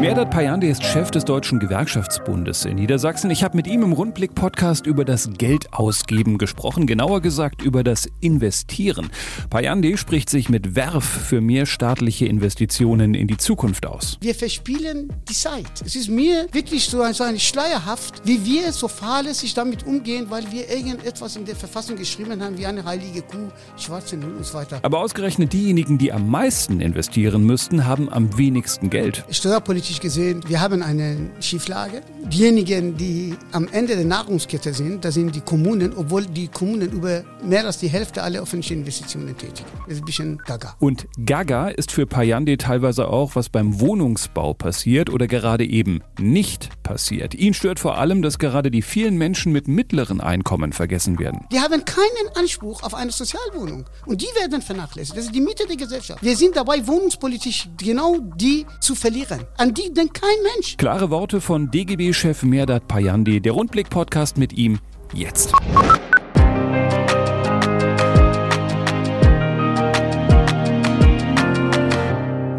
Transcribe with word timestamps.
Merdat 0.00 0.30
Payande 0.30 0.66
ist 0.66 0.84
Chef 0.84 1.10
des 1.10 1.24
Deutschen 1.24 1.58
Gewerkschaftsbundes 1.60 2.66
in 2.66 2.76
Niedersachsen. 2.76 3.30
Ich 3.30 3.42
habe 3.42 3.56
mit 3.56 3.66
ihm 3.66 3.82
im 3.82 3.92
Rundblick-Podcast 3.92 4.86
über 4.86 5.04
das 5.04 5.30
Geldausgeben 5.38 6.36
gesprochen, 6.36 6.86
genauer 6.86 7.22
gesagt 7.22 7.62
über 7.62 7.82
das 7.82 8.06
Investieren. 8.20 9.10
Payande 9.48 9.96
spricht 9.96 10.28
sich 10.28 10.50
mit 10.50 10.74
Werf 10.74 11.04
für 11.04 11.40
mehr 11.40 11.64
staatliche 11.64 12.26
Investitionen 12.26 13.14
in 13.14 13.28
die 13.28 13.38
Zukunft 13.38 13.86
aus. 13.86 14.18
Wir 14.20 14.34
verspielen 14.34 15.10
die 15.26 15.32
Zeit. 15.32 15.70
Es 15.82 15.96
ist 15.96 16.10
mir 16.10 16.48
wirklich 16.52 16.84
so 16.84 17.00
ein, 17.00 17.14
so 17.14 17.24
ein 17.24 17.40
schleierhaft, 17.40 18.20
wie 18.26 18.44
wir 18.44 18.72
so 18.72 18.88
fahrlässig 18.88 19.54
damit 19.54 19.86
umgehen, 19.86 20.26
weil 20.28 20.44
wir 20.52 20.68
irgendetwas 20.68 21.36
in 21.36 21.46
der 21.46 21.56
Verfassung 21.56 21.96
geschrieben 21.96 22.42
haben, 22.42 22.58
wie 22.58 22.66
eine 22.66 22.84
heilige 22.84 23.22
Kuh, 23.22 23.48
schwarze 23.78 24.18
Null 24.18 24.34
und 24.34 24.44
so 24.44 24.52
weiter. 24.52 24.80
Aber 24.82 24.98
ausgerechnet 24.98 25.54
diejenigen, 25.54 25.96
die 25.96 26.12
am 26.12 26.28
meisten 26.28 26.80
investieren 26.80 27.44
müssten, 27.44 27.86
haben 27.86 28.12
am 28.12 28.36
wenigsten 28.36 28.90
Geld. 28.90 29.24
Steuerpolitisch 29.54 30.00
gesehen, 30.00 30.42
wir 30.48 30.60
haben 30.60 30.82
eine 30.82 31.30
Schieflage. 31.38 32.02
Diejenigen, 32.24 32.96
die 32.96 33.36
am 33.52 33.68
Ende 33.68 33.94
der 33.94 34.04
Nahrungskette 34.04 34.74
sind, 34.74 35.04
das 35.04 35.14
sind 35.14 35.32
die 35.32 35.42
Kommunen, 35.42 35.92
obwohl 35.96 36.26
die 36.26 36.48
Kommunen 36.48 36.90
über 36.90 37.22
mehr 37.44 37.64
als 37.64 37.78
die 37.78 37.86
Hälfte 37.86 38.24
aller 38.24 38.42
öffentlichen 38.42 38.78
Investitionen 38.78 39.38
tätigen. 39.38 39.68
Das 39.86 39.94
ist 39.94 40.02
ein 40.02 40.04
bisschen 40.06 40.38
gaga. 40.38 40.74
Und 40.80 41.06
gaga 41.24 41.68
ist 41.68 41.92
für 41.92 42.04
Payande 42.04 42.56
teilweise 42.58 43.06
auch, 43.06 43.36
was 43.36 43.48
beim 43.48 43.78
Wohnungsbau 43.78 44.54
passiert 44.54 45.08
oder 45.08 45.28
gerade 45.28 45.64
eben 45.64 46.02
nicht 46.18 46.82
passiert. 46.82 47.36
Ihn 47.36 47.54
stört 47.54 47.78
vor 47.78 47.96
allem, 47.96 48.22
dass 48.22 48.40
gerade 48.40 48.72
die 48.72 48.82
vielen 48.82 49.16
Menschen 49.18 49.52
mit 49.52 49.68
mittleren 49.68 50.20
Einkommen 50.20 50.72
vergessen 50.72 51.20
werden. 51.20 51.46
Die 51.52 51.60
haben 51.60 51.84
keinen 51.84 52.36
Anspruch 52.36 52.82
auf 52.82 52.94
eine 52.94 53.12
Sozialwohnung. 53.12 53.84
Und 54.04 54.20
die 54.20 54.40
werden 54.40 54.62
vernachlässigt. 54.62 55.16
Das 55.16 55.26
ist 55.26 55.34
die 55.34 55.40
Mitte 55.40 55.64
der 55.68 55.76
Gesellschaft. 55.76 56.24
Wir 56.24 56.36
sind 56.36 56.56
dabei, 56.56 56.84
wohnungspolitisch 56.84 57.68
genau 57.78 58.18
die 58.36 58.66
zu 58.80 58.96
verlieren. 58.96 59.43
An 59.56 59.74
die 59.74 59.92
denkt 59.92 60.14
kein 60.14 60.36
Mensch. 60.54 60.76
Klare 60.76 61.10
Worte 61.10 61.40
von 61.40 61.70
DGB-Chef 61.70 62.42
Merdat 62.42 62.88
Payande. 62.88 63.40
Der 63.40 63.52
Rundblick-Podcast 63.52 64.36
mit 64.36 64.52
ihm 64.52 64.78
jetzt. 65.12 65.52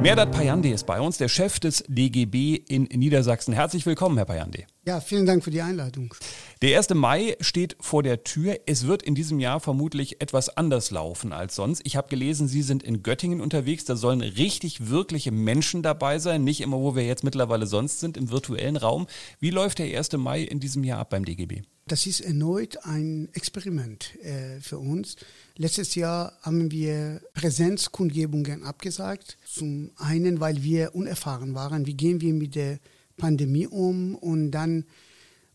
Merdat 0.06 0.32
Payande 0.34 0.70
ist 0.70 0.86
bei 0.86 1.02
uns, 1.02 1.18
der 1.18 1.30
Chef 1.30 1.60
des 1.60 1.84
DGB 1.88 2.56
in 2.68 2.84
Niedersachsen. 2.84 3.56
Herzlich 3.56 3.88
willkommen, 3.88 4.18
Herr 4.18 4.26
Payande. 4.26 4.66
Ja, 4.86 5.02
vielen 5.02 5.26
Dank 5.26 5.44
für 5.44 5.50
die 5.50 5.64
Einladung. 5.64 6.14
Der 6.62 6.78
1. 6.78 6.94
Mai 6.94 7.36
steht 7.42 7.76
vor 7.82 8.02
der 8.02 8.24
Tür. 8.24 8.58
Es 8.66 8.88
wird 8.88 9.04
in 9.04 9.14
diesem 9.14 9.42
Jahr 9.42 9.60
vermutlich 9.60 10.22
etwas 10.22 10.48
anders 10.48 10.90
laufen 10.90 11.34
als 11.34 11.56
sonst. 11.56 11.82
Ich 11.84 11.98
habe 11.98 12.08
gelesen, 12.08 12.48
Sie 12.48 12.62
sind 12.62 12.82
in 12.82 13.04
Göttingen 13.04 13.42
unterwegs. 13.42 13.84
Da 13.84 13.98
sollen 13.98 14.22
richtig 14.22 14.88
wirkliche 14.90 15.34
Menschen 15.34 15.84
dabei 15.84 16.18
sein, 16.18 16.46
nicht 16.46 16.62
immer, 16.62 16.78
wo 16.80 16.96
wir 16.96 17.06
jetzt 17.06 17.26
mittlerweile 17.26 17.68
sonst 17.68 18.00
sind, 18.00 18.16
im 18.16 18.32
virtuellen 18.32 18.78
Raum. 18.78 19.06
Wie 19.42 19.50
läuft 19.50 19.80
der 19.80 19.98
1. 19.98 20.14
Mai 20.14 20.44
in 20.44 20.62
diesem 20.62 20.86
Jahr 20.86 21.00
ab 21.00 21.10
beim 21.10 21.26
DGB? 21.26 21.64
Das 21.88 22.08
ist 22.08 22.22
erneut 22.22 22.78
ein 22.86 23.28
Experiment 23.34 24.16
äh, 24.24 24.62
für 24.62 24.80
uns. 24.80 25.18
Letztes 25.58 25.94
Jahr 25.96 26.40
haben 26.42 26.72
wir 26.72 27.22
Präsenzkundgebungen 27.34 28.64
abgesagt. 28.64 29.38
Zum 29.46 29.92
einen, 29.98 30.40
weil 30.40 30.64
wir 30.64 30.96
unerfahren 30.96 31.54
waren. 31.54 31.86
Wie 31.86 31.96
gehen 31.96 32.22
wir 32.22 32.34
mit 32.34 32.56
der 32.56 32.80
Pandemie 33.18 33.68
um? 33.68 34.16
Und 34.16 34.52
dann 34.52 34.86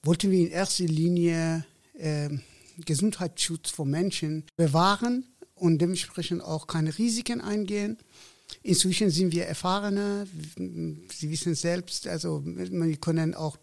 wollten 0.03 0.31
wir 0.31 0.41
in 0.41 0.51
erster 0.51 0.85
Linie 0.85 1.65
äh, 1.95 2.31
Gesundheitsschutz 2.85 3.71
von 3.71 3.91
Menschen 3.91 4.45
bewahren 4.57 5.25
und 5.55 5.79
dementsprechend 5.79 6.43
auch 6.43 6.67
keine 6.67 6.97
Risiken 6.97 7.41
eingehen. 7.41 7.99
Inzwischen 8.63 9.11
sind 9.11 9.33
wir 9.33 9.47
erfahrener. 9.47 10.27
Sie 10.57 11.31
wissen 11.31 11.55
selbst, 11.55 12.07
also 12.07 12.43
wir 12.45 12.97
können 12.97 13.35
auch 13.35 13.57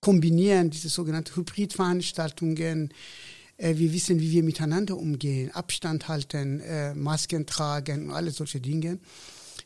kombinieren, 0.00 0.70
diese 0.70 0.88
sogenannten 0.88 1.34
Hybridveranstaltungen. 1.34 2.92
Äh, 3.56 3.76
wir 3.76 3.92
wissen, 3.92 4.20
wie 4.20 4.30
wir 4.30 4.42
miteinander 4.42 4.96
umgehen, 4.96 5.50
Abstand 5.52 6.08
halten, 6.08 6.60
äh, 6.60 6.94
Masken 6.94 7.46
tragen 7.46 8.06
und 8.06 8.14
alle 8.14 8.30
solche 8.30 8.60
Dinge. 8.60 8.98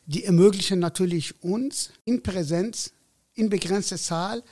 Die 0.05 0.23
ermöglichen 0.23 0.79
natürlich 0.79 1.41
uns 1.43 1.91
in 2.05 2.23
Präsenz, 2.23 2.91
in 3.35 3.49
begrenzter 3.49 3.97
Zahl, 3.97 4.43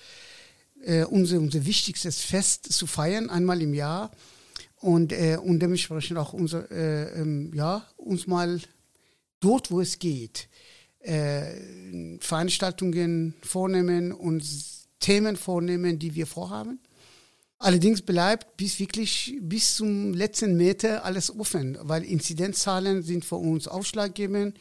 äh, 0.84 1.03
unser, 1.03 1.40
unser 1.40 1.66
wichtigstes 1.66 2.22
Fest 2.22 2.72
zu 2.72 2.88
feiern, 2.88 3.30
einmal 3.30 3.62
im 3.62 3.74
Jahr. 3.74 4.12
Und, 4.78 5.12
äh, 5.12 5.38
und 5.42 5.59
dementsprechend 5.59 6.18
auch 6.18 6.34
unser, 6.34 6.69
äh, 6.72 7.22
ähm, 7.22 7.52
ja, 7.53 7.88
uns 7.97 8.25
mal 8.25 8.59
dort, 9.40 9.70
wo 9.70 9.80
es 9.80 10.00
geht, 10.00 10.47
äh, 11.02 12.18
Veranstaltungen 12.20 13.36
vornehmen 13.41 14.12
und 14.12 14.44
Themen 15.00 15.36
vornehmen, 15.36 16.00
die 16.00 16.16
wir 16.16 16.28
vorhaben. 16.28 16.80
Allerdings 17.59 18.02
bleibt 18.02 18.58
bis 18.58 18.80
wirklich 18.80 19.38
bis 19.40 19.75
zum 19.75 20.16
letzten 20.16 20.58
Meter 20.58 21.06
alles 21.06 21.30
offen, 21.30 21.78
weil 21.81 22.03
Inzidenzzahlen 22.03 23.03
sind 23.03 23.24
für 23.24 23.36
uns 23.36 23.68
ausschlaggebend. 23.68 24.58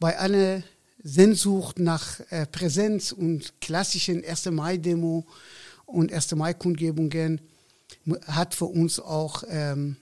Bei 0.00 0.18
aller 0.18 0.64
Sehnsucht 1.02 1.78
nach 1.78 2.18
äh, 2.30 2.46
Präsenz 2.46 3.12
und 3.12 3.60
klassischen 3.60 4.24
1. 4.24 4.46
Mai-Demo 4.46 5.26
und 5.92 6.12
1. 6.12 6.34
Mai-Kundgebungen 6.34 7.40
hat 8.26 8.54
für 8.54 8.66
uns 8.66 9.00
auch 9.00 9.44
ähm, 9.48 9.96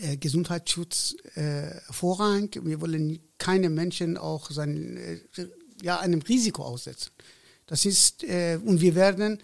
äh, 0.00 0.16
Gesundheitsschutz 0.16 1.16
äh, 1.34 1.70
Vorrang. 1.90 2.50
Wir 2.62 2.80
wollen 2.80 3.20
keine 3.38 3.70
Menschen 3.70 4.16
auch 4.16 4.50
sein, 4.50 4.96
äh, 4.96 5.46
ja, 5.82 6.00
einem 6.00 6.22
Risiko 6.22 6.62
aussetzen. 6.62 7.10
Das 7.66 7.84
ist, 7.84 8.24
äh, 8.24 8.58
und 8.64 8.80
wir 8.80 8.94
werden 8.94 9.38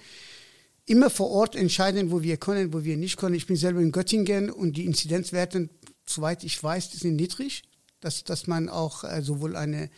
immer 0.86 1.10
vor 1.10 1.30
Ort 1.30 1.56
entscheiden, 1.56 2.10
wo 2.10 2.22
wir 2.22 2.36
können, 2.36 2.72
wo 2.72 2.84
wir 2.84 2.96
nicht 2.96 3.16
können. 3.16 3.34
Ich 3.34 3.46
bin 3.46 3.56
selber 3.56 3.80
in 3.80 3.92
Göttingen 3.92 4.50
und 4.50 4.76
die 4.76 4.86
Inzidenzwerte, 4.86 5.68
soweit 6.04 6.44
ich 6.44 6.62
weiß, 6.62 6.90
sind 6.92 7.16
niedrig, 7.16 7.62
dass, 8.00 8.24
dass 8.24 8.46
man 8.46 8.68
auch 8.68 9.04
äh, 9.04 9.22
sowohl 9.22 9.56
eine 9.56 9.90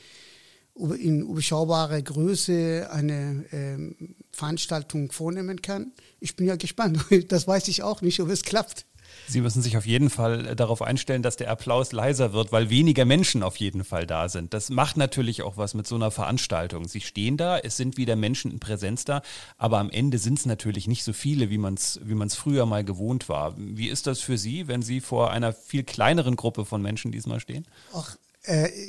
in 0.74 1.20
überschaubare 1.20 2.02
Größe 2.02 2.88
eine 2.90 3.44
ähm, 3.52 4.16
Veranstaltung 4.32 5.12
vornehmen 5.12 5.60
kann. 5.60 5.92
Ich 6.20 6.36
bin 6.36 6.46
ja 6.46 6.56
gespannt. 6.56 7.04
Das 7.28 7.46
weiß 7.46 7.68
ich 7.68 7.82
auch 7.82 8.02
nicht, 8.02 8.20
ob 8.20 8.28
es 8.28 8.42
klappt. 8.42 8.86
Sie 9.28 9.40
müssen 9.40 9.62
sich 9.62 9.76
auf 9.76 9.86
jeden 9.86 10.10
Fall 10.10 10.46
äh, 10.46 10.56
darauf 10.56 10.82
einstellen, 10.82 11.22
dass 11.22 11.36
der 11.36 11.50
Applaus 11.50 11.92
leiser 11.92 12.32
wird, 12.32 12.52
weil 12.52 12.70
weniger 12.70 13.04
Menschen 13.04 13.42
auf 13.42 13.56
jeden 13.56 13.84
Fall 13.84 14.06
da 14.06 14.28
sind. 14.28 14.54
Das 14.54 14.70
macht 14.70 14.96
natürlich 14.96 15.42
auch 15.42 15.56
was 15.56 15.74
mit 15.74 15.86
so 15.86 15.94
einer 15.94 16.10
Veranstaltung. 16.10 16.88
Sie 16.88 17.00
stehen 17.00 17.36
da, 17.36 17.58
es 17.58 17.76
sind 17.76 17.96
wieder 17.96 18.16
Menschen 18.16 18.50
in 18.50 18.60
Präsenz 18.60 19.04
da, 19.04 19.22
aber 19.58 19.78
am 19.78 19.90
Ende 19.90 20.18
sind 20.18 20.38
es 20.38 20.46
natürlich 20.46 20.88
nicht 20.88 21.04
so 21.04 21.12
viele, 21.12 21.50
wie 21.50 21.58
man 21.58 21.74
es 21.74 22.00
wie 22.02 22.14
man's 22.14 22.34
früher 22.34 22.66
mal 22.66 22.84
gewohnt 22.84 23.28
war. 23.28 23.54
Wie 23.56 23.88
ist 23.88 24.06
das 24.06 24.20
für 24.20 24.38
Sie, 24.38 24.68
wenn 24.68 24.82
Sie 24.82 25.00
vor 25.00 25.30
einer 25.30 25.52
viel 25.52 25.84
kleineren 25.84 26.36
Gruppe 26.36 26.64
von 26.64 26.82
Menschen 26.82 27.12
diesmal 27.12 27.40
stehen? 27.40 27.66
Ach, 27.94 28.16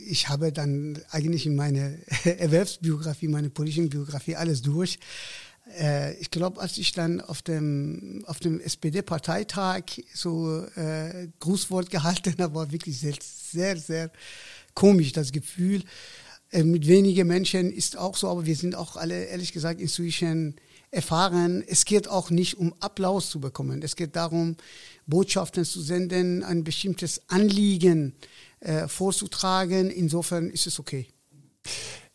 ich 0.07 0.29
habe 0.29 0.51
dann 0.51 0.99
eigentlich 1.11 1.45
in 1.45 1.55
meine 1.55 1.99
Erwerbsbiografie, 2.23 3.27
meine 3.27 3.49
politischen 3.51 3.89
Biografie 3.89 4.35
alles 4.35 4.61
durch. 4.61 4.97
Äh, 5.79 6.15
ich 6.15 6.31
glaube, 6.31 6.59
als 6.59 6.77
ich 6.77 6.91
dann 6.91 7.21
auf 7.21 7.41
dem, 7.41 8.23
auf 8.27 8.39
dem 8.39 8.59
SPD-Parteitag 8.59 9.83
so 10.13 10.65
äh, 10.75 11.27
Grußwort 11.39 11.89
gehalten 11.89 12.35
habe, 12.39 12.55
war 12.55 12.71
wirklich 12.71 12.99
sehr, 12.99 13.15
sehr, 13.21 13.77
sehr 13.77 14.11
komisch 14.73 15.11
das 15.11 15.31
Gefühl. 15.31 15.83
Äh, 16.51 16.63
mit 16.63 16.87
wenigen 16.87 17.27
Menschen 17.27 17.71
ist 17.71 17.97
auch 17.97 18.17
so, 18.17 18.29
aber 18.29 18.45
wir 18.45 18.55
sind 18.55 18.75
auch 18.75 18.97
alle, 18.97 19.25
ehrlich 19.25 19.53
gesagt, 19.53 19.79
inzwischen 19.79 20.55
erfahren. 20.91 21.63
Es 21.65 21.85
geht 21.85 22.07
auch 22.07 22.29
nicht 22.29 22.57
um 22.57 22.73
Applaus 22.79 23.29
zu 23.29 23.39
bekommen. 23.39 23.81
Es 23.81 23.95
geht 23.95 24.15
darum, 24.15 24.57
Botschaften 25.07 25.65
zu 25.65 25.81
senden, 25.81 26.43
ein 26.43 26.63
bestimmtes 26.63 27.21
Anliegen 27.29 28.13
äh, 28.63 28.87
vorzutragen. 28.87 29.89
Insofern 29.89 30.49
ist 30.49 30.67
es 30.67 30.79
okay. 30.79 31.07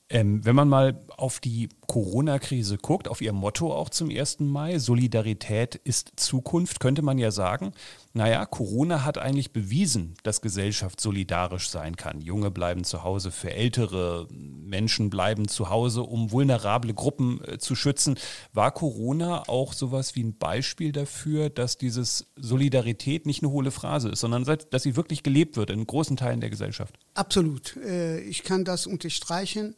Ähm, 0.08 0.44
wenn 0.44 0.55
man 0.55 0.69
mal 0.69 1.05
auf 1.17 1.40
die 1.40 1.69
Corona-Krise 1.88 2.76
guckt, 2.76 3.08
auf 3.08 3.23
ihr 3.23 3.32
Motto 3.32 3.75
auch 3.75 3.88
zum 3.88 4.11
1. 4.11 4.40
Mai, 4.40 4.79
Solidarität 4.79 5.75
ist 5.75 6.12
Zukunft, 6.17 6.81
könnte 6.81 7.00
man 7.00 7.17
ja 7.17 7.31
sagen, 7.31 7.73
naja, 8.12 8.44
Corona 8.44 9.05
hat 9.06 9.17
eigentlich 9.17 9.52
bewiesen, 9.52 10.14
dass 10.23 10.43
Gesellschaft 10.43 11.00
solidarisch 11.00 11.70
sein 11.70 11.96
kann. 11.96 12.20
Junge 12.20 12.50
bleiben 12.50 12.85
zu 12.85 13.05
Hause 13.05 13.31
für 13.31 13.52
ältere, 13.52 14.29
Menschen 14.31 15.08
bleiben 15.08 15.49
zu 15.49 15.70
Hause, 15.70 16.02
um 16.02 16.31
vulnerable 16.31 16.93
Gruppen 16.93 17.40
äh, 17.44 17.58
zu 17.58 17.75
schützen. 17.75 18.19
War 18.52 18.70
Corona 18.70 19.49
auch 19.49 19.73
sowas 19.73 20.14
wie 20.14 20.25
ein 20.25 20.37
Beispiel 20.37 20.93
dafür, 20.93 21.49
dass 21.49 21.79
dieses 21.79 22.26
Solidarität 22.37 23.25
nicht 23.25 23.43
eine 23.43 23.50
hohle 23.50 23.70
Phrase 23.70 24.11
ist, 24.11 24.20
sondern 24.20 24.44
dass 24.44 24.82
sie 24.82 24.94
wirklich 24.94 25.23
gelebt 25.23 25.56
wird 25.56 25.70
in 25.70 25.87
großen 25.87 26.19
Teilen 26.19 26.40
der 26.40 26.50
Gesellschaft? 26.50 26.99
Absolut. 27.14 27.76
Äh, 27.79 28.20
ich 28.20 28.43
kann 28.43 28.67
das 28.67 28.87
unterstreichen. 28.87 29.75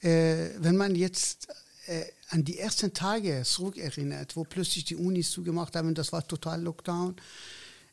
Äh, 0.00 0.50
wenn 0.58 0.76
man 0.76 0.94
jetzt 0.94 1.48
äh, 1.86 2.04
an 2.28 2.44
die 2.44 2.58
ersten 2.58 2.92
Tage 2.92 3.42
zurückerinnert, 3.44 4.36
wo 4.36 4.44
plötzlich 4.44 4.84
die 4.84 4.96
Unis 4.96 5.30
zugemacht 5.30 5.74
haben, 5.74 5.94
das 5.94 6.12
war 6.12 6.26
total 6.26 6.62
Lockdown. 6.62 7.16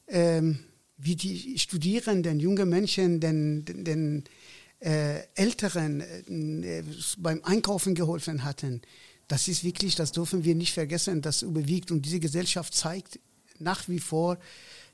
Ähm, 0.08 0.60
wie 0.98 1.16
die 1.16 1.58
Studierenden, 1.60 2.40
junge 2.40 2.66
Menschen, 2.66 3.20
den, 3.20 3.66
den, 3.66 3.84
den 3.84 4.24
äh, 4.80 5.24
Älteren 5.36 6.02
äh, 6.02 6.84
beim 7.18 7.44
Einkaufen 7.44 7.96
geholfen 7.96 8.44
hatten. 8.44 8.82
Das 9.28 9.48
ist 9.48 9.64
wirklich, 9.64 9.96
das 9.96 10.12
dürfen 10.12 10.44
wir 10.44 10.56
nicht 10.56 10.74
vergessen, 10.74 11.22
das 11.22 11.42
überwiegt. 11.42 11.92
Und 11.92 12.06
diese 12.06 12.20
Gesellschaft 12.20 12.74
zeigt 12.74 13.20
nach 13.60 13.88
wie 13.88 14.00
vor 14.00 14.38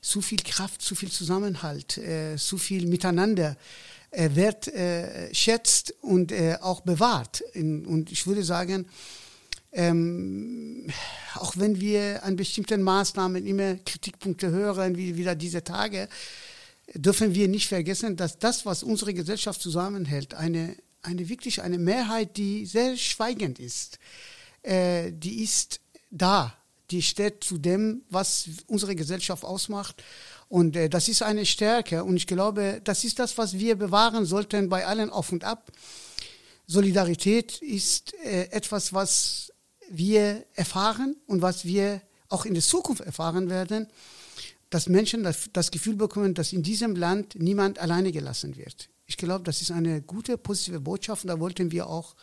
so 0.00 0.20
viel 0.20 0.38
Kraft, 0.38 0.82
so 0.82 0.94
viel 0.94 1.10
Zusammenhalt, 1.10 1.98
äh, 1.98 2.36
so 2.36 2.56
viel 2.56 2.86
Miteinander 2.86 3.56
äh, 4.12 4.30
wert 4.34 4.68
äh, 4.68 5.34
schätzt 5.34 5.94
und 6.00 6.32
äh, 6.32 6.58
auch 6.60 6.82
bewahrt. 6.82 7.42
und 7.54 8.12
ich 8.12 8.26
würde 8.26 8.44
sagen, 8.44 8.86
ähm, 9.72 10.86
auch 11.34 11.56
wenn 11.56 11.80
wir 11.80 12.22
an 12.22 12.36
bestimmten 12.36 12.82
Maßnahmen 12.82 13.46
immer 13.46 13.76
Kritikpunkte 13.76 14.50
hören, 14.50 14.96
wie 14.96 15.16
wieder 15.16 15.34
diese 15.34 15.64
Tage, 15.64 16.08
dürfen 16.94 17.34
wir 17.34 17.48
nicht 17.48 17.68
vergessen, 17.68 18.16
dass 18.16 18.38
das, 18.38 18.66
was 18.66 18.82
unsere 18.82 19.14
Gesellschaft 19.14 19.60
zusammenhält, 19.60 20.34
eine, 20.34 20.76
eine 21.00 21.28
wirklich 21.28 21.62
eine 21.62 21.78
Mehrheit, 21.78 22.36
die 22.36 22.66
sehr 22.66 22.96
schweigend 22.96 23.58
ist, 23.58 23.98
äh, 24.62 25.10
die 25.10 25.42
ist 25.42 25.80
da, 26.10 26.54
die 26.90 27.00
steht 27.00 27.42
zu 27.42 27.56
dem, 27.56 28.02
was 28.10 28.46
unsere 28.66 28.94
Gesellschaft 28.94 29.44
ausmacht. 29.44 30.02
Und 30.52 30.76
äh, 30.76 30.90
das 30.90 31.08
ist 31.08 31.22
eine 31.22 31.46
Stärke. 31.46 32.04
Und 32.04 32.14
ich 32.18 32.26
glaube, 32.26 32.82
das 32.84 33.04
ist 33.04 33.18
das, 33.18 33.38
was 33.38 33.54
wir 33.54 33.74
bewahren 33.74 34.26
sollten 34.26 34.68
bei 34.68 34.86
allen 34.86 35.08
Auf 35.08 35.32
und 35.32 35.44
Ab. 35.44 35.72
Solidarität 36.66 37.62
ist 37.62 38.12
äh, 38.22 38.50
etwas, 38.50 38.92
was 38.92 39.50
wir 39.88 40.44
erfahren 40.52 41.16
und 41.26 41.40
was 41.40 41.64
wir 41.64 42.02
auch 42.28 42.44
in 42.44 42.52
der 42.52 42.62
Zukunft 42.62 43.00
erfahren 43.00 43.48
werden, 43.48 43.86
dass 44.68 44.90
Menschen 44.90 45.22
das, 45.22 45.48
das 45.54 45.70
Gefühl 45.70 45.96
bekommen, 45.96 46.34
dass 46.34 46.52
in 46.52 46.62
diesem 46.62 46.96
Land 46.96 47.34
niemand 47.36 47.78
alleine 47.78 48.12
gelassen 48.12 48.54
wird. 48.54 48.90
Ich 49.06 49.16
glaube, 49.16 49.44
das 49.44 49.62
ist 49.62 49.70
eine 49.70 50.02
gute, 50.02 50.36
positive 50.36 50.80
Botschaft 50.80 51.24
und 51.24 51.28
da 51.28 51.40
wollten 51.40 51.72
wir 51.72 51.86
auch 51.86 52.14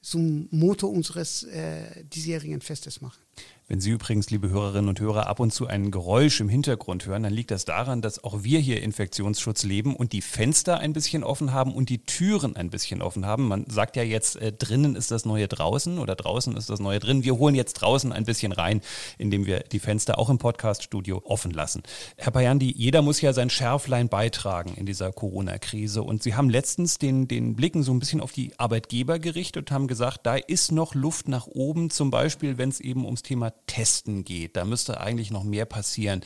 zum 0.00 0.48
Motto 0.50 0.88
unseres 0.88 1.44
äh, 1.44 2.04
diesjährigen 2.04 2.60
Festes 2.60 3.00
machen. 3.00 3.22
Wenn 3.70 3.80
Sie 3.80 3.90
übrigens, 3.90 4.30
liebe 4.30 4.48
Hörerinnen 4.48 4.88
und 4.88 4.98
Hörer, 4.98 5.26
ab 5.26 5.40
und 5.40 5.52
zu 5.52 5.66
ein 5.66 5.90
Geräusch 5.90 6.40
im 6.40 6.48
Hintergrund 6.48 7.04
hören, 7.04 7.22
dann 7.22 7.34
liegt 7.34 7.50
das 7.50 7.66
daran, 7.66 8.00
dass 8.00 8.24
auch 8.24 8.42
wir 8.42 8.60
hier 8.60 8.82
Infektionsschutz 8.82 9.62
leben 9.62 9.94
und 9.94 10.14
die 10.14 10.22
Fenster 10.22 10.78
ein 10.78 10.94
bisschen 10.94 11.22
offen 11.22 11.52
haben 11.52 11.74
und 11.74 11.90
die 11.90 11.98
Türen 11.98 12.56
ein 12.56 12.70
bisschen 12.70 13.02
offen 13.02 13.26
haben. 13.26 13.46
Man 13.46 13.66
sagt 13.68 13.96
ja 13.96 14.02
jetzt, 14.02 14.36
äh, 14.36 14.54
drinnen 14.54 14.96
ist 14.96 15.10
das 15.10 15.26
neue 15.26 15.48
draußen 15.48 15.98
oder 15.98 16.16
draußen 16.16 16.56
ist 16.56 16.70
das 16.70 16.80
neue 16.80 16.98
drin. 16.98 17.24
Wir 17.24 17.36
holen 17.36 17.54
jetzt 17.54 17.74
draußen 17.74 18.10
ein 18.10 18.24
bisschen 18.24 18.52
rein, 18.52 18.80
indem 19.18 19.44
wir 19.44 19.60
die 19.60 19.80
Fenster 19.80 20.18
auch 20.18 20.30
im 20.30 20.38
Podcaststudio 20.38 21.20
offen 21.26 21.50
lassen. 21.50 21.82
Herr 22.16 22.32
Bayandi, 22.32 22.72
jeder 22.74 23.02
muss 23.02 23.20
ja 23.20 23.34
sein 23.34 23.50
Schärflein 23.50 24.08
beitragen 24.08 24.72
in 24.76 24.86
dieser 24.86 25.12
Corona-Krise. 25.12 26.02
Und 26.02 26.22
Sie 26.22 26.34
haben 26.34 26.48
letztens 26.48 26.96
den, 26.96 27.28
den 27.28 27.54
Blicken 27.54 27.82
so 27.82 27.92
ein 27.92 27.98
bisschen 27.98 28.22
auf 28.22 28.32
die 28.32 28.58
Arbeitgeber 28.58 29.18
gerichtet 29.18 29.68
und 29.68 29.74
haben 29.74 29.88
gesagt, 29.88 30.20
da 30.22 30.36
ist 30.36 30.72
noch 30.72 30.94
Luft 30.94 31.28
nach 31.28 31.46
oben, 31.46 31.90
zum 31.90 32.10
Beispiel, 32.10 32.56
wenn 32.56 32.70
es 32.70 32.80
eben 32.80 33.04
ums 33.04 33.22
Thema 33.22 33.52
Testen 33.66 34.24
geht. 34.24 34.56
Da 34.56 34.64
müsste 34.64 35.00
eigentlich 35.00 35.30
noch 35.30 35.44
mehr 35.44 35.64
passieren. 35.64 36.22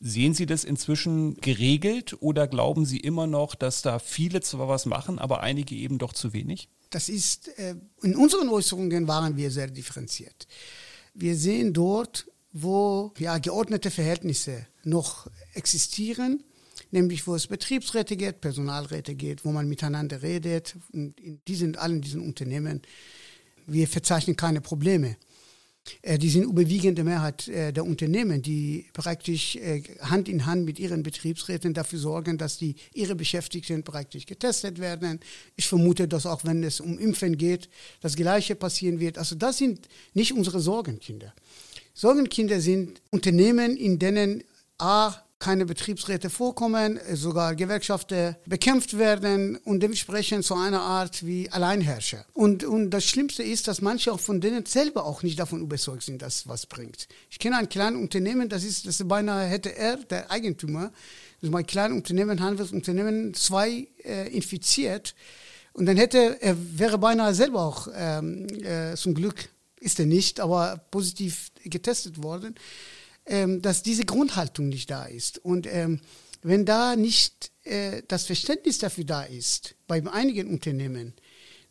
Sehen 0.00 0.34
Sie 0.34 0.46
das 0.46 0.64
inzwischen 0.64 1.36
geregelt 1.36 2.16
oder 2.20 2.46
glauben 2.46 2.84
Sie 2.84 2.98
immer 2.98 3.26
noch, 3.26 3.54
dass 3.54 3.82
da 3.82 3.98
viele 3.98 4.40
zwar 4.40 4.68
was 4.68 4.86
machen, 4.86 5.18
aber 5.18 5.40
einige 5.40 5.74
eben 5.74 5.98
doch 5.98 6.12
zu 6.12 6.32
wenig? 6.32 6.68
Das 6.90 7.08
ist, 7.08 7.48
äh, 7.58 7.74
in 8.02 8.14
unseren 8.14 8.48
Äußerungen 8.48 9.08
waren 9.08 9.36
wir 9.36 9.50
sehr 9.50 9.68
differenziert. 9.68 10.46
Wir 11.14 11.36
sehen 11.36 11.72
dort, 11.72 12.26
wo 12.52 13.12
ja, 13.18 13.38
geordnete 13.38 13.90
Verhältnisse 13.90 14.66
noch 14.84 15.28
existieren, 15.54 16.44
nämlich 16.92 17.26
wo 17.26 17.34
es 17.34 17.48
Betriebsräte 17.48 18.16
geht, 18.16 18.40
Personalräte 18.40 19.14
geht, 19.14 19.44
wo 19.44 19.50
man 19.50 19.68
miteinander 19.68 20.22
redet. 20.22 20.76
Und 20.92 21.18
in 21.20 21.40
diesen, 21.48 21.76
allen 21.76 22.00
diesen 22.00 22.20
Unternehmen, 22.20 22.82
wir 23.66 23.88
verzeichnen 23.88 24.36
keine 24.36 24.60
Probleme. 24.60 25.16
Äh, 26.02 26.18
die 26.18 26.30
sind 26.30 26.44
überwiegende 26.44 27.04
Mehrheit 27.04 27.48
äh, 27.48 27.72
der 27.72 27.84
Unternehmen, 27.84 28.42
die 28.42 28.86
praktisch 28.92 29.56
äh, 29.56 29.82
Hand 30.00 30.28
in 30.28 30.46
Hand 30.46 30.64
mit 30.64 30.78
ihren 30.78 31.02
Betriebsräten 31.02 31.74
dafür 31.74 31.98
sorgen, 31.98 32.38
dass 32.38 32.58
die 32.58 32.74
ihre 32.94 33.14
Beschäftigten 33.14 33.82
praktisch 33.82 34.26
getestet 34.26 34.78
werden. 34.78 35.20
Ich 35.56 35.66
vermute, 35.66 36.08
dass 36.08 36.26
auch 36.26 36.44
wenn 36.44 36.62
es 36.62 36.80
um 36.80 36.98
Impfen 36.98 37.36
geht, 37.36 37.68
das 38.00 38.16
Gleiche 38.16 38.54
passieren 38.54 39.00
wird. 39.00 39.18
Also 39.18 39.34
das 39.34 39.58
sind 39.58 39.88
nicht 40.14 40.32
unsere 40.32 40.60
Sorgenkinder. 40.60 41.34
Sorgenkinder 41.92 42.60
sind 42.60 43.00
Unternehmen, 43.10 43.76
in 43.76 43.98
denen 43.98 44.42
A, 44.78 45.23
keine 45.44 45.66
Betriebsräte 45.66 46.30
vorkommen, 46.30 46.98
sogar 47.12 47.54
Gewerkschaften 47.54 48.34
bekämpft 48.46 48.96
werden 48.96 49.56
und 49.56 49.80
dementsprechend 49.80 50.42
so 50.42 50.54
eine 50.54 50.80
Art 50.80 51.26
wie 51.26 51.50
Alleinherrscher. 51.50 52.24
Und, 52.32 52.64
und 52.64 52.88
das 52.88 53.04
Schlimmste 53.04 53.42
ist, 53.42 53.68
dass 53.68 53.82
manche 53.82 54.10
auch 54.10 54.20
von 54.20 54.40
denen 54.40 54.64
selber 54.64 55.04
auch 55.04 55.22
nicht 55.22 55.38
davon 55.38 55.60
überzeugt 55.60 56.04
sind, 56.04 56.22
dass 56.22 56.48
was 56.48 56.64
bringt. 56.64 57.08
Ich 57.28 57.38
kenne 57.38 57.58
ein 57.58 57.68
kleines 57.68 58.00
Unternehmen, 58.00 58.48
das 58.48 58.64
ist, 58.64 58.86
das 58.86 59.06
beinahe 59.06 59.46
hätte 59.46 59.76
er, 59.76 59.98
der 59.98 60.30
Eigentümer, 60.30 60.84
das 61.40 61.48
ist 61.48 61.52
mein 61.52 61.66
kleines 61.66 61.98
Unternehmen, 61.98 62.40
Handelsunternehmen, 62.40 63.34
zwei 63.34 63.86
äh, 64.02 64.34
infiziert. 64.34 65.14
Und 65.74 65.84
dann 65.84 65.98
hätte 65.98 66.38
er 66.40 66.56
wäre 66.58 66.96
beinahe 66.96 67.34
selber 67.34 67.60
auch 67.64 67.88
ähm, 67.94 68.46
äh, 68.62 68.96
zum 68.96 69.12
Glück 69.12 69.50
ist 69.78 70.00
er 70.00 70.06
nicht, 70.06 70.40
aber 70.40 70.80
positiv 70.90 71.50
getestet 71.64 72.22
worden 72.22 72.54
ähm, 73.26 73.62
dass 73.62 73.82
diese 73.82 74.04
Grundhaltung 74.04 74.68
nicht 74.68 74.90
da 74.90 75.04
ist. 75.04 75.38
Und 75.38 75.66
ähm, 75.66 76.00
wenn 76.42 76.64
da 76.66 76.96
nicht 76.96 77.52
äh, 77.64 78.02
das 78.08 78.26
Verständnis 78.26 78.78
dafür 78.78 79.04
da 79.04 79.22
ist, 79.22 79.76
bei 79.86 80.02
einigen 80.06 80.48
Unternehmen, 80.48 81.14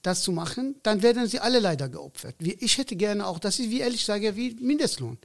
das 0.01 0.21
zu 0.21 0.31
machen, 0.31 0.75
dann 0.83 1.01
werden 1.01 1.27
sie 1.27 1.39
alle 1.39 1.59
leider 1.59 1.89
geopfert. 1.89 2.35
Ich 2.39 2.77
hätte 2.77 2.95
gerne 2.95 3.25
auch, 3.25 3.39
das 3.39 3.59
ist, 3.59 3.69
wie 3.69 3.79
ehrlich 3.79 4.03
sage, 4.03 4.35
wie 4.35 4.53
Mindestlohn. 4.55 5.17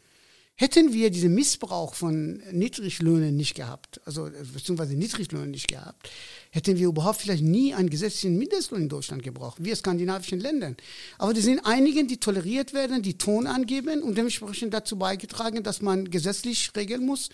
Hätten 0.60 0.92
wir 0.92 1.10
diesen 1.10 1.36
Missbrauch 1.36 1.94
von 1.94 2.42
Niedriglöhnen 2.50 3.36
nicht 3.36 3.54
gehabt, 3.54 4.00
also 4.04 4.28
beziehungsweise 4.52 4.96
Niedriglöhnen 4.96 5.52
nicht 5.52 5.68
gehabt, 5.68 6.10
hätten 6.50 6.76
wir 6.78 6.88
überhaupt 6.88 7.20
vielleicht 7.20 7.44
nie 7.44 7.74
einen 7.74 7.88
gesetzlichen 7.88 8.36
Mindestlohn 8.36 8.82
in 8.82 8.88
Deutschland 8.88 9.22
gebraucht, 9.22 9.58
wie 9.60 9.70
in 9.70 9.76
skandinavischen 9.76 10.40
Ländern. 10.40 10.76
Aber 11.16 11.30
es 11.30 11.44
sind 11.44 11.60
einige, 11.64 12.04
die 12.04 12.16
toleriert 12.16 12.74
werden, 12.74 13.02
die 13.02 13.16
Ton 13.16 13.46
angeben 13.46 14.02
und 14.02 14.18
dementsprechend 14.18 14.74
dazu 14.74 14.98
beigetragen, 14.98 15.62
dass 15.62 15.80
man 15.80 16.10
gesetzlich 16.10 16.72
regeln 16.74 17.06
muss. 17.06 17.28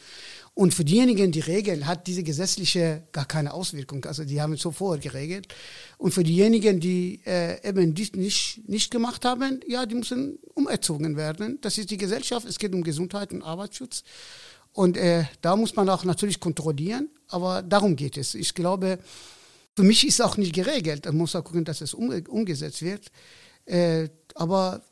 Und 0.54 0.72
für 0.72 0.84
diejenigen, 0.84 1.32
die 1.32 1.40
regeln, 1.40 1.86
hat 1.86 2.06
diese 2.06 2.22
gesetzliche 2.22 3.02
gar 3.10 3.26
keine 3.26 3.52
Auswirkung. 3.52 4.04
Also 4.04 4.24
die 4.24 4.40
haben 4.40 4.52
es 4.52 4.60
sofort 4.60 5.02
geregelt. 5.02 5.48
Und 5.98 6.14
für 6.14 6.22
diejenigen, 6.22 6.78
die 6.78 7.20
äh, 7.26 7.68
eben 7.68 7.92
dies 7.92 8.12
nicht, 8.12 8.68
nicht 8.68 8.92
gemacht 8.92 9.24
haben, 9.24 9.60
ja, 9.66 9.84
die 9.84 9.96
müssen 9.96 10.38
umerzogen 10.54 11.16
werden. 11.16 11.58
Das 11.60 11.76
ist 11.76 11.90
die 11.90 11.96
Gesellschaft. 11.96 12.46
Es 12.46 12.60
geht 12.60 12.72
um 12.72 12.84
Gesundheit 12.84 13.32
und 13.32 13.42
Arbeitsschutz. 13.42 14.04
Und 14.72 14.96
äh, 14.96 15.24
da 15.40 15.56
muss 15.56 15.74
man 15.74 15.88
auch 15.88 16.04
natürlich 16.04 16.38
kontrollieren, 16.38 17.08
aber 17.28 17.62
darum 17.62 17.96
geht 17.96 18.16
es. 18.16 18.34
Ich 18.34 18.54
glaube, 18.54 18.98
für 19.76 19.82
mich 19.82 20.06
ist 20.06 20.22
auch 20.22 20.36
nicht 20.36 20.52
geregelt. 20.52 21.04
Man 21.06 21.16
muss 21.16 21.34
auch 21.34 21.44
gucken, 21.44 21.64
dass 21.64 21.80
es 21.80 21.94
um, 21.94 22.10
umgesetzt 22.28 22.82
wird. 22.82 23.10
Äh, 23.66 24.08
aber 24.34 24.82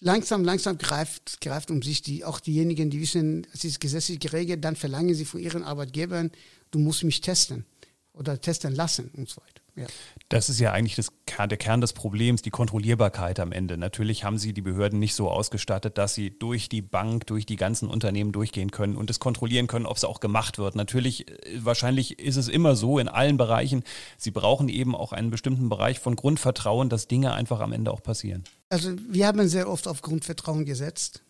langsam, 0.00 0.44
langsam 0.44 0.78
greift, 0.78 1.40
greift 1.40 1.70
um 1.70 1.82
sich 1.82 2.02
die, 2.02 2.24
auch 2.24 2.40
diejenigen, 2.40 2.90
die 2.90 3.00
wissen, 3.00 3.46
es 3.52 3.64
ist 3.64 3.80
gesetzlich 3.80 4.18
geregelt, 4.18 4.64
dann 4.64 4.76
verlangen 4.76 5.14
sie 5.14 5.24
von 5.24 5.40
ihren 5.40 5.62
Arbeitgebern, 5.62 6.30
du 6.70 6.78
musst 6.78 7.04
mich 7.04 7.20
testen 7.20 7.64
oder 8.12 8.40
testen 8.40 8.74
lassen 8.74 9.10
und 9.16 9.28
so 9.28 9.40
weiter. 9.40 9.60
Ja. 9.76 9.86
Das 10.28 10.48
ist 10.48 10.58
ja 10.58 10.72
eigentlich 10.72 10.96
das, 10.96 11.12
der 11.38 11.56
Kern 11.56 11.80
des 11.80 11.92
Problems, 11.92 12.42
die 12.42 12.50
Kontrollierbarkeit 12.50 13.40
am 13.40 13.52
Ende. 13.52 13.78
Natürlich 13.78 14.24
haben 14.24 14.36
sie 14.36 14.52
die 14.52 14.60
Behörden 14.62 14.98
nicht 14.98 15.14
so 15.14 15.30
ausgestattet, 15.30 15.96
dass 15.96 16.14
sie 16.14 16.36
durch 16.36 16.68
die 16.68 16.82
Bank, 16.82 17.26
durch 17.28 17.46
die 17.46 17.56
ganzen 17.56 17.88
Unternehmen 17.88 18.32
durchgehen 18.32 18.72
können 18.72 18.96
und 18.96 19.10
es 19.10 19.20
kontrollieren 19.20 19.68
können, 19.68 19.86
ob 19.86 19.96
es 19.96 20.04
auch 20.04 20.20
gemacht 20.20 20.58
wird. 20.58 20.74
Natürlich, 20.74 21.28
äh, 21.28 21.64
wahrscheinlich 21.64 22.18
ist 22.18 22.36
es 22.36 22.48
immer 22.48 22.74
so 22.76 22.98
in 22.98 23.08
allen 23.08 23.36
Bereichen. 23.36 23.84
Sie 24.18 24.32
brauchen 24.32 24.68
eben 24.68 24.94
auch 24.94 25.12
einen 25.12 25.30
bestimmten 25.30 25.68
Bereich 25.68 26.00
von 26.00 26.16
Grundvertrauen, 26.16 26.88
dass 26.88 27.08
Dinge 27.08 27.32
einfach 27.32 27.60
am 27.60 27.72
Ende 27.72 27.92
auch 27.92 28.02
passieren. 28.02 28.44
Also 28.70 28.94
wir 29.08 29.26
haben 29.26 29.46
sehr 29.48 29.68
oft 29.68 29.88
auf 29.88 30.00
Grundvertrauen 30.00 30.64
gesetzt 30.64 31.22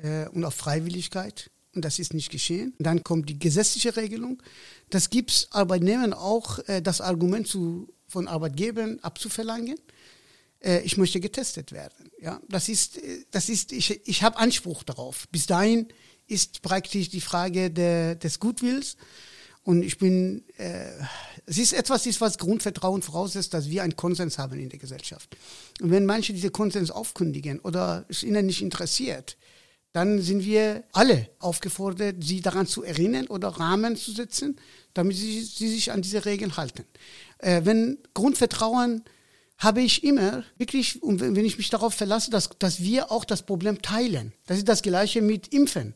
äh, 0.00 0.28
und 0.28 0.44
auf 0.44 0.54
Freiwilligkeit. 0.54 1.50
Und 1.74 1.84
das 1.84 1.98
ist 1.98 2.14
nicht 2.14 2.30
geschehen. 2.30 2.72
Dann 2.78 3.02
kommt 3.02 3.28
die 3.28 3.38
gesetzliche 3.38 3.96
Regelung. 3.96 4.40
Das 4.90 5.10
gibt 5.10 5.30
es 5.32 5.48
Arbeitnehmern 5.50 6.12
auch, 6.12 6.60
äh, 6.68 6.80
das 6.80 7.00
Argument 7.00 7.48
zu, 7.48 7.92
von 8.06 8.28
Arbeitgebern 8.28 9.00
abzuverlangen. 9.00 9.76
Äh, 10.60 10.82
ich 10.82 10.96
möchte 10.96 11.18
getestet 11.18 11.72
werden. 11.72 12.10
Ja, 12.20 12.40
das 12.48 12.68
ist, 12.68 12.98
äh, 12.98 13.24
das 13.32 13.48
ist 13.48 13.72
ich, 13.72 14.06
ich 14.06 14.22
habe 14.22 14.38
Anspruch 14.38 14.84
darauf. 14.84 15.28
Bis 15.30 15.46
dahin 15.46 15.88
ist 16.28 16.62
praktisch 16.62 17.10
die 17.10 17.20
Frage 17.20 17.72
der, 17.72 18.14
des 18.14 18.38
Gutwills. 18.38 18.96
Und 19.64 19.82
ich 19.82 19.98
bin, 19.98 20.44
äh, 20.58 20.90
es 21.46 21.58
ist 21.58 21.72
etwas, 21.72 22.06
ist, 22.06 22.20
was 22.20 22.38
Grundvertrauen 22.38 23.02
voraussetzt, 23.02 23.54
dass 23.54 23.70
wir 23.70 23.82
einen 23.82 23.96
Konsens 23.96 24.38
haben 24.38 24.58
in 24.60 24.68
der 24.68 24.78
Gesellschaft. 24.78 25.36
Und 25.80 25.90
wenn 25.90 26.04
manche 26.04 26.34
diese 26.34 26.50
Konsens 26.50 26.90
aufkündigen 26.90 27.60
oder 27.60 28.04
es 28.08 28.22
ihnen 28.22 28.46
nicht 28.46 28.62
interessiert, 28.62 29.38
dann 29.92 30.20
sind 30.20 30.44
wir 30.44 30.84
alle 30.92 31.30
aufgefordert, 31.38 32.16
sie 32.22 32.40
daran 32.40 32.66
zu 32.66 32.82
erinnern 32.82 33.26
oder 33.28 33.48
Rahmen 33.48 33.96
zu 33.96 34.12
setzen, 34.12 34.60
damit 34.92 35.16
sie, 35.16 35.42
sie 35.42 35.68
sich 35.68 35.92
an 35.92 36.02
diese 36.02 36.26
Regeln 36.26 36.56
halten. 36.56 36.84
Äh, 37.38 37.62
wenn 37.64 37.98
Grundvertrauen 38.12 39.02
habe 39.58 39.80
ich 39.80 40.04
immer 40.04 40.44
wirklich, 40.58 41.02
und 41.02 41.20
wenn 41.20 41.44
ich 41.44 41.58
mich 41.58 41.70
darauf 41.70 41.94
verlasse, 41.94 42.30
dass, 42.30 42.50
dass 42.58 42.80
wir 42.80 43.10
auch 43.12 43.24
das 43.24 43.42
Problem 43.42 43.80
teilen. 43.82 44.32
Das 44.46 44.58
ist 44.58 44.68
das 44.68 44.82
Gleiche 44.82 45.22
mit 45.22 45.48
Impfen. 45.48 45.94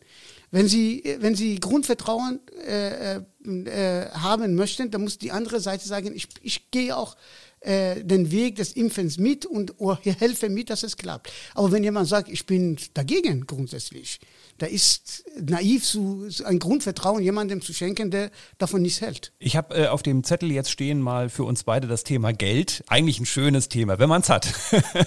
Wenn 0.51 0.67
Sie, 0.67 1.17
wenn 1.21 1.35
Sie 1.35 1.61
Grundvertrauen 1.61 2.41
äh, 2.67 3.17
äh, 3.17 3.23
äh 3.45 4.11
haben 4.11 4.55
möchten, 4.55 4.91
dann 4.91 5.03
muss 5.03 5.19
die 5.19 5.33
andere 5.33 5.61
Seite 5.61 5.87
sagen, 5.87 6.13
ich, 6.15 6.29
ich 6.43 6.71
gehe 6.71 6.97
auch 6.97 7.17
äh, 7.61 8.05
den 8.05 8.31
Weg 8.31 8.57
des 8.57 8.73
Impfens 8.73 9.19
mit 9.19 9.47
und 9.47 9.75
helfe 10.05 10.49
mit, 10.49 10.71
dass 10.71 10.83
es 10.83 10.97
klappt. 10.97 11.33
Aber 11.55 11.73
wenn 11.73 11.85
jemand 11.85 12.09
sagt, 12.09 12.29
ich 12.29 12.47
bin 12.47 12.77
dagegen 12.95 13.47
grundsätzlich, 13.47 14.21
da 14.59 14.67
ist 14.67 15.25
naiv 15.41 15.85
zu, 15.85 16.29
ein 16.45 16.59
Grundvertrauen 16.59 17.23
jemandem 17.23 17.63
zu 17.63 17.73
schenken, 17.73 18.11
der 18.11 18.31
davon 18.59 18.83
nichts 18.83 19.01
hält. 19.01 19.33
Ich 19.39 19.57
habe 19.57 19.75
äh, 19.77 19.87
auf 19.87 20.03
dem 20.03 20.25
Zettel 20.25 20.51
jetzt 20.51 20.71
stehen 20.71 21.01
mal 21.01 21.29
für 21.29 21.45
uns 21.45 21.63
beide 21.63 21.87
das 21.87 22.03
Thema 22.03 22.33
Geld. 22.33 22.83
Eigentlich 22.89 23.21
ein 23.21 23.27
schönes 23.27 23.69
Thema, 23.69 24.01
wenn 24.01 24.09
man 24.09 24.23
es 24.23 24.29
hat. 24.29 24.53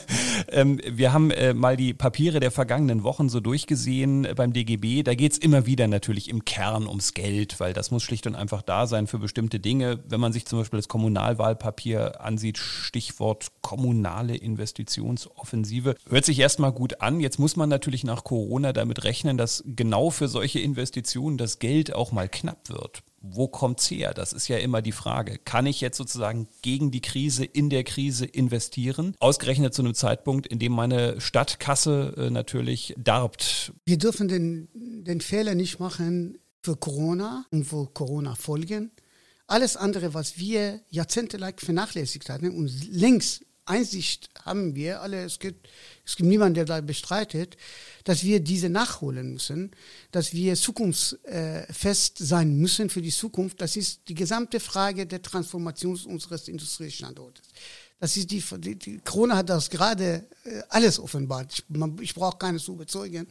ähm, 0.52 0.80
wir 0.90 1.12
haben 1.12 1.32
äh, 1.32 1.54
mal 1.54 1.76
die 1.76 1.94
Papiere 1.94 2.40
der 2.40 2.52
vergangenen 2.52 3.04
Wochen 3.04 3.28
so 3.28 3.42
durchgesehen 3.42 4.24
äh, 4.24 4.34
beim 4.36 4.54
DGB. 4.54 5.04
Da 5.04 5.16
geht 5.16 5.34
es 5.34 5.38
immer 5.38 5.66
wieder 5.66 5.88
natürlich 5.90 6.30
im 6.30 6.46
Kern 6.46 6.88
ums 6.88 7.14
Geld, 7.14 7.60
weil 7.60 7.74
das 7.74 7.92
muss 7.92 8.04
schlicht 8.04 8.28
und 8.28 8.36
einfach 8.36 8.62
da 8.62 8.88
sein 8.88 9.06
für 9.06 9.20
bestimmte 9.20 9.60
Dinge. 9.60 10.00
Wenn 10.08 10.22
man 10.22 10.32
sich 10.32 10.46
zum 10.46 10.60
Beispiel 10.60 10.80
das 10.80 10.88
Kommunalwahlpapier 10.88 12.22
ansieht, 12.22 12.41
Stichwort 12.56 13.52
kommunale 13.62 14.36
Investitionsoffensive, 14.36 15.96
hört 16.10 16.26
sich 16.26 16.40
erstmal 16.40 16.72
gut 16.72 17.02
an. 17.02 17.20
Jetzt 17.20 17.40
muss 17.40 17.56
man 17.56 17.70
natürlich 17.70 18.04
nach 18.04 18.24
Corona 18.24 18.74
damit 18.74 19.04
rechnen, 19.04 19.38
dass 19.38 19.64
genau 19.66 20.10
für 20.10 20.28
solche 20.28 20.60
Investitionen 20.60 21.38
das 21.38 21.60
Geld 21.60 21.94
auch 21.94 22.12
mal 22.12 22.28
knapp 22.28 22.70
wird. 22.70 23.04
Wo 23.24 23.48
kommt 23.48 23.80
es 23.80 23.92
her? 23.92 24.14
Das 24.16 24.34
ist 24.34 24.48
ja 24.48 24.58
immer 24.58 24.82
die 24.82 24.92
Frage. 24.92 25.38
Kann 25.38 25.68
ich 25.68 25.80
jetzt 25.80 25.98
sozusagen 25.98 26.48
gegen 26.64 26.90
die 26.90 27.02
Krise, 27.02 27.46
in 27.46 27.70
der 27.70 27.84
Krise 27.84 28.26
investieren? 28.26 29.16
Ausgerechnet 29.20 29.76
zu 29.76 29.84
einem 29.84 29.94
Zeitpunkt, 29.94 30.48
in 30.48 30.58
dem 30.58 30.72
meine 30.72 31.22
Stadtkasse 31.22 32.16
äh, 32.18 32.30
natürlich 32.32 32.96
darbt. 32.98 33.74
Wir 33.86 34.00
dürfen 34.00 34.28
den, 34.28 34.70
den 34.74 35.22
Fehler 35.22 35.54
nicht 35.54 35.80
machen 35.80 36.40
für 36.64 36.76
Corona 36.76 37.46
und 37.52 37.66
für 37.66 37.88
Corona-Folgen. 37.88 38.92
Alles 39.52 39.76
andere, 39.76 40.14
was 40.14 40.38
wir 40.38 40.80
jahrzehntelang 40.92 41.56
vernachlässigt 41.58 42.30
hatten 42.30 42.52
und 42.52 42.72
längst 42.90 43.46
Einsicht 43.66 44.30
haben 44.46 44.76
wir 44.76 45.02
alle, 45.02 45.26
es 45.26 45.40
gibt, 45.40 45.68
es 46.06 46.16
gibt 46.16 46.30
niemanden, 46.30 46.54
der 46.54 46.64
da 46.64 46.80
bestreitet, 46.80 47.58
dass 48.06 48.24
wir 48.24 48.40
diese 48.40 48.70
nachholen 48.70 49.34
müssen, 49.34 49.72
dass 50.12 50.34
wir 50.34 50.56
zukunftsfest 50.56 52.18
sein 52.18 52.56
müssen 52.56 52.90
für 52.90 53.02
die 53.02 53.12
Zukunft. 53.12 53.60
Das 53.60 53.76
ist 53.76 54.08
die 54.08 54.14
gesamte 54.14 54.62
Frage 54.62 55.06
der 55.06 55.22
Transformation 55.22 56.00
unseres 56.06 56.48
Industriestandortes. 56.48 57.46
Das 58.02 58.18
ist 58.18 58.32
die, 58.32 58.44
die, 58.58 58.76
die 58.76 59.00
Corona 59.06 59.38
hat 59.38 59.50
das 59.50 59.70
gerade 59.70 60.26
äh, 60.44 60.64
alles 60.70 61.00
offenbart. 61.00 61.54
Ich, 61.54 61.64
ich 62.02 62.16
brauche 62.16 62.40
keine 62.40 62.58
zu 62.58 62.74
überzeugen, 62.74 63.28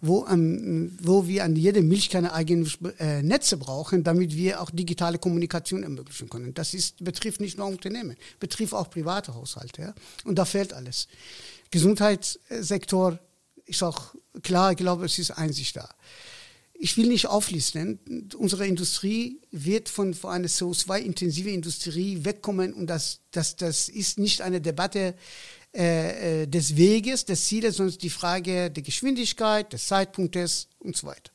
wo, 0.00 0.24
ähm, 0.28 0.96
wo 1.02 1.26
wir 1.26 1.42
an 1.42 1.56
jeder 1.56 1.82
Milchkanne 1.82 2.32
eigene 2.32 2.68
äh, 3.00 3.22
Netze 3.24 3.56
brauchen, 3.56 4.04
damit 4.04 4.36
wir 4.36 4.62
auch 4.62 4.70
digitale 4.70 5.18
Kommunikation 5.18 5.82
ermöglichen 5.82 6.30
können. 6.30 6.54
Das 6.54 6.74
ist, 6.74 7.02
betrifft 7.04 7.40
nicht 7.40 7.58
nur 7.58 7.66
Unternehmen, 7.66 8.16
betrifft 8.38 8.72
auch 8.72 8.88
private 8.88 9.34
Haushalte. 9.34 9.82
Ja? 9.82 9.94
Und 10.22 10.36
da 10.38 10.44
fehlt 10.44 10.72
alles. 10.72 11.08
Gesundheitssektor 11.72 13.18
ist 13.66 13.82
auch 13.82 14.14
klar, 14.44 14.70
ich 14.70 14.76
glaube, 14.76 15.06
es 15.06 15.18
ist 15.18 15.32
Einsicht 15.32 15.74
da 15.74 15.88
ich 16.74 16.96
will 16.96 17.06
nicht 17.06 17.26
auflisten. 17.26 18.28
Unsere 18.36 18.66
Industrie 18.66 19.40
wird 19.50 19.88
von, 19.88 20.12
von 20.12 20.30
einer 20.30 20.48
CO2-intensive 20.48 21.50
Industrie 21.50 22.24
wegkommen 22.24 22.72
und 22.72 22.88
das, 22.88 23.20
das, 23.30 23.56
das 23.56 23.88
ist 23.88 24.18
nicht 24.18 24.42
eine 24.42 24.60
Debatte 24.60 25.14
äh, 25.74 26.42
äh, 26.42 26.46
des 26.46 26.76
Weges, 26.76 27.24
des 27.24 27.46
Zieles, 27.46 27.76
sondern 27.76 27.98
die 27.98 28.10
Frage 28.10 28.70
der 28.70 28.82
Geschwindigkeit, 28.82 29.72
des 29.72 29.86
Zeitpunktes 29.86 30.68
und 30.78 30.96
so 30.96 31.06
weiter. 31.06 31.32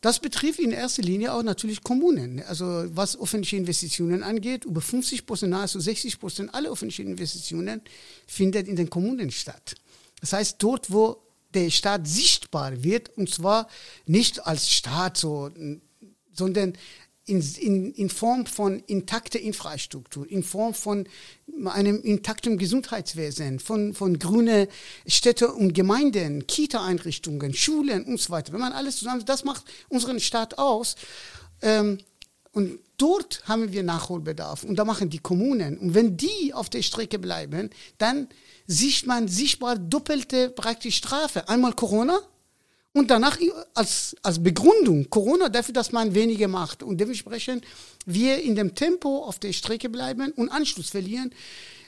Das 0.00 0.20
betrifft 0.20 0.60
in 0.60 0.70
erster 0.70 1.02
Linie 1.02 1.32
auch 1.32 1.42
natürlich 1.42 1.82
Kommunen. 1.82 2.42
Also 2.42 2.84
was 2.94 3.18
öffentliche 3.18 3.56
Investitionen 3.56 4.22
angeht, 4.22 4.64
über 4.64 4.80
50 4.80 5.26
Prozent, 5.26 5.50
nahezu 5.50 5.80
60 5.80 6.20
Prozent 6.20 6.54
aller 6.54 6.70
öffentlichen 6.70 7.06
Investitionen 7.06 7.80
findet 8.26 8.68
in 8.68 8.76
den 8.76 8.90
Kommunen 8.90 9.30
statt. 9.30 9.74
Das 10.20 10.32
heißt, 10.32 10.56
dort, 10.58 10.90
wo 10.92 11.27
der 11.64 11.70
Staat 11.70 12.06
sichtbar 12.06 12.82
wird, 12.82 13.16
und 13.16 13.30
zwar 13.30 13.68
nicht 14.06 14.46
als 14.46 14.70
Staat, 14.70 15.16
so, 15.16 15.50
sondern 16.32 16.74
in, 17.28 17.42
in, 17.60 17.92
in 17.92 18.08
Form 18.08 18.46
von 18.46 18.80
intakter 18.86 19.38
Infrastruktur, 19.38 20.28
in 20.30 20.42
Form 20.42 20.72
von 20.72 21.06
einem 21.66 22.00
intakten 22.00 22.56
Gesundheitswesen, 22.56 23.60
von, 23.60 23.92
von 23.92 24.18
grüne 24.18 24.68
Städte 25.06 25.52
und 25.52 25.74
Gemeinden, 25.74 26.46
Kita-Einrichtungen, 26.46 27.52
Schulen 27.52 28.04
und 28.04 28.20
so 28.20 28.30
weiter. 28.30 28.52
Wenn 28.52 28.60
man 28.60 28.72
alles 28.72 28.96
zusammen, 28.96 29.24
das 29.26 29.44
macht 29.44 29.64
unseren 29.88 30.20
Staat 30.20 30.58
aus. 30.58 30.96
Ähm, 31.60 31.98
und 32.52 32.78
dort 32.96 33.42
haben 33.46 33.72
wir 33.72 33.82
Nachholbedarf. 33.82 34.64
Und 34.64 34.76
da 34.76 34.84
machen 34.84 35.10
die 35.10 35.18
Kommunen. 35.18 35.76
Und 35.78 35.94
wenn 35.94 36.16
die 36.16 36.54
auf 36.54 36.70
der 36.70 36.82
Strecke 36.82 37.18
bleiben, 37.18 37.70
dann 37.98 38.28
sieht 38.68 39.06
man 39.06 39.26
sichtbar 39.26 39.76
doppelte 39.76 40.50
praktisch 40.50 40.98
Strafe. 40.98 41.48
Einmal 41.48 41.72
Corona 41.72 42.20
und 42.92 43.10
danach 43.10 43.38
als, 43.74 44.14
als 44.22 44.42
Begründung 44.42 45.08
Corona 45.10 45.48
dafür, 45.48 45.72
dass 45.72 45.90
man 45.90 46.14
weniger 46.14 46.48
macht. 46.48 46.82
Und 46.82 46.98
dementsprechend 46.98 47.64
wir 48.04 48.40
in 48.42 48.54
dem 48.54 48.74
Tempo 48.74 49.24
auf 49.24 49.38
der 49.38 49.52
Strecke 49.52 49.88
bleiben 49.88 50.32
und 50.32 50.50
Anschluss 50.50 50.90
verlieren. 50.90 51.32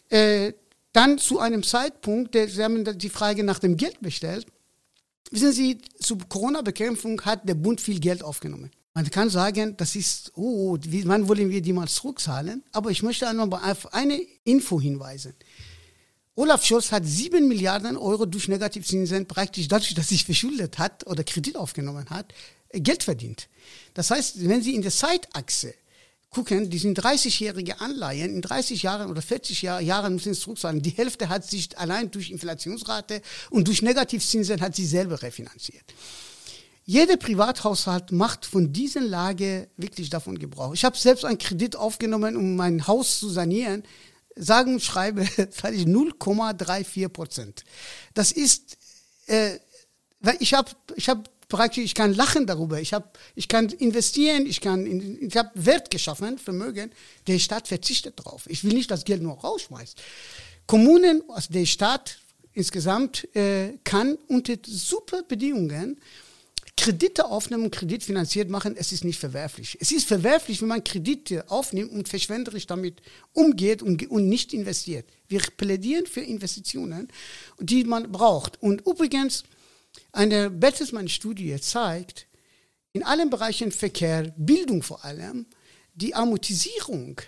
Äh, 0.09 0.55
dann 0.93 1.19
zu 1.19 1.39
einem 1.39 1.63
Zeitpunkt, 1.63 2.35
der, 2.35 2.49
Sie 2.49 2.65
haben 2.65 2.99
die 2.99 3.09
Frage 3.11 3.45
nach 3.45 3.61
dem 3.61 3.77
Geld 3.77 4.01
bestellt. 4.01 4.47
Wissen 5.31 5.53
Sie, 5.53 5.79
zur 6.01 6.19
Corona-Bekämpfung 6.29 7.21
hat 7.23 7.49
der 7.49 7.55
Bund 7.55 7.81
viel 7.81 8.01
Geld 8.01 8.25
aufgenommen. 8.25 8.71
Man 8.95 9.09
kann 9.09 9.31
sagen, 9.31 9.77
das 9.77 9.95
ist, 9.95 10.33
oh, 10.35 10.77
wann 11.05 11.29
wollen 11.29 11.51
wir 11.51 11.63
die 11.63 11.73
mal 11.73 11.87
zurückzahlen? 11.87 12.65
Aber 12.73 12.91
ich 12.91 13.05
möchte 13.05 13.29
einmal 13.29 13.49
auf 13.53 13.95
eine 13.95 14.21
Info 14.43 14.81
hinweisen. 14.81 15.35
Olaf 16.41 16.65
Scholz 16.65 16.91
hat 16.91 17.05
sieben 17.05 17.49
Milliarden 17.49 17.99
Euro 17.99 18.25
durch 18.25 18.49
Negativzinsen 18.49 19.27
praktisch 19.27 19.69
dadurch, 19.69 19.93
dass 19.93 20.09
sich 20.09 20.25
verschuldet 20.25 20.79
hat 20.79 21.07
oder 21.07 21.23
Kredit 21.23 21.55
aufgenommen 21.55 22.09
hat, 22.09 22.33
Geld 22.73 23.03
verdient. 23.03 23.51
Das 23.93 24.11
heißt, 24.11 24.49
wenn 24.49 24.63
Sie 24.63 24.75
in 24.75 24.81
der 24.81 24.91
Zeitachse 24.91 25.75
gucken, 26.31 26.71
die 26.71 26.79
sind 26.79 26.99
30-jährige 26.99 27.83
Anleihen, 27.83 28.35
in 28.37 28.41
30 28.41 28.83
Jahren 28.83 29.11
oder 29.11 29.21
40 29.21 29.61
Jahr, 29.61 29.83
Jahren 29.83 30.15
müssen 30.15 30.33
sie 30.33 30.41
zurückzahlen. 30.41 30.81
Die 30.81 30.91
Hälfte 30.91 31.29
hat 31.29 31.45
sich 31.45 31.77
allein 31.77 32.11
durch 32.11 32.31
Inflationsrate 32.31 33.21
und 33.51 33.69
durch 33.69 33.83
Negativzinsen 33.83 34.63
hat 34.63 34.75
sie 34.75 34.87
selber 34.87 35.21
refinanziert. 35.21 35.85
Jeder 36.87 37.19
Privathaushalt 37.19 38.13
macht 38.13 38.47
von 38.47 38.73
dieser 38.73 39.03
Lage 39.03 39.69
wirklich 39.77 40.09
davon 40.09 40.39
Gebrauch. 40.39 40.73
Ich 40.73 40.87
habe 40.87 40.97
selbst 40.97 41.27
einen 41.27 41.37
Kredit 41.37 41.77
aufgenommen, 41.77 42.35
um 42.35 42.57
mein 42.57 42.87
Haus 42.87 43.19
zu 43.19 43.29
sanieren 43.29 43.83
sagen 44.41 44.75
und 44.75 44.83
schreibe, 44.83 45.27
zahle 45.51 45.77
ich 45.77 45.85
0,34 45.85 47.09
Prozent. 47.09 47.65
Das 48.15 48.33
ist, 48.33 48.77
äh, 49.27 49.59
weil 50.21 50.37
ich 50.41 50.55
habe 50.55 50.71
ich 50.97 51.09
hab 51.09 51.29
praktisch, 51.49 51.85
ich 51.85 51.95
kann 51.95 52.15
lachen 52.15 52.47
darüber, 52.47 52.81
ich, 52.81 52.95
hab, 52.95 53.19
ich 53.35 53.49
kann 53.49 53.69
investieren, 53.69 54.47
ich, 54.47 54.61
kann, 54.61 54.87
ich 55.21 55.37
habe 55.37 55.51
Wert 55.55 55.91
geschaffen, 55.91 56.39
Vermögen, 56.39 56.91
der 57.27 57.39
Staat 57.39 57.69
verzichtet 57.69 58.19
darauf. 58.19 58.49
Ich 58.49 58.65
will 58.65 58.73
nicht 58.73 58.91
das 58.91 59.05
Geld 59.05 59.23
nur 59.23 59.39
rausschmeißen. 59.39 59.97
Kommunen, 60.67 61.23
also 61.29 61.53
der 61.53 61.67
Staat 61.67 62.19
insgesamt 62.53 63.35
äh, 63.37 63.79
kann 63.85 64.17
unter 64.29 64.55
super 64.65 65.23
Bedingungen 65.23 66.01
Kredite 66.81 67.27
aufnehmen 67.27 67.65
und 67.65 67.75
kreditfinanziert 67.75 68.49
machen, 68.49 68.75
es 68.75 68.91
ist 68.91 69.05
nicht 69.05 69.19
verwerflich. 69.19 69.77
Es 69.81 69.93
ist 69.93 70.09
verwerflich, 70.09 70.63
wenn 70.63 70.69
man 70.69 70.83
Kredite 70.83 71.51
aufnimmt 71.51 71.93
und 71.93 72.09
verschwenderisch 72.09 72.67
damit 72.67 73.03
umgeht 73.35 73.83
und, 73.83 74.11
und 74.11 74.31
nicht 74.31 74.55
investiert. 74.55 75.07
Wir 75.29 75.41
plädieren 75.59 76.07
für 76.07 76.23
Investitionen, 76.23 77.09
die 77.59 77.85
man 77.85 78.11
braucht. 78.11 78.63
Und 78.63 78.81
übrigens, 78.87 79.45
eine 80.13 80.49
Bertelsmann-Studie 80.49 81.61
zeigt, 81.61 82.27
in 82.95 83.03
allen 83.03 83.29
Bereichen 83.29 83.73
Verkehr, 83.73 84.33
Bildung 84.39 84.83
vor 84.83 85.05
allem, 85.05 85.45
die 85.93 86.15
Amortisierung 86.15 87.21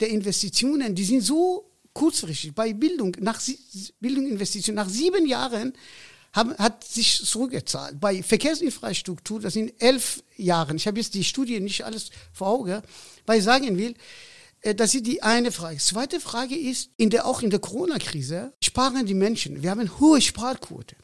der 0.00 0.10
Investitionen, 0.10 0.94
die 0.94 1.04
sind 1.04 1.22
so 1.22 1.70
kurzfristig. 1.94 2.54
Bei 2.54 2.74
Bildung, 2.74 3.16
nach 3.20 3.40
Bildung, 4.00 4.26
Investitionen, 4.26 4.76
nach 4.76 4.90
sieben 4.90 5.26
Jahren 5.26 5.72
haben, 6.38 6.54
hat 6.56 6.84
sich 6.84 7.24
zurückgezahlt. 7.24 8.00
Bei 8.00 8.22
Verkehrsinfrastruktur, 8.22 9.40
das 9.40 9.54
sind 9.54 9.72
elf 9.78 10.22
Jahre, 10.36 10.74
ich 10.74 10.86
habe 10.86 10.98
jetzt 10.98 11.14
die 11.14 11.24
Studie 11.24 11.60
nicht 11.60 11.84
alles 11.84 12.10
vor 12.32 12.48
Augen, 12.48 12.82
weil 13.26 13.38
ich 13.38 13.44
sagen 13.44 13.76
will, 13.76 13.94
äh, 14.62 14.74
das 14.74 14.94
ist 14.94 15.06
die 15.06 15.22
eine 15.22 15.52
Frage. 15.52 15.78
Zweite 15.78 16.20
Frage 16.20 16.56
ist, 16.56 16.90
in 16.96 17.10
der, 17.10 17.26
auch 17.26 17.42
in 17.42 17.50
der 17.50 17.60
Corona-Krise 17.60 18.52
sparen 18.62 19.06
die 19.06 19.14
Menschen. 19.14 19.62
Wir 19.62 19.70
haben 19.70 19.80
eine 19.80 20.00
hohe 20.00 20.20
Sparquote. 20.20 20.96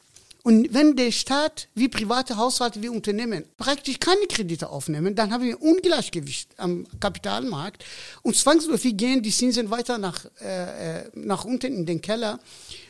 Und 0.43 0.71
wenn 0.75 0.95
der 0.95 1.11
Staat 1.11 1.69
wie 1.73 1.87
private 1.87 2.37
Haushalte 2.37 2.79
wie 2.83 2.89
Unternehmen 2.89 3.45
praktisch 3.57 3.99
keine 3.99 4.27
Kredite 4.27 4.69
aufnehmen, 4.69 5.15
dann 5.15 5.33
haben 5.33 5.43
wir 5.43 5.59
Ungleichgewicht 5.59 6.51
am 6.57 6.85
Kapitalmarkt 6.99 7.83
und 8.21 8.35
zwangsläufig 8.35 8.95
gehen 8.95 9.23
die 9.23 9.31
Zinsen 9.31 9.71
weiter 9.71 9.97
nach, 9.97 10.25
äh, 10.39 10.99
äh 10.99 11.09
nach 11.15 11.45
unten 11.45 11.73
in 11.73 11.85
den 11.87 11.99
Keller. 11.99 12.39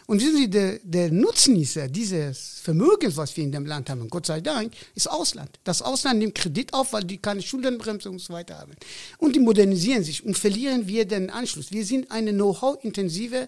Und 0.07 0.21
wissen 0.21 0.37
Sie, 0.37 0.49
der, 0.49 0.79
der 0.83 1.11
Nutznießer 1.11 1.87
dieses 1.87 2.59
Vermögens, 2.61 3.17
was 3.17 3.35
wir 3.35 3.43
in 3.43 3.51
dem 3.51 3.65
Land 3.65 3.89
haben, 3.89 4.07
Gott 4.07 4.27
sei 4.27 4.39
Dank, 4.39 4.71
ist 4.93 5.09
Ausland. 5.09 5.49
Das 5.63 5.81
Ausland 5.81 6.19
nimmt 6.19 6.35
Kredit 6.35 6.73
auf, 6.73 6.93
weil 6.93 7.03
die 7.03 7.17
keine 7.17 7.41
Schuldenbremse 7.41 8.09
und 8.09 8.19
so 8.19 8.31
weiter 8.33 8.59
haben. 8.59 8.73
Und 9.17 9.35
die 9.35 9.39
modernisieren 9.39 10.03
sich 10.03 10.23
und 10.23 10.37
verlieren 10.37 10.87
wir 10.87 11.05
den 11.05 11.31
Anschluss. 11.31 11.71
Wir 11.71 11.85
sind 11.85 12.11
eine 12.11 12.33
Know-how-intensive 12.33 13.47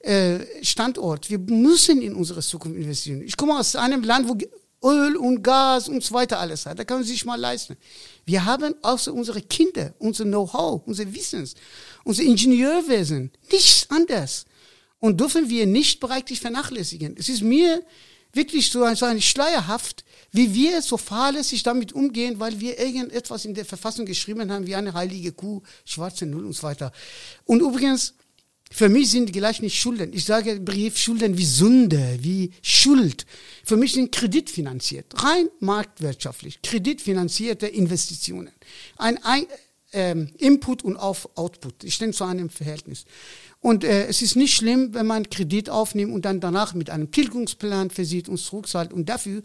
äh, 0.00 0.38
Standort. 0.62 1.28
Wir 1.28 1.38
müssen 1.38 2.02
in 2.02 2.14
unsere 2.14 2.40
Zukunft 2.40 2.78
investieren. 2.78 3.22
Ich 3.22 3.36
komme 3.36 3.58
aus 3.58 3.74
einem 3.74 4.04
Land, 4.04 4.28
wo 4.28 4.36
Öl 4.82 5.16
und 5.16 5.42
Gas 5.42 5.88
und 5.88 6.02
so 6.02 6.14
weiter 6.14 6.38
alles 6.38 6.66
hat. 6.66 6.78
Da 6.78 6.84
kann 6.84 6.98
man 6.98 7.06
sich 7.06 7.24
mal 7.24 7.38
leisten. 7.38 7.76
Wir 8.24 8.44
haben 8.44 8.74
außer 8.82 9.12
unsere 9.12 9.42
Kinder, 9.42 9.92
unser 9.98 10.24
Know-how, 10.24 10.82
unser 10.86 11.12
Wissens, 11.12 11.54
unser 12.04 12.22
Ingenieurwesen, 12.22 13.30
nichts 13.50 13.90
anderes. 13.90 14.46
Und 15.00 15.20
dürfen 15.20 15.48
wir 15.48 15.66
nicht 15.66 15.98
bereitlich 15.98 16.40
vernachlässigen. 16.40 17.16
Es 17.18 17.28
ist 17.28 17.42
mir 17.42 17.82
wirklich 18.32 18.70
so, 18.70 18.94
so 18.94 19.06
eine 19.06 19.20
schleierhaft, 19.20 20.04
wie 20.32 20.54
wir 20.54 20.82
so 20.82 20.96
fahrlässig 20.96 21.62
damit 21.62 21.92
umgehen, 21.92 22.38
weil 22.38 22.60
wir 22.60 22.78
irgendetwas 22.78 23.44
in 23.44 23.54
der 23.54 23.64
Verfassung 23.64 24.06
geschrieben 24.06 24.52
haben, 24.52 24.66
wie 24.66 24.74
eine 24.74 24.92
heilige 24.92 25.32
Kuh, 25.32 25.62
schwarze 25.84 26.26
Null 26.26 26.44
und 26.44 26.52
so 26.52 26.62
weiter. 26.62 26.92
Und 27.44 27.60
übrigens, 27.60 28.14
für 28.72 28.88
mich 28.88 29.10
sind 29.10 29.32
gleich 29.32 29.60
nicht 29.62 29.76
Schulden. 29.76 30.12
Ich 30.12 30.24
sage 30.24 30.60
Brief 30.60 30.96
Schulden 30.96 31.36
wie 31.36 31.44
Sünde, 31.44 32.18
wie 32.20 32.52
Schuld. 32.62 33.26
Für 33.64 33.76
mich 33.76 33.94
sind 33.94 34.12
kreditfinanziert, 34.12 35.06
rein 35.24 35.48
marktwirtschaftlich, 35.58 36.62
kreditfinanzierte 36.62 37.66
Investitionen. 37.66 38.52
Ein, 38.96 39.18
ein 39.24 39.46
ähm, 39.92 40.30
Input 40.38 40.84
und 40.84 40.96
auf 40.96 41.28
Output. 41.36 41.82
Ich 41.82 41.94
stehe 41.94 42.12
zu 42.12 42.22
einem 42.22 42.48
Verhältnis. 42.48 43.06
Und 43.60 43.84
äh, 43.84 44.06
es 44.06 44.22
ist 44.22 44.36
nicht 44.36 44.54
schlimm, 44.54 44.94
wenn 44.94 45.06
man 45.06 45.28
Kredit 45.28 45.68
aufnimmt 45.68 46.12
und 46.14 46.24
dann 46.24 46.40
danach 46.40 46.74
mit 46.74 46.90
einem 46.90 47.10
Tilgungsplan 47.10 47.90
versieht 47.90 48.28
und 48.28 48.38
zurückzahlt. 48.38 48.92
Und 48.92 49.08
dafür 49.08 49.42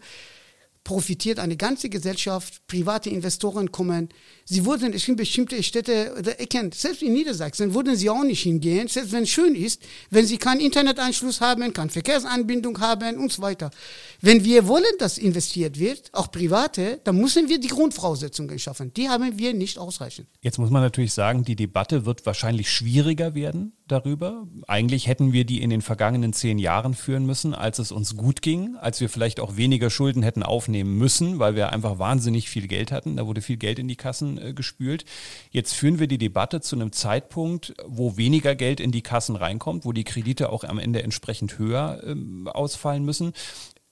profitiert 0.84 1.38
eine 1.38 1.56
ganze 1.56 1.88
Gesellschaft, 1.90 2.66
private 2.66 3.10
Investoren 3.10 3.72
kommen. 3.72 4.08
Sie 4.48 4.64
wurden 4.64 4.92
in 4.92 5.16
bestimmte 5.16 5.60
Städte 5.60 6.14
oder 6.16 6.38
Ecken, 6.38 6.70
selbst 6.70 7.02
in 7.02 7.14
Niedersachsen, 7.14 7.74
würden 7.74 7.96
sie 7.96 8.08
auch 8.08 8.22
nicht 8.22 8.42
hingehen, 8.42 8.86
selbst 8.86 9.10
wenn 9.10 9.24
es 9.24 9.30
schön 9.30 9.56
ist, 9.56 9.82
wenn 10.10 10.24
sie 10.24 10.38
keinen 10.38 10.60
Internetanschluss 10.60 11.40
haben, 11.40 11.72
keine 11.72 11.90
Verkehrsanbindung 11.90 12.78
haben 12.78 13.16
und 13.18 13.32
so 13.32 13.42
weiter. 13.42 13.72
Wenn 14.20 14.44
wir 14.44 14.68
wollen, 14.68 14.84
dass 15.00 15.18
investiert 15.18 15.80
wird, 15.80 16.10
auch 16.12 16.30
private, 16.30 17.00
dann 17.02 17.16
müssen 17.16 17.48
wir 17.48 17.58
die 17.58 17.66
Grundvoraussetzungen 17.66 18.56
schaffen. 18.60 18.94
Die 18.94 19.08
haben 19.08 19.36
wir 19.36 19.52
nicht 19.52 19.78
ausreichend. 19.78 20.28
Jetzt 20.42 20.58
muss 20.58 20.70
man 20.70 20.80
natürlich 20.80 21.12
sagen, 21.12 21.42
die 21.44 21.56
Debatte 21.56 22.06
wird 22.06 22.24
wahrscheinlich 22.24 22.70
schwieriger 22.70 23.34
werden 23.34 23.72
darüber. 23.88 24.46
Eigentlich 24.66 25.06
hätten 25.06 25.32
wir 25.32 25.44
die 25.44 25.60
in 25.60 25.70
den 25.70 25.82
vergangenen 25.82 26.32
zehn 26.32 26.58
Jahren 26.58 26.94
führen 26.94 27.26
müssen, 27.26 27.54
als 27.54 27.78
es 27.78 27.92
uns 27.92 28.16
gut 28.16 28.42
ging, 28.42 28.76
als 28.76 29.00
wir 29.00 29.08
vielleicht 29.08 29.40
auch 29.40 29.56
weniger 29.56 29.90
Schulden 29.90 30.22
hätten 30.22 30.42
aufnehmen 30.42 30.96
müssen, 30.96 31.38
weil 31.38 31.54
wir 31.56 31.72
einfach 31.72 31.98
wahnsinnig 31.98 32.48
viel 32.48 32.68
Geld 32.68 32.92
hatten. 32.92 33.16
Da 33.16 33.26
wurde 33.26 33.42
viel 33.42 33.56
Geld 33.56 33.78
in 33.78 33.88
die 33.88 33.96
Kassen 33.96 34.35
äh, 34.38 34.52
gespült. 34.52 35.04
Jetzt 35.50 35.74
führen 35.74 35.98
wir 35.98 36.06
die 36.06 36.18
Debatte 36.18 36.60
zu 36.60 36.76
einem 36.76 36.92
Zeitpunkt, 36.92 37.74
wo 37.86 38.16
weniger 38.16 38.54
Geld 38.54 38.80
in 38.80 38.92
die 38.92 39.02
Kassen 39.02 39.36
reinkommt, 39.36 39.84
wo 39.84 39.92
die 39.92 40.04
Kredite 40.04 40.50
auch 40.50 40.64
am 40.64 40.78
Ende 40.78 41.02
entsprechend 41.02 41.58
höher 41.58 42.02
äh, 42.04 42.14
ausfallen 42.50 43.04
müssen 43.04 43.32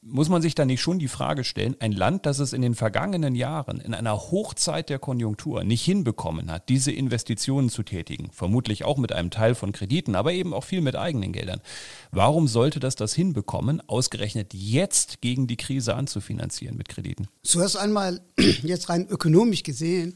muss 0.05 0.29
man 0.29 0.43
sich 0.43 0.55
da 0.55 0.65
nicht 0.65 0.83
schon 0.83 0.99
die 0.99 1.09
Frage 1.09 1.45
stellen, 1.45 1.77
ein 1.81 1.93
Land, 1.93 2.27
das 2.27 2.39
es 2.39 2.53
in 2.53 2.63
den 2.63 2.75
vergangenen 2.75 3.35
Jahren 3.35 3.81
in 3.81 3.95
einer 3.95 4.15
Hochzeit 4.15 4.91
der 4.91 4.99
Konjunktur 4.99 5.65
nicht 5.65 5.83
hinbekommen 5.83 6.51
hat, 6.51 6.69
diese 6.69 6.93
Investitionen 6.93 7.71
zu 7.71 7.83
tätigen, 7.83 8.31
vermutlich 8.31 8.85
auch 8.85 8.99
mit 8.99 9.13
einem 9.13 9.31
Teil 9.31 9.55
von 9.55 9.73
Krediten, 9.73 10.15
aber 10.15 10.33
eben 10.33 10.53
auch 10.53 10.65
viel 10.65 10.83
mit 10.83 10.95
eigenen 10.95 11.33
Geldern. 11.33 11.61
Warum 12.11 12.49
sollte 12.49 12.81
das 12.81 12.97
das 12.97 13.15
hinbekommen, 13.15 13.81
ausgerechnet 13.89 14.53
jetzt 14.53 15.23
gegen 15.23 15.47
die 15.47 15.57
Krise 15.57 15.95
anzufinanzieren 15.95 16.77
mit 16.77 16.89
Krediten? 16.89 17.29
Zuerst 17.43 17.79
einmal, 17.79 18.21
jetzt 18.63 18.91
rein 18.91 19.09
ökonomisch 19.09 19.63
gesehen, 19.63 20.15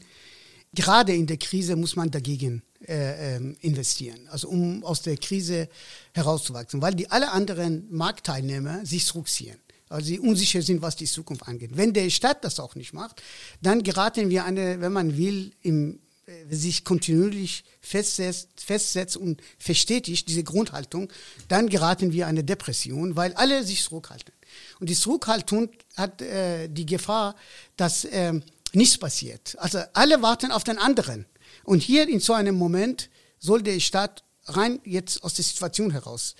gerade 0.73 1.13
in 1.13 1.27
der 1.27 1.37
Krise 1.37 1.75
muss 1.75 1.95
man 1.95 2.11
dagegen 2.11 2.63
äh, 2.87 3.35
ähm, 3.35 3.57
investieren, 3.61 4.27
also 4.29 4.49
um 4.49 4.83
aus 4.83 5.01
der 5.01 5.17
Krise 5.17 5.69
herauszuwachsen, 6.13 6.81
weil 6.81 6.95
die 6.95 7.09
alle 7.09 7.31
anderen 7.31 7.87
Marktteilnehmer 7.89 8.85
sich 8.85 9.05
zurückziehen 9.05 9.59
also 9.89 10.05
sie 10.05 10.19
unsicher 10.19 10.61
sind, 10.61 10.81
was 10.81 10.95
die 10.95 11.05
Zukunft 11.05 11.47
angeht. 11.47 11.71
Wenn 11.73 11.93
der 11.93 12.09
Staat 12.11 12.43
das 12.43 12.59
auch 12.59 12.75
nicht 12.75 12.93
macht, 12.93 13.21
dann 13.61 13.81
geraten 13.83 14.29
wir 14.29 14.45
eine, 14.45 14.79
wenn 14.81 14.93
man 14.93 15.17
will, 15.17 15.51
im, 15.63 15.99
äh, 16.27 16.55
sich 16.55 16.85
kontinuierlich 16.85 17.63
festsetzt, 17.81 18.49
festsetzt 18.63 19.17
und 19.17 19.41
verstetigt, 19.57 20.29
diese 20.29 20.43
Grundhaltung, 20.43 21.11
dann 21.47 21.69
geraten 21.69 22.13
wir 22.13 22.27
eine 22.27 22.43
Depression, 22.43 23.15
weil 23.15 23.33
alle 23.33 23.63
sich 23.63 23.83
zurückhalten. 23.83 24.33
Und 24.79 24.89
die 24.89 24.95
Zurückhaltung 24.95 25.69
hat 25.95 26.21
äh, 26.21 26.67
die 26.67 26.85
Gefahr, 26.85 27.35
dass 27.75 28.05
äh, 28.05 28.39
nichts 28.73 28.97
passiert. 28.97 29.55
Also 29.59 29.79
alle 29.93 30.21
warten 30.21 30.51
auf 30.51 30.63
den 30.63 30.77
anderen. 30.77 31.25
Und 31.63 31.81
hier 31.81 32.07
in 32.07 32.19
so 32.19 32.33
einem 32.33 32.55
Moment 32.55 33.09
soll 33.39 33.61
der 33.61 33.79
Staat 33.79 34.23
rein 34.45 34.79
jetzt 34.83 35.23
aus 35.23 35.33
der 35.33 35.45
Situation 35.45 35.91
heraus, 35.91 36.35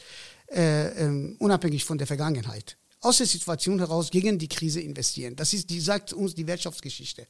äh, 0.51 1.05
äh, 1.05 1.35
unabhängig 1.39 1.85
von 1.85 1.97
der 1.97 2.07
Vergangenheit, 2.07 2.77
aus 3.01 3.17
der 3.17 3.27
Situation 3.27 3.79
heraus 3.79 4.09
gegen 4.09 4.37
die 4.39 4.47
Krise 4.47 4.81
investieren. 4.81 5.35
Das 5.35 5.53
ist, 5.53 5.69
die 5.69 5.79
sagt 5.79 6.13
uns 6.13 6.35
die 6.35 6.47
Wirtschaftsgeschichte. 6.47 7.27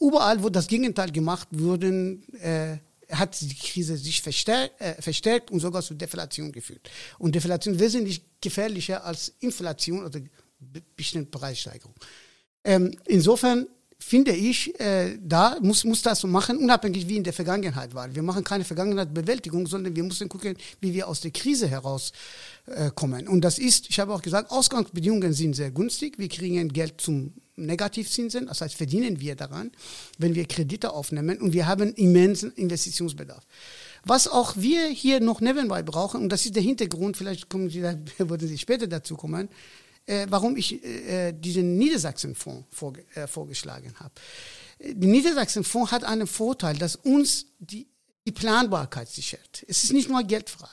Überall, 0.00 0.42
wo 0.42 0.48
das 0.48 0.66
Gegenteil 0.66 1.10
gemacht 1.10 1.48
wurde, 1.50 2.18
äh, 2.40 2.78
hat 3.10 3.40
die 3.40 3.54
Krise 3.54 3.96
sich 3.96 4.22
verstärkt, 4.22 4.80
äh, 4.80 5.00
verstärkt 5.00 5.50
und 5.50 5.60
sogar 5.60 5.82
zu 5.82 5.94
Deflation 5.94 6.52
geführt. 6.52 6.88
Und 7.18 7.34
Deflation 7.34 7.78
wesentlich 7.78 8.22
gefährlicher 8.40 9.04
als 9.04 9.34
Inflation 9.40 10.04
oder 10.04 10.20
bestimmte 10.94 11.30
Preissteigerung. 11.30 11.94
Ähm, 12.64 12.96
insofern 13.06 13.66
finde 13.98 14.32
ich, 14.32 14.78
äh, 14.80 15.18
da 15.20 15.58
muss, 15.60 15.84
muss 15.84 16.02
das 16.02 16.20
so 16.20 16.28
machen, 16.28 16.56
unabhängig 16.58 17.08
wie 17.08 17.16
in 17.16 17.24
der 17.24 17.32
Vergangenheit 17.32 17.94
war. 17.94 18.14
Wir 18.14 18.22
machen 18.22 18.44
keine 18.44 18.64
Vergangenheitsbewältigung, 18.64 19.66
sondern 19.66 19.94
wir 19.94 20.04
müssen 20.04 20.28
gucken, 20.28 20.56
wie 20.80 20.94
wir 20.94 21.08
aus 21.08 21.20
der 21.20 21.32
Krise 21.32 21.68
herauskommen. 21.68 23.26
Äh, 23.26 23.28
Und 23.28 23.42
das 23.42 23.58
ist, 23.58 23.90
ich 23.90 23.98
habe 23.98 24.14
auch 24.14 24.22
gesagt, 24.22 24.50
Ausgangsbedingungen 24.50 25.32
sind 25.32 25.54
sehr 25.54 25.70
günstig. 25.70 26.18
Wir 26.18 26.28
kriegen 26.28 26.68
Geld 26.72 27.00
zum 27.00 27.32
Negativzinsen, 27.56 28.46
das 28.46 28.60
heißt, 28.60 28.74
verdienen 28.74 29.20
wir 29.20 29.34
daran, 29.34 29.72
wenn 30.18 30.34
wir 30.36 30.46
Kredite 30.46 30.92
aufnehmen 30.92 31.38
und 31.38 31.52
wir 31.52 31.66
haben 31.66 31.92
immensen 31.94 32.52
Investitionsbedarf. 32.52 33.44
Was 34.04 34.28
auch 34.28 34.56
wir 34.56 34.86
hier 34.86 35.18
noch 35.20 35.40
nebenbei 35.40 35.82
brauchen, 35.82 36.22
und 36.22 36.28
das 36.28 36.46
ist 36.46 36.54
der 36.54 36.62
Hintergrund, 36.62 37.16
vielleicht 37.16 37.48
kommen 37.48 37.68
Sie, 37.68 37.80
da, 37.80 37.94
würden 38.18 38.46
Sie 38.46 38.58
später 38.58 38.86
dazu 38.86 39.16
kommen, 39.16 39.48
äh, 40.08 40.26
warum 40.30 40.56
ich 40.56 40.82
äh, 40.82 41.32
diesen 41.32 41.76
Niedersachsenfonds 41.76 42.64
vor, 42.70 42.94
äh, 43.14 43.26
vorgeschlagen 43.26 43.94
habe. 44.00 44.12
Der 44.80 45.08
Niedersachsenfonds 45.08 45.92
hat 45.92 46.04
einen 46.04 46.26
Vorteil, 46.26 46.76
dass 46.76 46.96
uns 46.96 47.46
die, 47.58 47.86
die 48.26 48.32
Planbarkeit 48.32 49.08
sichert. 49.08 49.64
Es 49.66 49.84
ist 49.84 49.92
nicht 49.92 50.08
nur 50.08 50.22
Geldfrage. 50.22 50.72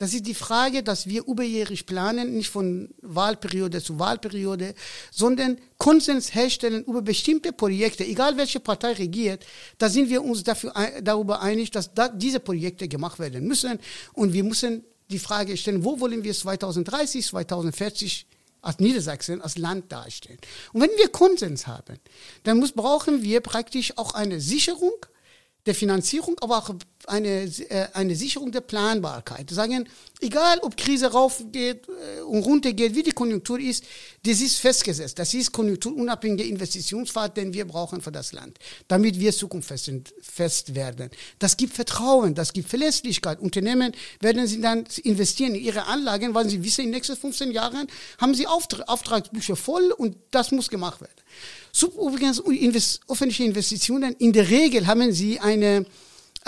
Das 0.00 0.14
ist 0.14 0.26
die 0.26 0.34
Frage, 0.34 0.84
dass 0.84 1.08
wir 1.08 1.26
überjährig 1.26 1.84
planen, 1.84 2.36
nicht 2.36 2.50
von 2.50 2.88
Wahlperiode 3.02 3.82
zu 3.82 3.98
Wahlperiode, 3.98 4.74
sondern 5.10 5.58
Konsens 5.76 6.34
herstellen 6.34 6.84
über 6.84 7.02
bestimmte 7.02 7.52
Projekte, 7.52 8.04
egal 8.04 8.36
welche 8.36 8.60
Partei 8.60 8.92
regiert, 8.92 9.44
da 9.76 9.88
sind 9.88 10.08
wir 10.08 10.22
uns 10.22 10.44
dafür, 10.44 10.72
darüber 11.02 11.42
einig, 11.42 11.72
dass 11.72 11.92
da 11.94 12.08
diese 12.08 12.38
Projekte 12.38 12.86
gemacht 12.86 13.18
werden 13.18 13.44
müssen. 13.44 13.80
Und 14.12 14.32
wir 14.32 14.44
müssen 14.44 14.84
die 15.10 15.18
Frage 15.18 15.56
stellen, 15.56 15.82
wo 15.82 15.98
wollen 15.98 16.22
wir 16.22 16.30
es 16.30 16.40
2030, 16.40 17.26
2040 17.26 18.26
als 18.60 18.78
Niedersachsen, 18.78 19.40
als 19.40 19.58
Land 19.58 19.92
darstellen. 19.92 20.38
Und 20.72 20.82
wenn 20.82 20.90
wir 20.96 21.08
Konsens 21.08 21.66
haben, 21.66 21.98
dann 22.42 22.58
muss, 22.58 22.72
brauchen 22.72 23.22
wir 23.22 23.40
praktisch 23.40 23.96
auch 23.96 24.14
eine 24.14 24.40
Sicherung 24.40 24.94
der 25.66 25.74
Finanzierung, 25.74 26.36
aber 26.40 26.58
auch 26.58 26.70
eine, 27.06 27.44
äh, 27.44 27.86
eine 27.92 28.16
Sicherung 28.16 28.50
der 28.52 28.60
Planbarkeit. 28.60 29.50
Sagen, 29.50 29.88
egal 30.20 30.58
ob 30.60 30.76
Krise 30.76 31.12
raufgeht 31.12 31.88
äh, 31.88 32.22
und 32.22 32.42
runter 32.42 32.72
geht, 32.72 32.94
wie 32.94 33.02
die 33.02 33.12
Konjunktur 33.12 33.60
ist, 33.60 33.84
das 34.24 34.40
ist 34.40 34.58
festgesetzt. 34.58 35.18
Das 35.18 35.32
ist 35.34 35.52
konjunkturunabhängiger 35.52 36.44
Investitionspfad, 36.44 37.36
den 37.36 37.52
wir 37.52 37.66
brauchen 37.66 38.00
für 38.00 38.12
das 38.12 38.32
Land, 38.32 38.58
damit 38.88 39.18
wir 39.18 39.32
zukunftsfest 39.32 40.74
werden. 40.74 41.10
Das 41.38 41.56
gibt 41.56 41.74
Vertrauen, 41.74 42.34
das 42.34 42.52
gibt 42.52 42.68
Verlässlichkeit. 42.68 43.40
Unternehmen 43.40 43.92
werden 44.20 44.46
sie 44.46 44.60
dann 44.60 44.84
investieren 45.04 45.54
in 45.54 45.62
ihre 45.62 45.86
Anlagen, 45.86 46.34
weil 46.34 46.48
sie 46.48 46.62
wissen, 46.62 46.82
in 46.82 46.86
den 46.88 46.94
nächsten 46.94 47.16
15 47.16 47.52
Jahren 47.52 47.86
haben 48.18 48.34
sie 48.34 48.46
Auftragsbücher 48.46 49.56
voll 49.56 49.92
und 49.92 50.16
das 50.30 50.50
muss 50.50 50.68
gemacht 50.68 51.00
werden. 51.00 51.12
Übrigens, 51.82 52.42
öffentliche 53.08 53.44
Investitionen, 53.44 54.14
in 54.18 54.32
der 54.32 54.48
Regel 54.48 54.86
haben 54.86 55.12
sie 55.12 55.38
eine, 55.38 55.86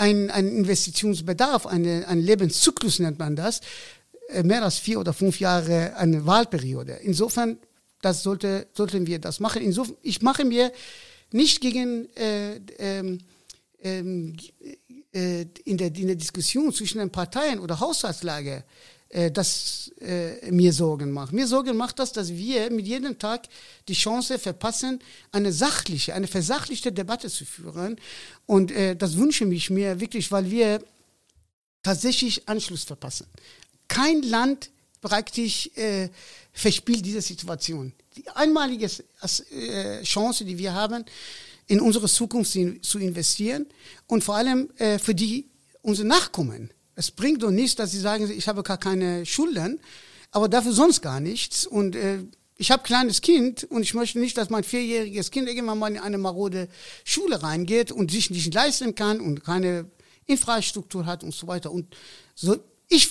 einen, 0.01 0.31
einen 0.31 0.49
Investitionsbedarf, 0.57 1.67
eine, 1.67 2.07
einen 2.07 2.23
Lebenszyklus 2.23 2.97
nennt 2.97 3.19
man 3.19 3.35
das, 3.35 3.61
äh, 4.29 4.41
mehr 4.41 4.63
als 4.63 4.79
vier 4.79 4.99
oder 4.99 5.13
fünf 5.13 5.39
Jahre 5.39 5.95
eine 5.95 6.25
Wahlperiode. 6.25 6.93
Insofern, 7.03 7.59
das 8.01 8.23
sollte, 8.23 8.67
sollten 8.73 9.05
wir 9.05 9.19
das 9.19 9.39
machen. 9.39 9.61
Insofern, 9.61 9.95
ich 10.01 10.23
mache 10.23 10.43
mir 10.43 10.71
nicht 11.31 11.61
gegen 11.61 12.09
äh, 12.15 12.55
ähm, 12.79 13.19
ähm, 13.83 14.37
äh, 15.13 15.45
in, 15.65 15.77
der, 15.77 15.95
in 15.95 16.07
der 16.07 16.15
Diskussion 16.15 16.73
zwischen 16.73 16.97
den 16.97 17.11
Parteien 17.11 17.59
oder 17.59 17.79
Haushaltslage 17.79 18.63
das 19.11 19.91
äh, 19.99 20.51
mir 20.51 20.71
Sorgen 20.73 21.11
macht. 21.11 21.33
Mir 21.33 21.47
Sorgen 21.47 21.75
macht 21.75 21.99
das, 21.99 22.11
dass 22.11 22.29
wir 22.29 22.71
mit 22.71 22.87
jedem 22.87 23.19
Tag 23.19 23.47
die 23.87 23.93
Chance 23.93 24.39
verpassen, 24.39 24.99
eine 25.31 25.51
sachliche, 25.51 26.13
eine 26.13 26.27
versachlichte 26.27 26.91
Debatte 26.91 27.29
zu 27.29 27.45
führen. 27.45 27.97
Und 28.45 28.71
äh, 28.71 28.95
das 28.95 29.17
wünsche 29.17 29.45
ich 29.45 29.69
mir 29.69 29.99
wirklich, 29.99 30.31
weil 30.31 30.49
wir 30.49 30.81
tatsächlich 31.83 32.47
Anschluss 32.47 32.83
verpassen. 32.83 33.27
Kein 33.87 34.21
Land 34.23 34.69
praktisch 35.01 35.69
äh, 35.75 36.09
verspielt 36.53 37.05
diese 37.05 37.21
Situation. 37.21 37.91
Die 38.15 38.29
einmalige 38.29 38.85
äh, 38.85 40.03
Chance, 40.03 40.45
die 40.45 40.57
wir 40.57 40.73
haben, 40.73 41.05
in 41.67 41.79
unsere 41.79 42.07
Zukunft 42.07 42.57
zu 42.81 42.99
investieren 42.99 43.65
und 44.07 44.23
vor 44.23 44.35
allem 44.35 44.69
äh, 44.77 44.99
für 44.99 45.15
die 45.15 45.47
unsere 45.81 46.07
Nachkommen. 46.07 46.69
Es 46.95 47.11
bringt 47.11 47.43
doch 47.43 47.51
nichts, 47.51 47.75
dass 47.75 47.91
sie 47.91 47.99
sagen, 47.99 48.29
ich 48.29 48.47
habe 48.47 48.63
gar 48.63 48.77
keine 48.77 49.25
Schulden, 49.25 49.79
aber 50.31 50.49
dafür 50.49 50.73
sonst 50.73 51.01
gar 51.01 51.19
nichts. 51.19 51.65
Und 51.65 51.95
äh, 51.95 52.19
ich 52.57 52.69
habe 52.71 52.83
ein 52.83 52.85
kleines 52.85 53.21
Kind 53.21 53.63
und 53.65 53.81
ich 53.81 53.93
möchte 53.93 54.19
nicht, 54.19 54.37
dass 54.37 54.49
mein 54.49 54.63
vierjähriges 54.63 55.31
Kind 55.31 55.47
irgendwann 55.47 55.79
mal 55.79 55.91
in 55.91 55.99
eine 55.99 56.17
marode 56.17 56.67
Schule 57.03 57.41
reingeht 57.41 57.91
und 57.91 58.11
sich 58.11 58.29
nicht 58.29 58.53
leisten 58.53 58.93
kann 58.95 59.19
und 59.19 59.43
keine 59.43 59.85
Infrastruktur 60.27 61.05
hat 61.05 61.23
und 61.23 61.33
so 61.33 61.47
weiter. 61.47 61.71
Und 61.71 61.95
so, 62.35 62.57
ich 62.87 63.09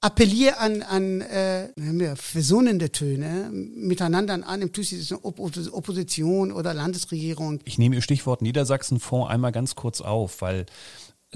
appelliere 0.00 0.58
an, 0.58 0.82
an 0.82 1.20
äh, 1.20 2.16
versöhnende 2.16 2.92
Töne 2.92 3.50
miteinander 3.52 4.34
an 4.34 4.44
einem 4.44 4.72
Tisch 4.72 4.94
Opposition 5.12 6.52
oder 6.52 6.74
Landesregierung. 6.74 7.60
Ich 7.64 7.78
nehme 7.78 7.96
Ihr 7.96 8.02
Stichwort 8.02 8.42
Niedersachsenfonds 8.42 9.30
einmal 9.30 9.52
ganz 9.52 9.74
kurz 9.74 10.00
auf, 10.00 10.42
weil 10.42 10.66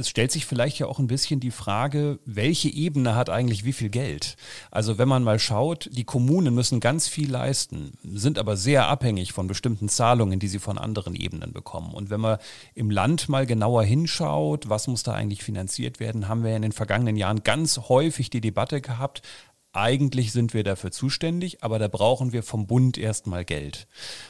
es 0.01 0.09
stellt 0.09 0.33
sich 0.33 0.47
vielleicht 0.47 0.79
ja 0.79 0.87
auch 0.87 0.99
ein 0.99 1.07
bisschen 1.07 1.41
die 1.41 1.51
Frage, 1.51 2.19
welche 2.25 2.69
Ebene 2.69 3.15
hat 3.15 3.31
eigentlich 3.31 3.65
wie 3.65 3.73
viel 3.73 3.91
Geld? 3.91 4.37
Also 4.71 4.99
wenn 4.99 5.09
man 5.09 5.23
mal 5.23 5.39
schaut, 5.39 5.89
die 5.93 6.05
Kommunen 6.05 6.55
müssen 6.55 6.81
ganz 6.81 7.07
viel 7.07 7.31
leisten, 7.31 7.93
sind 8.03 8.39
aber 8.39 8.57
sehr 8.57 8.89
abhängig 8.89 9.33
von 9.33 9.47
bestimmten 9.47 9.89
Zahlungen, 9.89 10.41
die 10.41 10.49
sie 10.49 10.59
von 10.59 10.79
anderen 10.79 11.15
Ebenen 11.15 11.53
bekommen. 11.53 11.93
Und 11.95 12.11
wenn 12.11 12.21
man 12.21 12.39
im 12.75 12.91
Land 12.91 13.29
mal 13.29 13.47
genauer 13.47 13.85
hinschaut, 13.85 14.69
was 14.69 14.89
muss 14.89 15.03
da 15.03 15.13
eigentlich 15.13 15.45
finanziert 15.45 16.01
werden, 16.01 16.29
haben 16.29 16.43
wir 16.43 16.57
in 16.57 16.63
den 16.63 16.73
vergangenen 16.73 17.17
Jahren 17.17 17.45
ganz 17.45 17.79
häufig 17.89 18.31
die 18.31 18.41
Debatte 18.41 18.81
gehabt, 18.81 19.23
eigentlich 19.73 20.33
sind 20.33 20.53
wir 20.53 20.65
dafür 20.65 20.91
zuständig, 20.91 21.63
aber 21.63 21.79
da 21.79 21.87
brauchen 21.87 22.33
wir 22.33 22.43
vom 22.43 22.67
Bund 22.67 22.99
erstmal 22.99 23.45
Geld. 23.45 23.87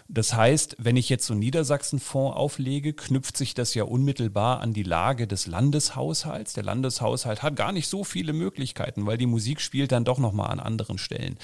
Das 0.09 0.35
heißt, 0.35 0.76
wenn 0.79 0.96
ich 0.96 1.09
jetzt 1.09 1.26
so 1.26 1.33
einen 1.33 1.40
Niedersachsenfonds 1.40 2.37
auflege, 2.37 2.92
knüpft 2.92 3.37
sich 3.37 3.55
das 3.55 3.72
ja 3.74 3.85
unmittelbar 3.85 4.61
an 4.61 4.74
die 4.74 4.83
Lage 4.83 5.26
des 5.26 5.46
Landeshaushalts. 5.46 6.53
Der 6.53 6.64
Landeshaushalt 6.64 7.42
hat 7.42 7.57
gar 7.57 7.72
nicht 7.72 7.88
so 7.88 8.05
viele 8.05 8.35
Möglichkeiten, 8.35 9.07
weil 9.07 9.16
die 9.16 9.26
Musik 9.26 9.61
spielt 9.61 9.92
dann 9.92 10.05
doch 10.05 10.18
nochmal 10.18 10.50
an 10.50 10.61
anderen 10.61 10.98
Stellen. 10.98 11.38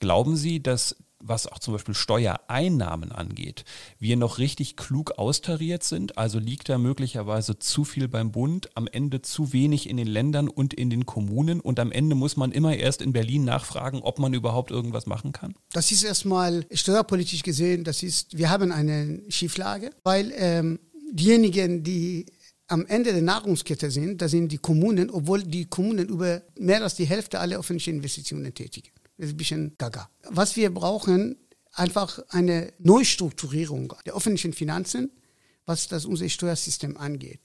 Glauben 0.00 0.36
Sie, 0.36 0.62
dass 0.62 0.96
was 1.22 1.46
auch 1.46 1.58
zum 1.58 1.74
Beispiel 1.74 1.94
Steuereinnahmen 1.94 3.12
angeht, 3.12 3.64
wir 3.98 4.16
noch 4.16 4.38
richtig 4.38 4.76
klug 4.76 5.12
austariert 5.12 5.82
sind. 5.84 6.18
Also 6.18 6.38
liegt 6.38 6.68
da 6.68 6.78
möglicherweise 6.78 7.58
zu 7.58 7.84
viel 7.84 8.08
beim 8.08 8.32
Bund, 8.32 8.70
am 8.76 8.86
Ende 8.86 9.22
zu 9.22 9.52
wenig 9.52 9.88
in 9.88 9.96
den 9.96 10.08
Ländern 10.08 10.48
und 10.48 10.74
in 10.74 10.90
den 10.90 11.06
Kommunen 11.06 11.60
und 11.60 11.78
am 11.78 11.92
Ende 11.92 12.14
muss 12.14 12.36
man 12.36 12.52
immer 12.52 12.76
erst 12.76 13.02
in 13.02 13.12
Berlin 13.12 13.44
nachfragen, 13.44 14.00
ob 14.00 14.18
man 14.18 14.34
überhaupt 14.34 14.70
irgendwas 14.70 15.06
machen 15.06 15.32
kann? 15.32 15.54
Das 15.72 15.92
ist 15.92 16.02
erstmal 16.02 16.66
steuerpolitisch 16.72 17.42
gesehen, 17.42 17.84
das 17.84 18.02
ist, 18.02 18.36
wir 18.36 18.50
haben 18.50 18.72
eine 18.72 19.22
Schieflage, 19.28 19.90
weil 20.02 20.32
ähm, 20.36 20.78
diejenigen, 21.12 21.82
die 21.82 22.26
am 22.68 22.86
Ende 22.86 23.12
der 23.12 23.22
Nahrungskette 23.22 23.90
sind, 23.90 24.22
das 24.22 24.30
sind 24.30 24.50
die 24.50 24.58
Kommunen, 24.58 25.10
obwohl 25.10 25.42
die 25.42 25.66
Kommunen 25.66 26.08
über 26.08 26.42
mehr 26.58 26.82
als 26.82 26.94
die 26.94 27.04
Hälfte 27.04 27.38
aller 27.38 27.58
öffentlichen 27.58 27.96
Investitionen 27.96 28.54
tätigen. 28.54 28.90
Das 29.16 29.26
ist 29.26 29.34
ein 29.34 29.36
bisschen 29.36 29.74
gaga. 29.78 30.08
Was 30.28 30.56
wir 30.56 30.72
brauchen, 30.72 31.36
einfach 31.72 32.18
eine 32.28 32.72
Neustrukturierung 32.78 33.94
der 34.06 34.14
öffentlichen 34.14 34.52
Finanzen, 34.52 35.10
was 35.66 35.88
das 35.88 36.04
unser 36.04 36.28
Steuersystem 36.28 36.96
angeht. 36.96 37.40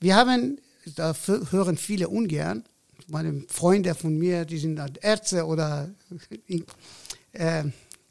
Wir 0.00 0.16
haben, 0.16 0.60
da 0.96 1.14
hören 1.50 1.76
viele 1.76 2.08
ungern, 2.08 2.64
meine 3.08 3.44
Freunde 3.48 3.94
von 3.94 4.16
mir, 4.16 4.44
die 4.44 4.58
sind 4.58 4.80
Ärzte 5.00 5.46
oder 5.46 5.90
äh, 7.32 7.64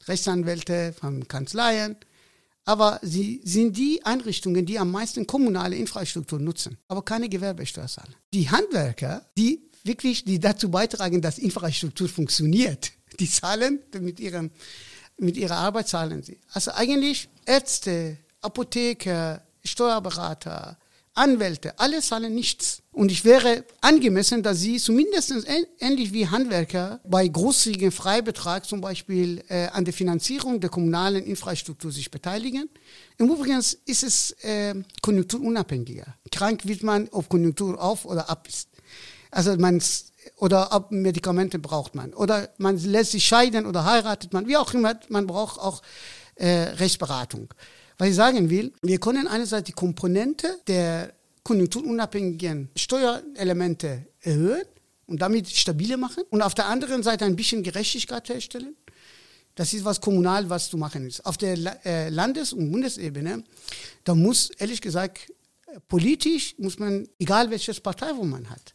Rechtsanwälte 0.06 0.94
von 0.98 1.26
Kanzleien, 1.28 1.96
aber 2.64 2.98
sie 3.02 3.40
sind 3.44 3.76
die 3.76 4.04
Einrichtungen, 4.04 4.66
die 4.66 4.78
am 4.78 4.90
meisten 4.90 5.26
kommunale 5.26 5.76
Infrastruktur 5.76 6.38
nutzen, 6.38 6.78
aber 6.88 7.02
keine 7.02 7.28
Gewerbesteuer 7.28 7.86
zahlen. 7.86 8.14
Die 8.34 8.50
Handwerker, 8.50 9.26
die 9.36 9.67
wirklich, 9.88 10.24
die 10.24 10.38
dazu 10.38 10.70
beitragen, 10.70 11.20
dass 11.20 11.38
Infrastruktur 11.38 12.08
funktioniert. 12.08 12.92
Die 13.18 13.28
zahlen 13.28 13.80
mit, 13.98 14.20
ihrem, 14.20 14.50
mit 15.16 15.36
ihrer 15.36 15.56
Arbeit 15.56 15.88
zahlen 15.88 16.22
sie. 16.22 16.38
Also 16.52 16.70
eigentlich 16.70 17.28
Ärzte, 17.44 18.18
Apotheker, 18.40 19.42
Steuerberater, 19.64 20.78
Anwälte, 21.14 21.76
alle 21.78 22.00
zahlen 22.00 22.34
nichts. 22.34 22.82
Und 22.92 23.10
ich 23.10 23.24
wäre 23.24 23.64
angemessen, 23.80 24.42
dass 24.42 24.60
sie 24.60 24.78
zumindest 24.78 25.34
ähnlich 25.80 26.12
wie 26.12 26.26
Handwerker 26.26 27.00
bei 27.04 27.26
großzügigen 27.26 27.90
Freibetrag 27.90 28.64
zum 28.64 28.80
Beispiel 28.80 29.42
äh, 29.48 29.66
an 29.68 29.84
der 29.84 29.94
Finanzierung 29.94 30.60
der 30.60 30.70
kommunalen 30.70 31.24
Infrastruktur 31.24 31.90
sich 31.90 32.10
beteiligen. 32.10 32.68
Im 33.18 33.30
Übrigen 33.30 33.58
ist 33.58 34.02
es 34.02 34.30
äh, 34.42 34.74
konjunkturunabhängiger. 35.02 36.06
Krank 36.30 36.66
wird 36.66 36.82
man, 36.82 37.08
ob 37.10 37.28
Konjunktur 37.28 37.80
auf 37.80 38.04
oder 38.04 38.30
ab 38.30 38.46
ist. 38.48 38.67
Also 39.30 39.56
man 39.56 39.82
oder 40.36 40.72
ob 40.72 40.90
Medikamente 40.90 41.58
braucht 41.58 41.94
man 41.94 42.14
oder 42.14 42.50
man 42.58 42.76
lässt 42.78 43.12
sich 43.12 43.24
scheiden 43.24 43.66
oder 43.66 43.84
heiratet 43.84 44.32
man, 44.32 44.46
wie 44.46 44.56
auch 44.56 44.72
immer, 44.74 44.98
man 45.08 45.26
braucht 45.26 45.58
auch 45.58 45.82
äh, 46.36 46.48
Rechtsberatung. 46.48 47.52
Was 47.98 48.08
ich 48.08 48.14
sagen 48.14 48.50
will, 48.50 48.72
wir 48.82 49.00
können 49.00 49.26
einerseits 49.26 49.66
die 49.66 49.72
Komponente 49.72 50.60
der 50.66 51.12
konjunkturunabhängigen 51.42 52.70
Steuerelemente 52.76 54.06
erhöhen 54.20 54.64
und 55.06 55.20
damit 55.22 55.48
stabiler 55.48 55.96
machen 55.96 56.22
und 56.30 56.42
auf 56.42 56.54
der 56.54 56.66
anderen 56.66 57.02
Seite 57.02 57.24
ein 57.24 57.36
bisschen 57.36 57.62
Gerechtigkeit 57.62 58.28
herstellen. 58.28 58.76
Das 59.54 59.72
ist 59.72 59.84
was 59.84 60.00
kommunal, 60.00 60.48
was 60.48 60.70
zu 60.70 60.76
machen 60.76 61.06
ist. 61.06 61.26
Auf 61.26 61.36
der 61.36 61.56
äh, 61.84 62.10
Landes- 62.10 62.52
und 62.52 62.70
Bundesebene, 62.70 63.42
da 64.04 64.14
muss 64.14 64.50
ehrlich 64.58 64.80
gesagt 64.80 65.32
politisch 65.88 66.54
muss 66.58 66.78
man, 66.78 67.08
egal 67.18 67.50
welches 67.50 67.80
Partei 67.80 68.10
wo 68.14 68.24
man 68.24 68.48
hat, 68.48 68.74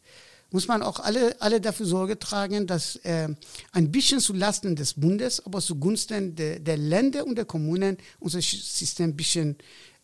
muss 0.54 0.68
man 0.68 0.84
auch 0.84 1.00
alle, 1.00 1.36
alle 1.42 1.60
dafür 1.60 1.88
Sorge 1.88 2.20
tragen, 2.20 2.68
dass 2.68 2.96
äh, 2.98 3.28
ein 3.72 3.92
bisschen 3.92 4.20
zulasten 4.20 4.76
des 4.76 4.94
Bundes, 4.94 5.44
aber 5.46 5.60
zugunsten 5.60 6.36
de, 6.36 6.60
der 6.60 6.78
Länder 6.78 7.26
und 7.26 7.36
der 7.36 7.46
Kommunen 7.46 7.98
unser 8.20 8.40
System 8.40 9.10
ein 9.10 9.18
bisschen 9.18 9.58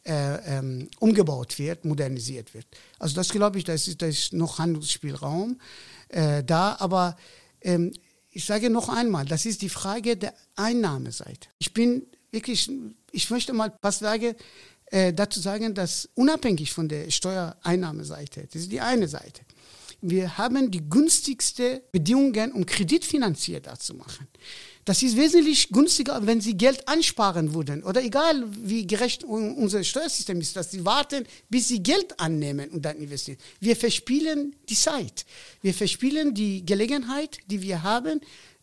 äh, 0.05 0.57
ähm, 0.57 0.89
umgebaut 0.99 1.59
wird, 1.59 1.85
modernisiert 1.85 2.53
wird. 2.55 2.65
Also 2.97 3.15
das 3.15 3.29
glaube 3.29 3.59
ich, 3.59 3.63
da 3.63 3.73
ist, 3.73 4.01
ist 4.01 4.33
noch 4.33 4.57
Handlungsspielraum 4.57 5.59
äh, 6.09 6.43
da, 6.43 6.77
aber 6.79 7.15
ähm, 7.62 7.93
ich 8.31 8.45
sage 8.45 8.71
noch 8.71 8.89
einmal, 8.89 9.25
das 9.25 9.45
ist 9.45 9.62
die 9.62 9.69
Frage 9.69 10.17
der 10.17 10.33
Einnahmeseite. 10.55 11.47
Ich 11.59 11.73
bin 11.73 12.07
wirklich, 12.31 12.71
ich 13.12 13.29
möchte 13.29 13.53
mal 13.53 13.71
was 13.83 13.99
sagen, 13.99 14.33
äh, 14.88 15.13
dazu 15.13 15.39
sagen, 15.39 15.75
dass 15.75 16.09
unabhängig 16.15 16.73
von 16.73 16.89
der 16.89 17.12
Steuereinnahmeseite, 17.12 18.47
das 18.51 18.63
ist 18.63 18.71
die 18.71 18.81
eine 18.81 19.07
Seite, 19.07 19.43
wir 20.01 20.38
haben 20.38 20.71
die 20.71 20.89
günstigste 20.89 21.83
Bedingungen, 21.91 22.51
um 22.53 22.65
kreditfinanziert 22.65 23.67
das 23.67 23.79
zu 23.79 23.93
machen. 23.93 24.27
Das 24.85 25.03
ist 25.03 25.17
wesentlich 25.17 25.69
günstiger, 25.69 26.25
wenn 26.25 26.41
sie 26.41 26.57
Geld 26.57 26.88
ansparen 26.88 27.53
würden. 27.53 27.83
Oder 27.83 28.03
egal, 28.03 28.45
wie 28.57 28.88
gerecht 28.88 29.23
unser 29.23 29.83
Steuersystem 29.83 30.39
ist, 30.41 30.55
dass 30.55 30.71
sie 30.71 30.83
warten, 30.83 31.25
bis 31.49 31.67
sie 31.67 31.83
Geld 31.83 32.19
annehmen 32.19 32.69
und 32.69 32.83
dann 32.83 32.97
investieren. 32.97 33.38
Wir 33.59 33.75
verspielen 33.75 34.55
die 34.67 34.75
Zeit. 34.75 35.25
Wir 35.62 35.73
verspielen 35.73 36.33
die 36.33 36.65
Gelegenheit, 36.65 37.38
die 37.47 37.62
wir 37.62 37.83
haben, 37.83 38.21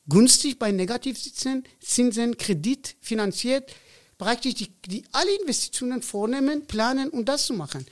günstig 0.09 0.59
bei 0.59 0.73
Negativzinsen, 0.73 1.65
Zinsen, 1.81 2.37
Kredit 2.37 2.97
finanziert, 3.01 3.73
praktisch 4.19 4.55
die, 4.55 4.69
die 4.87 5.05
alle 5.13 5.33
Investitionen 5.41 6.03
vornehmen, 6.03 6.67
planen 6.67 7.11
und 7.11 7.29
das 7.29 7.47
zu 7.47 7.55
machen 7.55 7.87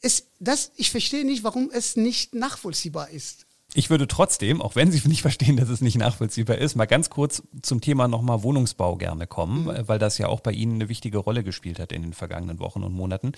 es, 0.00 0.28
das, 0.38 0.72
ich 0.76 0.90
verstehe 0.90 1.24
nicht, 1.24 1.44
warum 1.44 1.70
es 1.72 1.96
nicht 1.96 2.34
nachvollziehbar 2.34 3.10
ist. 3.10 3.48
Ich 3.74 3.90
würde 3.90 4.08
trotzdem, 4.08 4.62
auch 4.62 4.76
wenn 4.76 4.90
Sie 4.90 5.00
nicht 5.08 5.22
verstehen, 5.22 5.56
dass 5.56 5.68
es 5.68 5.82
nicht 5.82 5.98
nachvollziehbar 5.98 6.56
ist, 6.56 6.74
mal 6.74 6.86
ganz 6.86 7.10
kurz 7.10 7.42
zum 7.62 7.80
Thema 7.80 8.08
nochmal 8.08 8.42
Wohnungsbau 8.42 8.96
gerne 8.96 9.26
kommen, 9.26 9.64
mhm. 9.64 9.88
weil 9.88 9.98
das 9.98 10.16
ja 10.18 10.28
auch 10.28 10.40
bei 10.40 10.52
Ihnen 10.52 10.76
eine 10.76 10.88
wichtige 10.88 11.18
Rolle 11.18 11.44
gespielt 11.44 11.78
hat 11.78 11.92
in 11.92 12.02
den 12.02 12.14
vergangenen 12.14 12.60
Wochen 12.60 12.82
und 12.82 12.94
Monaten. 12.94 13.32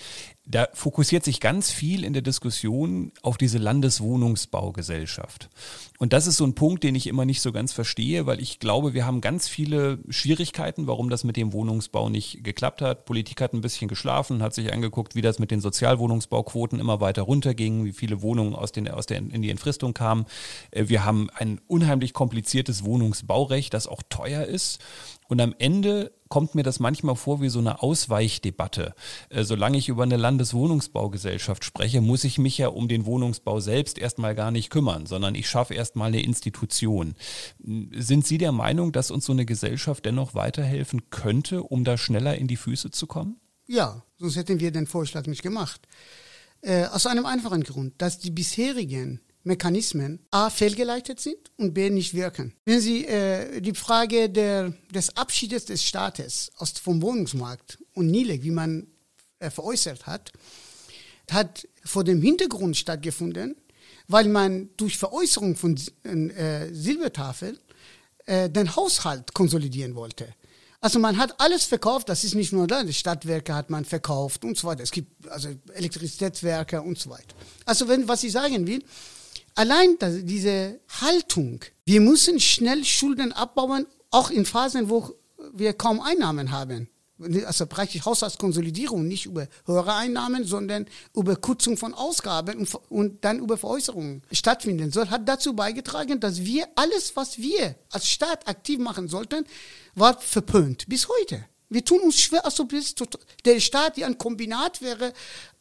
Da 0.45 0.69
fokussiert 0.73 1.25
sich 1.25 1.41
ganz 1.41 1.71
viel 1.71 2.05
in 2.05 2.13
der 2.13 2.21
Diskussion 2.21 3.11
auf 3.21 3.37
diese 3.37 3.57
Landeswohnungsbaugesellschaft. 3.57 5.49
Und 6.01 6.13
das 6.13 6.25
ist 6.25 6.37
so 6.37 6.45
ein 6.45 6.55
Punkt, 6.55 6.83
den 6.83 6.95
ich 6.95 7.05
immer 7.05 7.25
nicht 7.25 7.41
so 7.41 7.51
ganz 7.51 7.73
verstehe, 7.73 8.25
weil 8.25 8.41
ich 8.41 8.57
glaube, 8.57 8.95
wir 8.95 9.05
haben 9.05 9.21
ganz 9.21 9.47
viele 9.47 9.99
Schwierigkeiten, 10.09 10.87
warum 10.87 11.11
das 11.11 11.23
mit 11.23 11.37
dem 11.37 11.53
Wohnungsbau 11.53 12.09
nicht 12.09 12.43
geklappt 12.43 12.81
hat. 12.81 13.05
Politik 13.05 13.39
hat 13.39 13.53
ein 13.53 13.61
bisschen 13.61 13.87
geschlafen, 13.87 14.41
hat 14.41 14.55
sich 14.55 14.73
angeguckt, 14.73 15.13
wie 15.13 15.21
das 15.21 15.37
mit 15.37 15.51
den 15.51 15.61
Sozialwohnungsbauquoten 15.61 16.79
immer 16.79 17.01
weiter 17.01 17.21
runterging, 17.21 17.85
wie 17.85 17.91
viele 17.91 18.23
Wohnungen 18.23 18.55
aus, 18.55 18.71
den, 18.71 18.89
aus 18.89 19.05
der, 19.05 19.17
in 19.17 19.43
die 19.43 19.51
Entfristung 19.51 19.93
kamen. 19.93 20.25
Äh, 20.71 20.85
wir 20.87 21.05
haben 21.05 21.29
ein 21.35 21.61
unheimlich 21.67 22.13
kompliziertes 22.13 22.83
Wohnungsbaurecht, 22.83 23.71
das 23.71 23.85
auch 23.85 24.01
teuer 24.09 24.43
ist. 24.43 24.79
Und 25.31 25.39
am 25.39 25.55
Ende 25.59 26.11
kommt 26.27 26.55
mir 26.55 26.63
das 26.63 26.81
manchmal 26.81 27.15
vor 27.15 27.39
wie 27.39 27.47
so 27.47 27.59
eine 27.59 27.81
Ausweichdebatte. 27.81 28.93
Äh, 29.29 29.45
solange 29.45 29.77
ich 29.77 29.87
über 29.87 30.03
eine 30.03 30.17
Landeswohnungsbaugesellschaft 30.17 31.63
spreche, 31.63 32.01
muss 32.01 32.25
ich 32.25 32.37
mich 32.37 32.57
ja 32.57 32.67
um 32.67 32.89
den 32.89 33.05
Wohnungsbau 33.05 33.61
selbst 33.61 33.97
erstmal 33.97 34.35
gar 34.35 34.51
nicht 34.51 34.69
kümmern, 34.69 35.05
sondern 35.05 35.33
ich 35.35 35.47
schaffe 35.47 35.73
erstmal 35.73 36.09
eine 36.09 36.21
Institution. 36.21 37.15
Sind 37.93 38.27
Sie 38.27 38.39
der 38.39 38.51
Meinung, 38.51 38.91
dass 38.91 39.09
uns 39.09 39.23
so 39.23 39.31
eine 39.31 39.45
Gesellschaft 39.45 40.03
dennoch 40.05 40.35
weiterhelfen 40.35 41.09
könnte, 41.11 41.63
um 41.63 41.85
da 41.85 41.97
schneller 41.97 42.35
in 42.35 42.47
die 42.49 42.57
Füße 42.57 42.91
zu 42.91 43.07
kommen? 43.07 43.39
Ja, 43.67 44.03
sonst 44.17 44.35
hätten 44.35 44.59
wir 44.59 44.71
den 44.71 44.85
Vorschlag 44.85 45.27
nicht 45.27 45.43
gemacht. 45.43 45.87
Äh, 46.59 46.87
aus 46.87 47.05
einem 47.05 47.25
einfachen 47.25 47.63
Grund, 47.63 47.93
dass 48.01 48.19
die 48.19 48.31
bisherigen 48.31 49.21
Mechanismen 49.43 50.19
A 50.31 50.49
fehlgeleitet 50.49 51.19
sind 51.19 51.51
und 51.57 51.73
B 51.73 51.89
nicht 51.89 52.13
wirken. 52.13 52.53
Wenn 52.65 52.79
Sie 52.79 53.05
äh, 53.05 53.61
die 53.61 53.73
Frage 53.73 54.29
der, 54.29 54.73
des 54.93 55.15
Abschiedes 55.17 55.65
des 55.65 55.83
Staates 55.83 56.51
aus, 56.57 56.71
vom 56.71 57.01
Wohnungsmarkt 57.01 57.79
und 57.93 58.07
NILEG, 58.07 58.43
wie 58.43 58.51
man 58.51 58.87
äh, 59.39 59.49
veräußert 59.49 60.05
hat, 60.05 60.31
hat 61.31 61.67
vor 61.83 62.03
dem 62.03 62.21
Hintergrund 62.21 62.77
stattgefunden, 62.77 63.55
weil 64.07 64.27
man 64.27 64.69
durch 64.77 64.97
Veräußerung 64.97 65.55
von 65.55 65.77
äh, 66.03 66.73
Silbertafel 66.73 67.59
äh, 68.25 68.49
den 68.49 68.75
Haushalt 68.75 69.33
konsolidieren 69.33 69.95
wollte. 69.95 70.33
Also 70.83 70.97
man 70.97 71.17
hat 71.17 71.39
alles 71.39 71.63
verkauft, 71.65 72.09
das 72.09 72.23
ist 72.23 72.33
nicht 72.33 72.53
nur 72.53 72.65
da, 72.65 72.83
die 72.83 72.93
Stadtwerke 72.93 73.53
hat 73.53 73.69
man 73.69 73.85
verkauft 73.85 74.43
und 74.43 74.57
so 74.57 74.67
weiter. 74.67 74.81
Es 74.81 74.91
gibt 74.91 75.29
also 75.29 75.49
Elektrizitätswerke 75.73 76.81
und 76.81 76.97
so 76.97 77.11
weiter. 77.11 77.35
Also 77.65 77.87
wenn, 77.87 78.07
was 78.07 78.23
ich 78.23 78.31
sagen 78.31 78.65
will, 78.65 78.83
allein 79.55 79.97
das, 79.99 80.23
diese 80.23 80.79
Haltung, 81.01 81.61
wir 81.85 82.01
müssen 82.01 82.39
schnell 82.39 82.83
Schulden 82.83 83.31
abbauen, 83.31 83.85
auch 84.09 84.29
in 84.29 84.45
Phasen, 84.45 84.89
wo 84.89 85.15
wir 85.53 85.73
kaum 85.73 85.99
Einnahmen 85.99 86.51
haben. 86.51 86.89
Also 87.45 87.67
praktisch 87.67 88.03
Haushaltskonsolidierung, 88.03 89.07
nicht 89.07 89.27
über 89.27 89.47
höhere 89.65 89.93
Einnahmen, 89.93 90.43
sondern 90.43 90.87
über 91.15 91.35
Kürzung 91.35 91.77
von 91.77 91.93
Ausgaben 91.93 92.57
und, 92.57 92.73
und 92.89 93.23
dann 93.23 93.39
über 93.39 93.57
Veräußerungen 93.57 94.23
stattfinden 94.31 94.91
soll, 94.91 95.09
hat 95.09 95.29
dazu 95.29 95.55
beigetragen, 95.55 96.19
dass 96.19 96.43
wir 96.43 96.67
alles, 96.75 97.15
was 97.15 97.37
wir 97.37 97.75
als 97.91 98.09
Staat 98.09 98.47
aktiv 98.47 98.79
machen 98.79 99.07
sollten, 99.07 99.45
war 99.93 100.19
verpönt. 100.19 100.87
Bis 100.87 101.07
heute. 101.07 101.45
Wir 101.71 101.85
tun 101.85 102.01
uns 102.01 102.19
schwer, 102.19 102.45
als 102.45 102.59
ob 102.59 102.73
der 103.45 103.59
Staat 103.61 103.97
ja 103.97 104.05
ein 104.05 104.17
Kombinat 104.17 104.81
wäre 104.81 105.13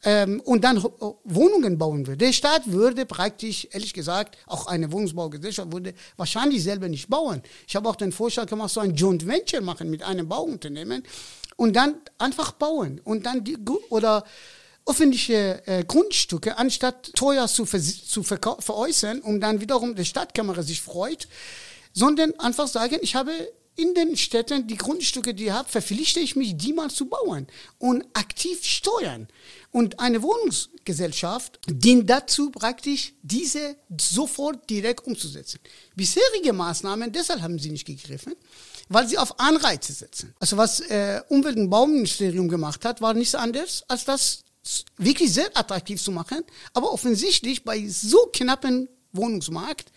ähm, 0.02 0.40
und 0.40 0.64
dann 0.64 0.82
Wohnungen 1.22 1.78
bauen 1.78 2.04
würde. 2.04 2.18
Der 2.18 2.32
Staat 2.32 2.70
würde 2.70 3.06
praktisch, 3.06 3.68
ehrlich 3.70 3.94
gesagt, 3.94 4.36
auch 4.46 4.66
eine 4.66 4.90
Wohnungsbaugesellschaft 4.90 5.70
würde 5.70 5.94
wahrscheinlich 6.16 6.64
selber 6.64 6.88
nicht 6.88 7.08
bauen. 7.08 7.42
Ich 7.68 7.76
habe 7.76 7.88
auch 7.88 7.94
den 7.94 8.10
Vorschlag 8.10 8.46
gemacht, 8.46 8.72
so 8.72 8.80
ein 8.80 8.96
Joint 8.96 9.24
Venture 9.24 9.60
machen 9.60 9.88
mit 9.88 10.02
einem 10.02 10.28
Bauunternehmen 10.28 11.04
und 11.54 11.76
dann 11.76 11.94
einfach 12.18 12.52
bauen 12.52 13.00
und 13.04 13.24
dann 13.24 13.44
die, 13.44 13.56
oder 13.90 14.24
öffentliche 14.86 15.62
äh, 15.66 15.84
Grundstücke, 15.84 16.58
anstatt 16.58 17.12
teuer 17.14 17.46
zu, 17.46 17.66
zu 17.66 18.24
veräußern, 18.24 19.20
um 19.20 19.40
dann 19.40 19.60
wiederum 19.60 19.94
die 19.94 20.04
Stadtkamera 20.04 20.64
sich 20.64 20.82
freut, 20.82 21.28
sondern 21.92 22.36
einfach 22.40 22.66
sagen, 22.66 22.98
ich 23.00 23.14
habe 23.14 23.30
in 23.80 23.94
den 23.94 24.16
Städten 24.16 24.66
die 24.66 24.76
Grundstücke, 24.76 25.34
die 25.34 25.46
ich 25.46 25.50
habe, 25.50 25.68
verpflichte 25.68 26.20
ich 26.20 26.36
mich, 26.36 26.56
die 26.56 26.72
mal 26.72 26.90
zu 26.90 27.06
bauen 27.06 27.46
und 27.78 28.04
aktiv 28.14 28.64
steuern. 28.64 29.28
Und 29.72 30.00
eine 30.00 30.22
Wohnungsgesellschaft 30.22 31.60
dient 31.68 32.10
dazu, 32.10 32.50
praktisch 32.50 33.14
diese 33.22 33.76
sofort 33.98 34.68
direkt 34.68 35.06
umzusetzen. 35.06 35.60
Bisherige 35.94 36.52
Maßnahmen, 36.52 37.12
deshalb 37.12 37.40
haben 37.40 37.58
sie 37.58 37.70
nicht 37.70 37.86
gegriffen, 37.86 38.34
weil 38.88 39.08
sie 39.08 39.18
auf 39.18 39.38
Anreize 39.38 39.92
setzen. 39.92 40.34
Also 40.40 40.56
was 40.56 40.80
äh, 40.80 41.22
Umwelt- 41.28 41.56
und 41.56 41.70
Bauministerium 41.70 42.48
gemacht 42.48 42.84
hat, 42.84 43.00
war 43.00 43.14
nichts 43.14 43.34
anderes, 43.34 43.84
als 43.88 44.04
das 44.04 44.42
wirklich 44.96 45.32
sehr 45.32 45.56
attraktiv 45.56 46.02
zu 46.02 46.10
machen. 46.10 46.44
Aber 46.74 46.92
offensichtlich 46.92 47.64
bei 47.64 47.86
so 47.88 48.28
knappen 48.32 48.88
Wohnungsmarkt 49.12 49.90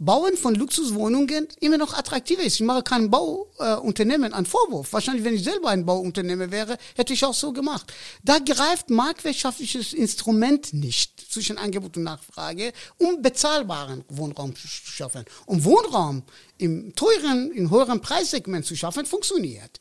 Bauen 0.00 0.36
von 0.36 0.54
Luxuswohnungen 0.54 1.48
immer 1.60 1.76
noch 1.76 1.92
attraktiver 1.92 2.42
ist. 2.42 2.54
Ich 2.54 2.66
mache 2.66 2.82
keinem 2.82 3.10
Bauunternehmen 3.10 4.32
äh, 4.32 4.34
einen 4.34 4.46
Vorwurf. 4.46 4.92
Wahrscheinlich, 4.92 5.24
wenn 5.24 5.34
ich 5.34 5.42
selber 5.42 5.70
ein 5.70 5.84
Bauunternehmer 5.84 6.52
wäre, 6.52 6.78
hätte 6.94 7.12
ich 7.12 7.24
auch 7.24 7.34
so 7.34 7.52
gemacht. 7.52 7.92
Da 8.22 8.38
greift 8.38 8.90
marktwirtschaftliches 8.90 9.94
Instrument 9.94 10.72
nicht 10.72 11.20
zwischen 11.32 11.58
Angebot 11.58 11.96
und 11.96 12.04
Nachfrage, 12.04 12.72
um 12.98 13.22
bezahlbaren 13.22 14.04
Wohnraum 14.08 14.54
zu 14.54 14.68
schaffen. 14.68 15.24
Um 15.46 15.64
Wohnraum 15.64 16.22
im 16.58 16.94
teuren, 16.94 17.50
im 17.50 17.70
höheren 17.70 18.00
Preissegment 18.00 18.66
zu 18.66 18.76
schaffen, 18.76 19.04
funktioniert 19.04 19.80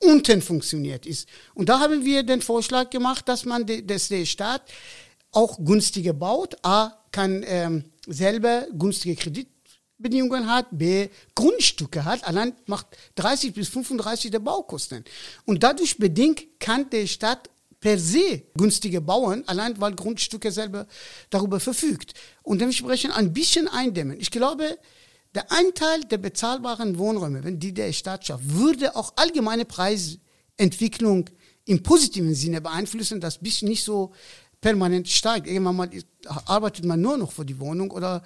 unten 0.00 0.40
funktioniert 0.42 1.06
ist. 1.06 1.28
Und 1.54 1.68
da 1.68 1.80
haben 1.80 2.04
wir 2.04 2.22
den 2.22 2.40
Vorschlag 2.40 2.90
gemacht, 2.90 3.28
dass 3.28 3.44
man, 3.44 3.66
dass 3.84 4.06
der 4.06 4.26
Staat 4.26 4.62
auch 5.32 5.58
günstiger 5.64 6.12
baut. 6.12 6.56
A, 6.62 6.92
kann 7.10 7.42
ähm, 7.46 7.84
selber 8.06 8.66
günstige 8.72 9.16
Kredit 9.16 9.48
Bedingungen 9.98 10.48
hat, 10.48 10.66
B, 10.70 11.08
Grundstücke 11.34 12.04
hat, 12.04 12.26
allein 12.26 12.54
macht 12.66 12.86
30 13.16 13.52
bis 13.52 13.68
35 13.68 14.30
der 14.30 14.38
Baukosten. 14.38 15.04
Und 15.44 15.62
dadurch 15.62 15.98
bedingt 15.98 16.60
kann 16.60 16.88
der 16.90 17.06
Stadt 17.06 17.50
per 17.80 17.98
se 17.98 18.42
günstige 18.56 19.00
bauen, 19.00 19.42
allein 19.46 19.80
weil 19.80 19.94
Grundstücke 19.94 20.50
selber 20.50 20.86
darüber 21.30 21.60
verfügt. 21.60 22.14
Und 22.42 22.60
dementsprechend 22.60 23.16
ein 23.16 23.32
bisschen 23.32 23.68
eindämmen. 23.68 24.18
Ich 24.20 24.30
glaube, 24.30 24.78
der 25.34 25.50
Anteil 25.52 26.00
der 26.02 26.18
bezahlbaren 26.18 26.98
Wohnräume, 26.98 27.44
wenn 27.44 27.60
die 27.60 27.74
der 27.74 27.92
Staat 27.92 28.26
schafft, 28.26 28.42
würde 28.54 28.96
auch 28.96 29.12
allgemeine 29.16 29.64
Preisentwicklung 29.64 31.28
im 31.66 31.82
positiven 31.82 32.34
Sinne 32.34 32.60
beeinflussen, 32.60 33.20
dass 33.20 33.38
bis 33.38 33.62
nicht 33.62 33.84
so 33.84 34.12
permanent 34.60 35.08
steigt. 35.08 35.46
Irgendwann 35.46 35.76
mal 35.76 35.90
arbeitet 36.46 36.84
man 36.84 37.00
nur 37.00 37.16
noch 37.16 37.30
für 37.30 37.44
die 37.44 37.60
Wohnung 37.60 37.90
oder 37.90 38.24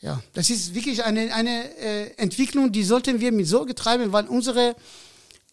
ja, 0.00 0.22
das 0.32 0.48
ist 0.48 0.74
wirklich 0.74 1.04
eine, 1.04 1.34
eine 1.34 1.76
äh, 1.78 2.10
Entwicklung, 2.16 2.72
die 2.72 2.84
sollten 2.84 3.20
wir 3.20 3.32
mit 3.32 3.46
Sorge 3.46 3.74
treiben, 3.74 4.12
weil 4.12 4.26
unsere 4.26 4.74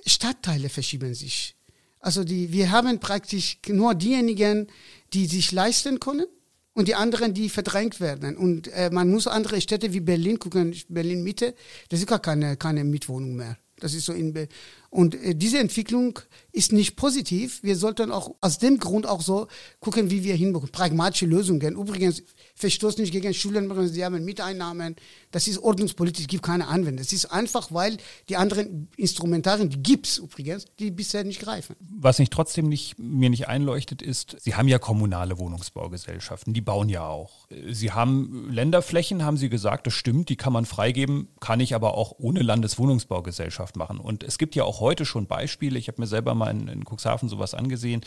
Stadtteile 0.05 0.69
verschieben 0.69 1.13
sich. 1.13 1.55
Also 1.99 2.23
die, 2.23 2.51
wir 2.51 2.71
haben 2.71 2.99
praktisch 2.99 3.59
nur 3.67 3.93
diejenigen, 3.93 4.67
die 5.13 5.25
sich 5.25 5.51
leisten 5.51 5.99
können 5.99 6.27
und 6.73 6.87
die 6.87 6.95
anderen, 6.95 7.33
die 7.33 7.49
verdrängt 7.49 7.99
werden. 7.99 8.37
Und 8.37 8.69
äh, 8.69 8.89
man 8.89 9.09
muss 9.09 9.27
andere 9.27 9.59
Städte 9.59 9.91
wie 9.91 9.99
Berlin 9.99 10.39
gucken, 10.39 10.73
Berlin 10.87 11.23
Mitte, 11.23 11.53
das 11.89 11.99
ist 11.99 12.07
gar 12.07 12.19
keine, 12.19 12.55
keine 12.55 12.85
Mietwohnung 12.85 13.35
mehr. 13.35 13.57
Das 13.79 13.93
ist 13.93 14.05
so 14.05 14.13
in 14.13 14.33
Be 14.33 14.47
und 14.89 15.15
äh, 15.15 15.35
diese 15.35 15.59
Entwicklung 15.59 16.19
ist 16.51 16.71
nicht 16.71 16.95
positiv. 16.95 17.61
Wir 17.61 17.75
sollten 17.75 18.11
auch 18.11 18.33
aus 18.41 18.57
dem 18.57 18.79
Grund 18.79 19.05
auch 19.05 19.21
so 19.21 19.47
gucken, 19.79 20.09
wie 20.09 20.23
wir 20.23 20.35
hinbekommen. 20.35 20.71
Pragmatische 20.71 21.25
Lösungen. 21.25 21.75
Übrigens, 21.75 22.23
verstoßt 22.57 22.97
nicht 22.97 23.11
gegen 23.11 23.33
Schulen, 23.33 23.87
sie 23.87 24.03
haben 24.03 24.25
Miteinnahmen. 24.25 24.95
Das 25.31 25.47
ist 25.47 25.59
ordnungspolitisch, 25.59 26.27
gibt 26.27 26.43
keine 26.43 26.67
Anwendung. 26.67 26.97
Das 26.97 27.13
ist 27.13 27.25
einfach, 27.27 27.71
weil 27.71 27.97
die 28.29 28.35
anderen 28.35 28.89
Instrumentarien, 28.97 29.69
die 29.69 29.81
gibt 29.81 30.07
es 30.07 30.17
übrigens, 30.17 30.65
die 30.79 30.89
bisher 30.89 31.23
nicht 31.23 31.39
greifen. 31.39 31.75
Was 31.79 32.17
mich 32.17 32.31
trotzdem 32.31 32.67
nicht, 32.67 32.97
mir 32.97 33.29
nicht 33.29 33.47
einleuchtet, 33.47 34.01
ist, 34.01 34.37
Sie 34.39 34.55
haben 34.55 34.67
ja 34.67 34.79
kommunale 34.79 35.37
Wohnungsbaugesellschaften, 35.37 36.53
die 36.53 36.61
bauen 36.61 36.89
ja 36.89 37.05
auch. 37.07 37.47
Sie 37.69 37.91
haben 37.91 38.49
Länderflächen, 38.51 39.23
haben 39.23 39.37
Sie 39.37 39.49
gesagt, 39.49 39.85
das 39.85 39.93
stimmt, 39.93 40.29
die 40.29 40.35
kann 40.35 40.51
man 40.51 40.65
freigeben, 40.65 41.27
kann 41.39 41.59
ich 41.59 41.75
aber 41.75 41.93
auch 41.93 42.15
ohne 42.17 42.41
Landeswohnungsbaugesellschaft 42.41 43.75
machen. 43.75 43.99
Und 43.99 44.23
es 44.23 44.39
gibt 44.39 44.55
ja 44.55 44.63
auch 44.63 44.79
heute 44.79 45.05
schon 45.05 45.27
Beispiele, 45.27 45.77
ich 45.77 45.87
habe 45.89 46.01
mir 46.01 46.07
selber 46.07 46.33
mal 46.33 46.49
in, 46.49 46.67
in 46.67 46.85
Cuxhaven 46.85 47.29
sowas 47.29 47.53
angesehen, 47.53 48.01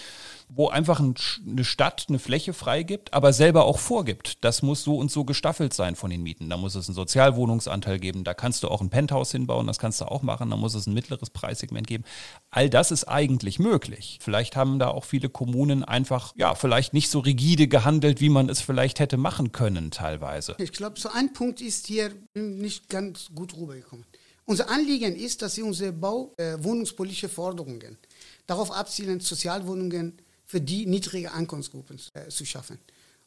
wo 0.49 0.69
einfach 0.69 0.99
ein, 0.99 1.15
eine 1.47 1.65
Stadt 1.65 2.07
eine 2.09 2.19
Fläche 2.19 2.53
freigibt, 2.53 3.15
aber 3.15 3.33
selber 3.33 3.65
auch 3.65 3.79
vorgibt, 3.79 4.40
das 4.41 4.63
muss 4.63 4.83
so 4.83 4.97
und 4.97 5.11
so 5.11 5.25
gestaffelt 5.25 5.75
sein 5.75 5.97
von 5.97 6.11
den 6.11 6.23
Mieten. 6.23 6.49
Da 6.49 6.57
muss 6.57 6.75
es 6.75 6.89
einen 6.89 6.95
Sozialwohnungsanteil 6.95 7.99
geben, 7.99 8.25
da 8.25 8.35
kannst 8.35 8.63
du 8.63 8.69
auch 8.69 8.81
ein 8.81 8.91
Penthouse 8.91 9.33
hinbauen, 9.33 9.67
das 9.67 9.79
kannst 9.79 10.01
du 10.01 10.07
auch 10.07 10.23
machen, 10.23 10.51
da 10.51 10.57
muss 10.57 10.75
es 10.75 10.87
ein 10.87 10.95
mittleres 10.95 11.31
Preissegment 11.31 11.87
geben. 11.87 12.05
All 12.51 12.71
das 12.71 12.91
ist 12.91 13.05
eigentlich 13.05 13.59
möglich. 13.59 14.19
Vielleicht 14.23 14.57
haben 14.57 14.79
da 14.79 14.89
auch 14.89 15.05
viele 15.05 15.29
Kommunen 15.29 15.85
einfach, 15.85 16.35
ja, 16.37 16.55
vielleicht 16.55 16.95
nicht 16.95 17.11
so 17.11 17.21
rigide 17.21 17.69
gehandelt, 17.69 18.21
wie 18.21 18.31
man 18.31 18.49
es 18.49 18.61
vielleicht 18.61 19.01
hätte 19.01 19.17
machen 19.17 19.53
können 19.53 19.91
teilweise. 19.91 20.55
Ich 20.59 20.73
glaube, 20.73 20.99
so 20.99 21.11
ein 21.11 21.33
Punkt 21.33 21.61
ist 21.61 21.87
hier 21.87 22.13
nicht 22.35 22.89
ganz 22.89 23.31
gut 23.35 23.57
rübergekommen. 23.57 24.07
Unser 24.47 24.69
Anliegen 24.69 25.15
ist, 25.15 25.43
dass 25.43 25.55
sie 25.55 25.63
unsere 25.63 25.93
Bau-, 25.93 26.35
äh, 26.37 26.57
wohnungspolitische 26.59 27.29
Forderungen 27.29 27.99
darauf 28.47 28.73
abzielen, 28.73 29.21
Sozialwohnungen 29.21 30.21
für 30.45 30.61
die 30.61 30.87
niedrige 30.87 31.33
Einkommensgruppen 31.33 32.01
äh, 32.15 32.29
zu 32.29 32.45
schaffen. 32.45 32.79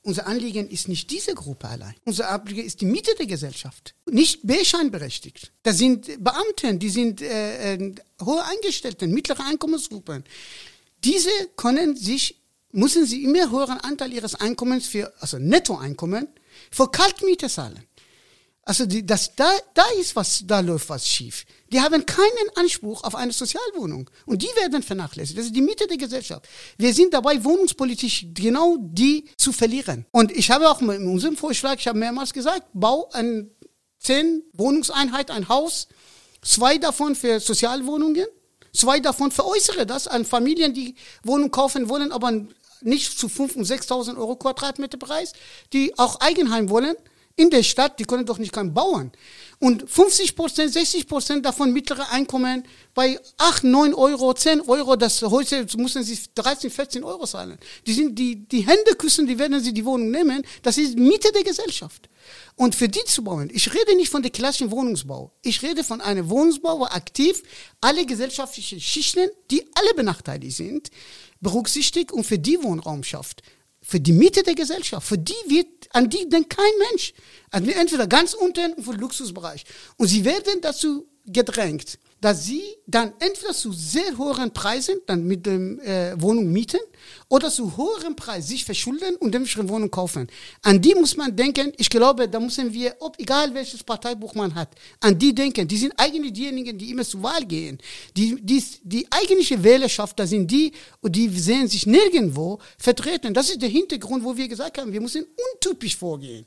Unser 0.06 0.28
Anliegen 0.28 0.70
ist 0.70 0.90
nicht 0.90 1.10
diese 1.12 1.34
Gruppe 1.34 1.70
allein. 1.70 1.96
Unser 2.04 2.30
Anliegen 2.30 2.66
ist 2.66 2.82
die 2.82 2.86
Mitte 2.86 3.16
der 3.16 3.26
Gesellschaft. 3.26 3.96
Nicht 4.06 4.42
B-Scheinberechtigt. 4.44 5.54
Das 5.64 5.78
sind 5.78 6.22
Beamten, 6.22 6.78
die 6.78 6.90
sind 6.90 7.22
äh, 7.22 7.76
äh, 7.76 7.96
hohe 8.22 8.44
Eingestellte, 8.44 9.08
mittlere 9.08 9.46
Einkommensgruppen. 9.46 10.26
Diese 11.06 11.30
können 11.56 11.96
sich, 11.96 12.42
müssen 12.74 13.06
sie 13.06 13.24
immer 13.24 13.50
höheren 13.50 13.80
Anteil 13.80 14.12
ihres 14.12 14.36
Einkommens 14.36 14.88
für, 14.88 15.14
also 15.22 15.38
Nettoeinkommen, 15.38 16.28
für 16.70 16.92
Kaltmiete 16.92 17.48
zahlen. 17.48 17.84
Also 18.66 18.86
die, 18.86 19.06
das, 19.06 19.36
da, 19.36 19.52
da 19.74 19.84
ist 20.00 20.16
was, 20.16 20.44
da 20.46 20.62
läuft 20.62 20.88
was 20.88 21.06
schief. 21.06 21.46
Die 21.72 21.82
haben 21.82 22.06
keinen 22.06 22.50
Anspruch 22.56 23.04
auf 23.04 23.14
eine 23.14 23.34
Sozialwohnung 23.34 24.10
und 24.26 24.42
die 24.42 24.48
werden 24.56 24.82
vernachlässigt. 24.82 25.38
Das 25.38 25.48
ist 25.48 25.56
die 25.56 25.62
Mitte 25.62 25.86
der 25.86 25.98
Gesellschaft. 25.98 26.48
Wir 26.78 26.94
sind 26.94 27.14
dabei, 27.14 27.44
wohnungspolitisch 27.44 28.28
genau 28.34 28.78
die 28.80 29.26
zu 29.38 29.52
verlieren. 29.52 30.06
Und 30.12 30.32
ich 30.32 30.50
habe 30.50 30.70
auch 30.70 30.82
in 30.82 31.08
unserem 31.10 31.36
Vorschlag, 31.36 31.76
ich 31.78 31.88
habe 31.88 32.00
mehrmals 32.00 32.32
gesagt, 32.32 32.68
bau 32.74 33.10
ein 33.12 33.52
zehn 34.00 34.44
Wohnungseinheit, 34.54 35.30
ein 35.30 35.50
Haus, 35.50 35.90
zwei 36.42 36.78
davon 36.78 37.16
für 37.16 37.42
Sozialwohnungen, 37.42 38.28
zwei 38.72 39.02
davon 39.02 39.32
veräußere 39.32 39.86
das 39.86 40.08
an 40.08 40.24
Familien, 40.24 40.74
die 40.74 40.96
Wohnung 41.24 41.52
kaufen 41.52 41.90
wollen, 41.90 42.14
aber 42.14 42.32
nicht 42.80 43.20
zu 43.20 43.28
5.000 43.28 43.56
und 43.56 43.66
6.000 43.66 44.18
Euro 44.18 44.38
Quadratmeter 44.38 44.98
Preis, 44.98 45.34
die 45.74 45.98
auch 45.98 46.22
Eigenheim 46.22 46.70
wollen 46.70 46.96
in 47.36 47.50
der 47.50 47.64
Stadt, 47.64 48.00
die 48.00 48.06
können 48.06 48.26
doch 48.26 48.38
nicht 48.38 48.52
kein 48.52 48.74
Bauern. 48.74 49.12
Und 49.58 49.90
50 49.90 50.36
Prozent, 50.36 50.74
60 50.74 51.08
Prozent 51.08 51.46
davon 51.46 51.72
mittlere 51.72 52.12
Einkommen 52.12 52.64
bei 52.94 53.20
8, 53.38 53.64
9 53.64 53.94
Euro, 53.94 54.34
10 54.34 54.62
Euro, 54.62 54.96
das 54.96 55.22
heute 55.22 55.66
müssen 55.78 56.04
sie 56.04 56.20
13, 56.36 56.70
14 56.70 57.04
Euro 57.04 57.26
zahlen. 57.26 57.58
Die 57.88 57.94
sind 57.94 58.20
die, 58.20 58.48
die 58.48 58.62
Hände 58.62 58.96
küssen, 58.98 59.26
die 59.26 59.40
werden 59.40 59.60
sie 59.64 59.74
die 59.74 59.86
Wohnung 59.86 60.12
nehmen. 60.12 60.44
Das 60.62 60.78
ist 60.78 60.98
Mitte 60.98 61.32
der 61.32 61.44
Gesellschaft. 61.44 62.08
Und 62.56 62.76
für 62.76 62.88
die 62.88 63.04
zu 63.06 63.24
bauen, 63.24 63.50
ich 63.52 63.74
rede 63.74 63.96
nicht 63.96 64.10
von 64.10 64.22
der 64.22 64.32
klassischen 64.32 64.70
Wohnungsbau. 64.70 65.32
Ich 65.42 65.64
rede 65.64 65.84
von 65.84 66.02
einem 66.02 66.30
Wohnungsbau, 66.30 66.80
wo 66.80 66.86
aktiv 66.86 67.42
alle 67.82 68.06
gesellschaftlichen 68.06 68.80
Schichten, 68.80 69.30
die 69.50 69.66
alle 69.74 69.94
benachteiligt 69.96 70.56
sind, 70.56 70.92
berücksichtigt 71.42 72.12
und 72.12 72.26
für 72.26 72.38
die 72.38 72.62
Wohnraum 72.62 73.04
schafft 73.04 73.42
für 73.84 74.00
die 74.00 74.14
Mitte 74.14 74.42
der 74.44 74.56
Gesellschaft, 74.56 75.06
für 75.06 75.18
die 75.18 75.34
wird, 75.48 75.68
an 75.92 76.10
die 76.10 76.28
denkt 76.28 76.50
kein 76.50 76.72
Mensch. 76.90 77.14
Also 77.52 77.70
entweder 77.70 78.08
ganz 78.08 78.34
unten 78.34 78.82
für 78.82 78.92
den 78.92 79.02
Luxusbereich. 79.02 79.66
Und 79.98 80.08
sie 80.08 80.26
werden 80.26 80.62
dazu 80.62 81.08
gedrängt, 81.26 82.00
dass 82.24 82.46
sie 82.46 82.64
dann 82.88 83.12
entweder 83.20 83.54
zu 83.54 83.74
sehr 83.74 84.18
hohen 84.18 84.50
Preisen 84.54 84.96
dann 85.08 85.26
mit 85.26 85.46
dem 85.46 85.78
äh, 85.82 86.14
Wohnung 86.22 86.50
mieten 86.54 86.80
oder 87.28 87.52
zu 87.52 87.76
höherem 87.76 88.16
Preis 88.16 88.48
sich 88.48 88.64
verschulden 88.64 89.18
und 89.18 89.34
dementsprechend 89.34 89.70
Wohnung 89.70 89.92
kaufen. 89.92 90.28
An 90.62 90.82
die 90.82 90.96
muss 90.96 91.18
man 91.18 91.36
denken. 91.36 91.74
Ich 91.78 91.90
glaube, 91.90 92.30
da 92.30 92.40
müssen 92.40 92.72
wir, 92.72 92.96
ob 93.02 93.20
egal 93.20 93.54
welches 93.54 93.84
Parteibuch 93.84 94.36
man 94.36 94.56
hat, 94.56 94.70
an 95.02 95.20
die 95.20 95.36
denken. 95.36 95.68
Die 95.68 95.76
sind 95.76 95.94
eigentlich 95.98 96.32
diejenigen, 96.32 96.78
die 96.78 96.92
immer 96.92 97.04
zur 97.04 97.24
Wahl 97.24 97.44
gehen. 97.46 97.78
Die, 98.16 98.38
die, 98.42 98.64
die 98.84 99.06
eigentliche 99.12 99.62
Wählerschaft, 99.62 100.18
das 100.18 100.30
sind 100.30 100.50
die, 100.50 100.72
und 101.02 101.14
die 101.14 101.28
sehen 101.28 101.68
sich 101.68 101.86
nirgendwo 101.86 102.60
vertreten. 102.78 103.34
Das 103.34 103.50
ist 103.50 103.62
der 103.62 103.70
Hintergrund, 103.70 104.24
wo 104.24 104.38
wir 104.38 104.48
gesagt 104.48 104.78
haben, 104.78 104.94
wir 104.94 105.02
müssen 105.02 105.26
untypisch 105.56 105.98
vorgehen. 105.98 106.46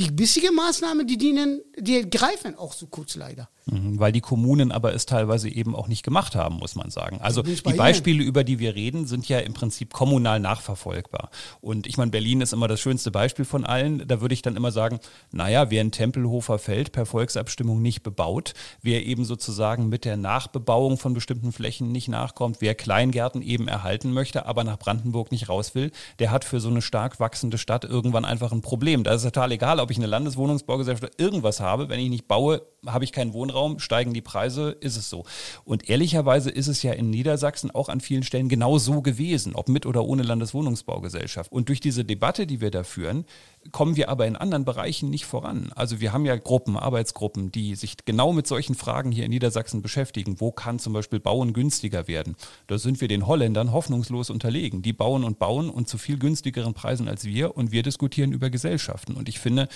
Die 0.00 0.10
bissigen 0.10 0.52
Maßnahmen, 0.56 1.06
die 1.06 1.16
dienen, 1.16 1.60
die 1.78 2.10
greifen 2.10 2.56
auch 2.56 2.74
zu 2.74 2.88
kurz 2.88 3.14
leider. 3.14 3.48
Mhm, 3.66 4.00
weil 4.00 4.10
die 4.10 4.20
Kommunen 4.20 4.72
aber 4.72 4.92
es 4.92 5.06
teilweise 5.06 5.48
eben 5.48 5.76
auch 5.76 5.86
nicht 5.86 6.02
gemacht 6.02 6.34
haben, 6.34 6.56
muss 6.56 6.74
man 6.74 6.90
sagen. 6.90 7.20
Also 7.20 7.42
die 7.42 7.72
Beispiele, 7.74 8.22
über 8.22 8.42
die 8.42 8.58
wir 8.58 8.74
reden, 8.74 9.06
sind 9.06 9.28
ja 9.28 9.38
im 9.38 9.54
Prinzip 9.54 9.92
kommunal 9.92 10.40
nachverfolgbar. 10.40 11.30
Und 11.60 11.86
ich 11.86 11.96
meine, 11.96 12.10
Berlin 12.10 12.40
ist 12.40 12.52
immer 12.52 12.66
das 12.66 12.80
schönste 12.80 13.12
Beispiel 13.12 13.44
von 13.44 13.64
allen. 13.64 14.06
Da 14.08 14.20
würde 14.20 14.34
ich 14.34 14.42
dann 14.42 14.56
immer 14.56 14.72
sagen, 14.72 14.98
naja, 15.30 15.70
wer 15.70 15.80
in 15.80 15.92
Tempelhofer 15.92 16.58
Feld 16.58 16.90
per 16.90 17.06
Volksabstimmung 17.06 17.80
nicht 17.80 18.02
bebaut, 18.02 18.54
wer 18.82 19.06
eben 19.06 19.24
sozusagen 19.24 19.88
mit 19.88 20.04
der 20.04 20.16
Nachbebauung 20.16 20.98
von 20.98 21.14
bestimmten 21.14 21.52
Flächen 21.52 21.92
nicht 21.92 22.08
nachkommt, 22.08 22.56
wer 22.60 22.74
Kleingärten 22.74 23.42
eben 23.42 23.68
erhalten 23.68 24.12
möchte, 24.12 24.46
aber 24.46 24.64
nach 24.64 24.78
Brandenburg 24.78 25.30
nicht 25.30 25.48
raus 25.48 25.76
will, 25.76 25.92
der 26.18 26.32
hat 26.32 26.44
für 26.44 26.58
so 26.58 26.68
eine 26.68 26.82
stark 26.82 27.20
wachsende 27.20 27.58
Stadt 27.58 27.84
irgendwann 27.84 28.24
einfach 28.24 28.50
ein 28.50 28.60
Problem. 28.60 29.04
Da 29.04 29.12
ist 29.12 29.24
es 29.24 29.30
total 29.30 29.52
egal, 29.52 29.78
ob 29.78 29.90
ich 29.92 29.98
eine 29.98 30.06
Landeswohnungsbaugesellschaft 30.06 31.04
oder 31.04 31.24
irgendwas 31.24 31.60
habe. 31.60 31.88
Wenn 31.88 32.00
ich 32.00 32.10
nicht 32.10 32.26
baue, 32.26 32.62
habe 32.86 33.04
ich 33.04 33.12
keinen 33.12 33.32
Wohnraum, 33.32 33.51
steigen 33.78 34.12
die 34.12 34.20
Preise, 34.20 34.70
ist 34.80 34.96
es 34.96 35.10
so. 35.10 35.24
Und 35.64 35.88
ehrlicherweise 35.88 36.50
ist 36.50 36.68
es 36.68 36.82
ja 36.82 36.92
in 36.92 37.10
Niedersachsen 37.10 37.70
auch 37.70 37.88
an 37.88 38.00
vielen 38.00 38.22
Stellen 38.22 38.48
genau 38.48 38.78
so 38.78 39.02
gewesen, 39.02 39.54
ob 39.54 39.68
mit 39.68 39.86
oder 39.86 40.04
ohne 40.04 40.22
Landeswohnungsbaugesellschaft. 40.22 41.52
Und 41.52 41.68
durch 41.68 41.80
diese 41.80 42.04
Debatte, 42.04 42.46
die 42.46 42.60
wir 42.60 42.70
da 42.70 42.84
führen, 42.84 43.24
kommen 43.70 43.96
wir 43.96 44.08
aber 44.08 44.26
in 44.26 44.36
anderen 44.36 44.64
Bereichen 44.64 45.10
nicht 45.10 45.24
voran. 45.24 45.70
Also 45.76 46.00
wir 46.00 46.12
haben 46.12 46.24
ja 46.24 46.36
Gruppen, 46.36 46.76
Arbeitsgruppen, 46.76 47.52
die 47.52 47.76
sich 47.76 47.96
genau 48.04 48.32
mit 48.32 48.46
solchen 48.46 48.74
Fragen 48.74 49.12
hier 49.12 49.24
in 49.24 49.30
Niedersachsen 49.30 49.82
beschäftigen. 49.82 50.40
Wo 50.40 50.50
kann 50.50 50.78
zum 50.78 50.92
Beispiel 50.92 51.20
Bauen 51.20 51.52
günstiger 51.52 52.08
werden? 52.08 52.34
Da 52.66 52.78
sind 52.78 53.00
wir 53.00 53.08
den 53.08 53.26
Holländern 53.26 53.72
hoffnungslos 53.72 54.30
unterlegen. 54.30 54.82
Die 54.82 54.92
bauen 54.92 55.22
und 55.22 55.38
bauen 55.38 55.70
und 55.70 55.88
zu 55.88 55.98
viel 55.98 56.18
günstigeren 56.18 56.74
Preisen 56.74 57.08
als 57.08 57.24
wir 57.24 57.56
und 57.56 57.70
wir 57.70 57.82
diskutieren 57.82 58.32
über 58.32 58.50
Gesellschaften. 58.50 59.14
Und 59.14 59.28
ich 59.28 59.38
finde, 59.38 59.68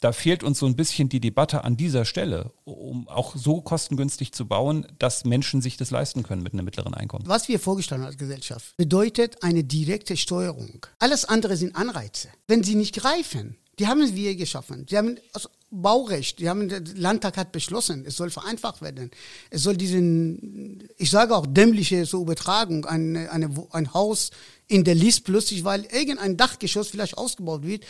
da 0.00 0.12
fehlt 0.12 0.42
uns 0.42 0.58
so 0.58 0.66
ein 0.66 0.76
bisschen 0.76 1.08
die 1.08 1.20
Debatte 1.20 1.64
an 1.64 1.76
dieser 1.76 2.04
Stelle, 2.04 2.52
um 2.64 3.08
auch 3.08 3.34
so 3.36 3.60
kostengünstig 3.60 4.32
zu 4.32 4.46
bauen, 4.46 4.86
dass 4.98 5.24
Menschen 5.24 5.62
sich 5.62 5.76
das 5.76 5.90
leisten 5.90 6.22
können 6.22 6.42
mit 6.42 6.52
einem 6.52 6.64
mittleren 6.64 6.94
Einkommen. 6.94 7.26
Was 7.26 7.48
wir 7.48 7.58
vorgestellt 7.58 8.00
haben 8.00 8.06
als 8.06 8.18
Gesellschaft, 8.18 8.76
bedeutet 8.76 9.42
eine 9.42 9.64
direkte 9.64 10.16
Steuerung. 10.16 10.86
Alles 10.98 11.24
andere 11.24 11.56
sind 11.56 11.76
Anreize. 11.76 12.28
Wenn 12.46 12.62
sie 12.62 12.74
nicht 12.74 12.94
greifen, 12.94 13.56
die 13.78 13.86
haben 13.86 14.14
wir 14.14 14.36
geschaffen. 14.36 14.86
Die 14.86 14.96
haben 14.96 15.18
also 15.32 15.48
Baurecht, 15.70 16.38
die 16.38 16.48
haben, 16.48 16.68
der 16.68 16.80
Landtag 16.94 17.36
hat 17.36 17.52
beschlossen, 17.52 18.04
es 18.06 18.16
soll 18.16 18.30
vereinfacht 18.30 18.82
werden. 18.82 19.10
Es 19.50 19.62
soll 19.62 19.76
diesen, 19.76 20.88
ich 20.96 21.10
sage 21.10 21.34
auch 21.36 21.46
dämliche 21.46 22.06
so 22.06 22.22
Übertragung, 22.22 22.84
ein, 22.86 23.16
eine, 23.16 23.50
ein 23.72 23.92
Haus 23.92 24.30
in 24.68 24.84
der 24.84 24.94
List 24.94 25.24
plötzlich, 25.24 25.64
weil 25.64 25.84
irgendein 25.84 26.36
Dachgeschoss 26.36 26.88
vielleicht 26.88 27.16
ausgebaut 27.16 27.64
wird, 27.64 27.84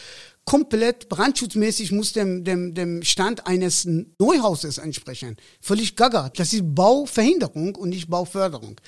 komplett 0.44 1.08
brandschutzmäßig 1.08 1.92
muss 1.92 2.12
dem, 2.12 2.44
dem, 2.44 2.74
dem 2.74 3.02
Stand 3.02 3.46
eines 3.46 3.86
Neuhauses 4.18 4.78
entsprechen. 4.78 5.36
Völlig 5.60 5.96
gaga. 5.96 6.30
Das 6.36 6.52
ist 6.52 6.74
Bauverhinderung 6.74 7.74
und 7.74 7.88
nicht 7.88 8.08
Bauförderung. 8.08 8.80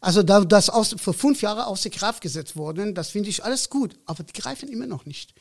Also 0.00 0.22
da 0.24 0.40
das 0.44 0.68
aus, 0.68 0.96
für 0.98 1.12
fünf 1.12 1.42
Jahre 1.42 1.66
außer 1.66 1.90
Kraft 1.90 2.22
gesetzt 2.22 2.56
worden, 2.56 2.94
das 2.94 3.10
finde 3.10 3.28
ich 3.28 3.44
alles 3.44 3.70
gut, 3.70 3.94
aber 4.04 4.24
die 4.24 4.32
greifen 4.32 4.68
immer 4.68 4.86
noch 4.86 5.06
nicht. 5.06 5.32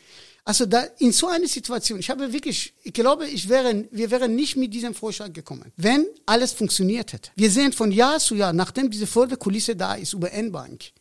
Also 0.43 0.65
da 0.65 0.81
in 0.99 1.11
so 1.11 1.27
eine 1.27 1.47
Situation, 1.47 1.99
ich 1.99 2.09
habe 2.09 2.31
wirklich, 2.33 2.73
ich 2.83 2.93
glaube, 2.93 3.27
ich 3.27 3.47
wäre, 3.47 3.85
wir 3.91 4.11
wären 4.11 4.35
nicht 4.35 4.57
mit 4.57 4.73
diesem 4.73 4.93
Vorschlag 4.93 5.33
gekommen, 5.33 5.71
wenn 5.77 6.05
alles 6.25 6.51
funktioniert 6.51 7.13
hätte. 7.13 7.31
Wir 7.35 7.49
sehen 7.49 7.73
von 7.73 7.91
Jahr 7.91 8.19
zu 8.19 8.35
Jahr, 8.35 8.53
nachdem 8.53 8.91
diese 8.91 9.07
Förderkulisse 9.07 9.75
da 9.75 9.95
ist 9.95 10.13
über 10.13 10.31
N-Bank, 10.31 10.91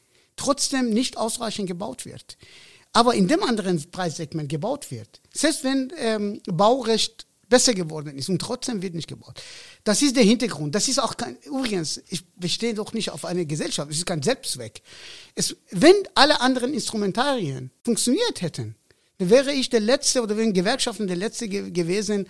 trotzdem 0.40 0.90
nicht 0.90 1.16
ausreichend 1.16 1.68
gebaut 1.68 2.06
wird 2.06 2.36
aber 2.92 3.14
in 3.14 3.28
dem 3.28 3.42
anderen 3.42 3.90
Preissegment 3.90 4.48
gebaut 4.48 4.90
wird. 4.90 5.20
Selbst 5.32 5.64
wenn 5.64 5.92
ähm, 5.96 6.40
Baurecht 6.46 7.26
besser 7.48 7.74
geworden 7.74 8.16
ist 8.16 8.28
und 8.28 8.40
trotzdem 8.40 8.80
wird 8.80 8.94
nicht 8.94 9.08
gebaut. 9.08 9.42
Das 9.82 10.02
ist 10.02 10.16
der 10.16 10.22
Hintergrund. 10.22 10.74
Das 10.74 10.88
ist 10.88 11.00
auch 11.00 11.16
kein, 11.16 11.36
übrigens, 11.44 12.00
ich 12.08 12.24
bestehe 12.36 12.74
doch 12.74 12.92
nicht 12.92 13.10
auf 13.10 13.24
eine 13.24 13.44
Gesellschaft, 13.44 13.90
es 13.90 13.98
ist 13.98 14.06
kein 14.06 14.22
Selbstzweck. 14.22 14.82
Es, 15.34 15.56
wenn 15.70 15.94
alle 16.14 16.40
anderen 16.40 16.72
Instrumentarien 16.72 17.72
funktioniert 17.84 18.40
hätten, 18.40 18.76
dann 19.18 19.30
wäre 19.30 19.52
ich 19.52 19.68
der 19.68 19.80
Letzte 19.80 20.22
oder 20.22 20.36
wären 20.36 20.52
Gewerkschaften 20.52 21.08
der 21.08 21.16
Letzte 21.16 21.48
ge 21.48 21.70
gewesen, 21.70 22.28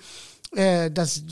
äh, 0.53 0.91
dass 0.91 1.23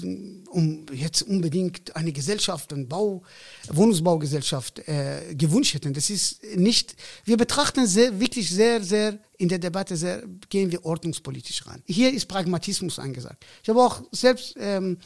um 0.51 0.87
jetzt 0.93 1.23
unbedingt 1.23 1.95
eine 1.97 2.13
Gesellschaft, 2.13 2.73
eine 2.73 2.85
Bau, 2.85 3.23
Wohnungsbaugesellschaft 3.69 4.81
äh, 4.89 5.35
gewünscht 5.35 5.75
hätten. 5.75 5.93
Das 5.93 6.09
ist 6.09 6.43
nicht, 6.57 6.95
wir 7.25 7.37
betrachten 7.37 7.87
sehr, 7.87 8.19
wirklich 8.21 8.49
sehr, 8.49 8.83
sehr 8.83 9.19
in 9.37 9.49
der 9.49 9.59
Debatte 9.59 9.97
sehr, 9.97 10.23
gehen 10.49 10.71
wir 10.71 10.85
ordnungspolitisch 10.85 11.67
ran. 11.67 11.83
Hier 11.87 12.13
ist 12.13 12.27
Pragmatismus 12.27 12.99
angesagt. 12.99 13.45
Ich 13.63 13.69
habe 13.69 13.83
auch 13.83 14.03
selbst 14.13 14.55
ähm, 14.59 14.99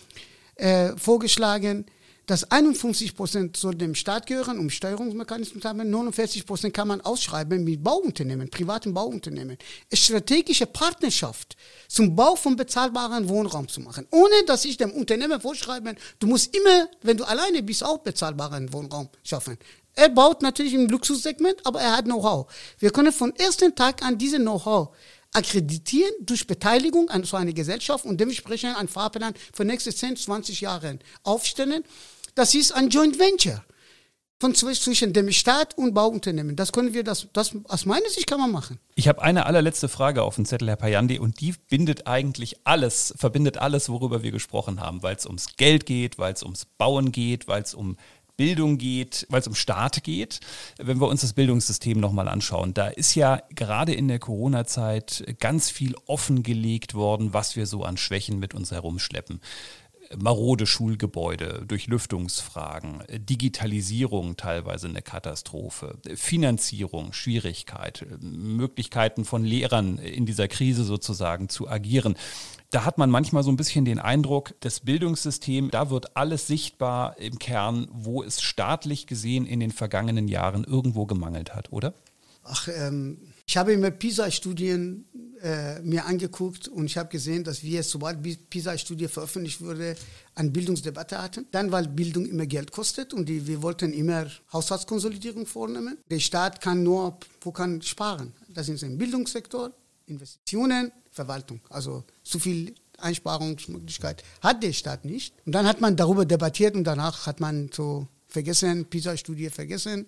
äh, 0.57 0.97
vorgeschlagen, 0.97 1.87
dass 2.27 2.51
51 2.51 3.17
Prozent 3.17 3.57
soll 3.57 3.75
dem 3.75 3.95
Staat 3.95 4.27
gehören, 4.27 4.59
um 4.59 4.71
Steuerungsmechanismen 4.71 5.61
zu 5.61 5.69
haben. 5.69 5.91
49 5.91 6.47
Prozent 6.47 6.75
kann 6.75 6.89
man 6.89 7.01
ausschreiben 7.01 7.65
mit 7.65 7.83
Bauunternehmen, 7.83 8.49
privaten 8.49 8.95
Bauunternehmen. 8.95 9.59
Eine 9.91 9.97
strategische 9.97 10.67
Partnerschaft 10.67 11.57
zum 11.89 12.15
Bau 12.15 12.37
von 12.37 12.57
bezahlbaren 12.57 13.29
Wohnraum 13.29 13.69
zu 13.69 13.81
machen. 13.81 14.07
Ohne, 14.11 14.45
dass 14.47 14.65
ich 14.65 14.77
dem 14.77 14.93
Unternehmen 14.93 15.41
vorschreibe, 15.41 15.95
du 16.19 16.27
musst 16.27 16.55
immer, 16.57 16.89
wenn 17.03 17.17
du 17.17 17.25
alleine 17.25 17.63
bist, 17.63 17.85
auch 17.85 17.99
bezahlbaren 17.99 18.73
Wohnraum 18.73 19.09
schaffen. 19.25 19.59
Er 19.95 20.09
baut 20.09 20.41
natürlich 20.41 20.73
im 20.73 20.89
Luxussegment, 20.89 21.57
aber 21.65 21.81
er 21.81 21.97
hat 21.97 22.07
Know-how. 22.07 22.51
Wir 22.79 22.91
können 22.91 23.13
von 23.13 23.35
ersten 23.37 23.75
Tag 23.75 24.03
an 24.03 24.17
diese 24.17 24.39
Know-how 24.39 24.89
akkreditieren 25.33 26.13
durch 26.21 26.47
Beteiligung 26.47 27.09
an 27.09 27.25
so 27.25 27.37
einer 27.37 27.53
Gesellschaft 27.53 28.05
und 28.05 28.21
dementsprechend 28.21 28.77
einen 28.77 28.89
Fahrplan 28.89 29.35
für 29.53 29.65
nächste 29.65 29.95
10, 29.95 30.17
20 30.17 30.61
Jahre 30.61 30.99
aufstellen. 31.23 31.85
Das 32.35 32.55
ist 32.55 32.73
ein 32.73 32.89
Joint 32.89 33.19
Venture 33.19 33.65
von 34.43 34.57
zwischen 34.57 35.13
dem 35.13 35.31
Staat 35.31 35.79
und 35.79 35.95
Bauunternehmen. 35.95 36.57
Das 36.57 36.73
können 36.73 36.93
wir, 36.93 37.05
das, 37.05 37.29
das 37.33 37.55
aus 37.69 37.87
meiner 37.87 38.09
Sicht 38.09 38.27
kann 38.27 38.41
man 38.41 38.51
machen. 38.51 38.81
Ich 38.97 39.07
habe 39.07 39.23
eine 39.23 39.47
allerletzte 39.47 39.89
Frage 39.89 40.25
auf 40.25 40.35
dem 40.35 40.47
Zettel, 40.47 40.69
Herr 40.69 40.75
Payandi, 40.75 41.21
und 41.21 41.41
die 41.41 41.55
bindet 41.71 42.09
eigentlich 42.09 42.57
alles, 42.65 43.15
verbindet 43.17 43.59
alles, 43.59 43.89
worüber 43.89 44.25
wir 44.25 44.33
gesprochen 44.33 44.81
haben, 44.81 45.05
weil 45.05 45.15
es 45.15 45.27
ums 45.27 45.57
Geld 45.57 45.87
geht, 45.87 46.19
weil 46.19 46.33
es 46.33 46.43
ums 46.43 46.65
Bauen 46.77 47.13
geht, 47.13 47.47
weil 47.47 47.63
es 47.63 47.73
um 47.73 47.97
Bildung 48.43 48.77
geht, 48.77 49.25
weil 49.29 49.39
es 49.39 49.47
um 49.47 49.55
Staat 49.55 50.03
geht. 50.03 50.41
Wenn 50.77 51.01
wir 51.01 51.07
uns 51.07 51.21
das 51.21 51.33
Bildungssystem 51.33 52.01
nochmal 52.01 52.27
anschauen, 52.27 52.75
da 52.75 52.89
ist 52.89 53.15
ja 53.15 53.41
gerade 53.55 53.95
in 53.95 54.09
der 54.09 54.19
Corona-Zeit 54.19 55.37
ganz 55.39 55.71
viel 55.71 55.95
offengelegt 56.07 56.95
worden, 56.95 57.33
was 57.35 57.55
wir 57.55 57.67
so 57.67 57.85
an 57.85 57.97
Schwächen 57.97 58.41
mit 58.41 58.53
uns 58.53 58.73
herumschleppen 58.73 59.41
marode 60.19 60.67
Schulgebäude, 60.67 61.65
Durchlüftungsfragen, 61.67 63.03
Digitalisierung 63.09 64.37
teilweise 64.37 64.89
eine 64.89 65.03
Katastrophe, 65.03 65.99
Finanzierung, 66.15 67.13
Schwierigkeit, 67.13 68.07
Möglichkeiten 68.21 69.25
von 69.25 69.45
Lehrern 69.45 69.99
in 69.99 70.27
dieser 70.27 70.49
Krise 70.49 70.85
sozusagen 70.85 71.49
zu 71.49 71.69
agieren. 71.69 72.17
Da 72.71 72.85
hat 72.85 72.99
man 72.99 73.11
manchmal 73.11 73.43
so 73.43 73.51
ein 73.51 73.57
bisschen 73.57 73.85
den 73.85 73.99
Eindruck, 73.99 74.55
das 74.61 74.81
Bildungssystem, 74.81 75.71
da 75.71 75.91
wird 75.91 76.17
alles 76.17 76.47
sichtbar 76.47 77.19
im 77.19 77.39
Kern, 77.39 77.89
wo 77.93 78.23
es 78.23 78.41
staatlich 78.41 79.07
gesehen 79.07 79.45
in 79.45 79.61
den 79.61 79.71
vergangenen 79.71 80.29
Jahren 80.29 80.65
irgendwo 80.65 81.07
gemangelt 81.07 81.55
hat, 81.55 81.71
oder? 81.73 81.95
Ach, 82.45 82.69
ähm, 82.69 83.19
ich 83.53 83.59
habe 83.59 83.77
mir 83.77 83.91
PISA-Studien 83.91 85.05
äh, 85.43 85.79
mir 85.83 86.07
angeguckt 86.07 86.69
und 86.69 86.87
ich 86.87 86.97
habe 86.97 87.11
gesehen, 87.11 87.45
dass 87.45 87.63
wir, 87.63 87.83
sobald 87.83 88.23
PISA-Studie 88.49 89.09
veröffentlicht 89.09 89.61
wurde, 89.61 89.95
eine 90.35 90.49
Bildungsdebatte 90.49 91.21
hatten. 91.21 91.47
Dann, 91.51 91.71
weil 91.71 91.87
Bildung 91.87 92.25
immer 92.25 92.47
Geld 92.47 92.73
kostet 92.73 93.13
und 93.13 93.29
die, 93.29 93.47
wir 93.47 93.61
wollten 93.61 93.93
immer 93.93 94.27
Haushaltskonsolidierung 94.55 95.45
vornehmen. 95.45 95.99
Der 96.11 96.19
Staat 96.19 96.63
kann 96.63 96.83
nur, 96.83 97.19
wo 97.43 97.53
kann 97.53 97.83
sparen? 97.83 98.33
Das 98.49 98.71
ist 98.71 98.85
im 98.85 98.97
Bildungssektor, 98.97 99.71
Investitionen, 100.07 100.91
Verwaltung. 101.11 101.61
Also 101.69 102.05
zu 102.25 102.39
viel 102.39 102.75
Einsparungsmöglichkeit 102.97 104.25
hat 104.41 104.63
der 104.63 104.73
Staat 104.73 105.05
nicht. 105.05 105.35
Und 105.45 105.53
dann 105.53 105.67
hat 105.67 105.83
man 105.83 105.95
darüber 105.95 106.25
debattiert 106.25 106.75
und 106.75 106.85
danach 106.85 107.27
hat 107.27 107.41
man 107.41 107.69
so 107.71 108.09
vergessen, 108.29 108.87
PISA-Studie 108.87 109.51
vergessen, 109.51 110.07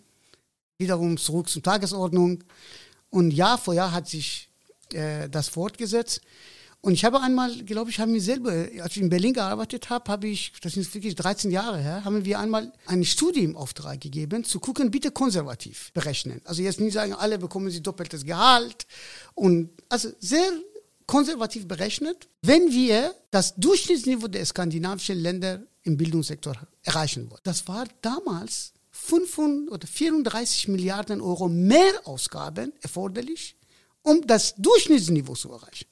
wiederum 0.78 1.18
zurück 1.18 1.50
zur 1.50 1.62
Tagesordnung. 1.62 2.42
Und 3.14 3.30
Jahr 3.30 3.58
vor 3.58 3.74
Jahr 3.74 3.92
hat 3.92 4.08
sich 4.08 4.48
äh, 4.92 5.28
das 5.28 5.46
fortgesetzt. 5.46 6.20
Und 6.80 6.94
ich 6.94 7.04
habe 7.04 7.20
einmal, 7.20 7.62
glaube 7.62 7.88
ich, 7.88 8.00
haben 8.00 8.12
wir 8.12 8.20
selber, 8.20 8.50
als 8.80 8.96
ich 8.96 9.02
in 9.02 9.08
Berlin 9.08 9.32
gearbeitet 9.32 9.88
habe, 9.88 10.10
habe 10.10 10.26
ich, 10.26 10.52
das 10.60 10.76
ist 10.76 10.92
wirklich 10.92 11.14
13 11.14 11.52
Jahre 11.52 11.78
her, 11.78 12.04
haben 12.04 12.24
wir 12.24 12.40
einmal 12.40 12.72
eine 12.86 13.04
Studie 13.04 13.44
im 13.44 13.56
Auftrag 13.56 14.00
gegeben, 14.00 14.42
zu 14.42 14.58
gucken, 14.58 14.90
bitte 14.90 15.12
konservativ 15.12 15.92
berechnen. 15.92 16.40
Also 16.44 16.60
jetzt 16.60 16.80
nicht 16.80 16.92
sagen, 16.92 17.14
alle 17.14 17.38
bekommen 17.38 17.70
sie 17.70 17.80
doppeltes 17.80 18.24
Gehalt. 18.24 18.84
Und 19.36 19.70
also 19.88 20.08
sehr 20.18 20.50
konservativ 21.06 21.68
berechnet, 21.68 22.26
wenn 22.42 22.72
wir 22.72 23.14
das 23.30 23.54
Durchschnittsniveau 23.54 24.26
der 24.26 24.44
skandinavischen 24.44 25.20
Länder 25.20 25.62
im 25.84 25.96
Bildungssektor 25.96 26.56
erreichen 26.82 27.30
wollen. 27.30 27.40
Das 27.44 27.68
war 27.68 27.84
damals 28.02 28.73
500 28.94 29.72
oder 29.72 29.86
34 29.86 30.68
Milliarden 30.68 31.20
Euro 31.20 31.48
mehr 31.48 31.92
Ausgaben 32.04 32.72
erforderlich, 32.80 33.56
um 34.02 34.24
das 34.26 34.54
Durchschnittsniveau 34.54 35.34
zu 35.34 35.50
erreichen. 35.50 35.86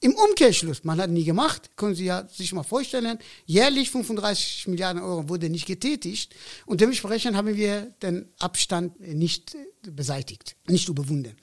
Im 0.00 0.14
Umkehrschluss, 0.14 0.82
man 0.82 1.00
hat 1.00 1.10
nie 1.10 1.24
gemacht, 1.24 1.76
können 1.76 1.94
Sie 1.94 2.06
ja 2.06 2.26
sich 2.26 2.52
mal 2.52 2.64
vorstellen, 2.64 3.18
jährlich 3.46 3.90
35 3.90 4.66
Milliarden 4.66 5.00
Euro 5.00 5.28
wurde 5.28 5.48
nicht 5.48 5.66
getätigt 5.66 6.34
und 6.66 6.80
dementsprechend 6.80 7.36
haben 7.36 7.54
wir 7.54 7.82
den 8.02 8.28
Abstand 8.38 8.98
nicht 8.98 9.56
beseitigt, 9.82 10.56
nicht 10.66 10.88
überwunden. 10.88 11.36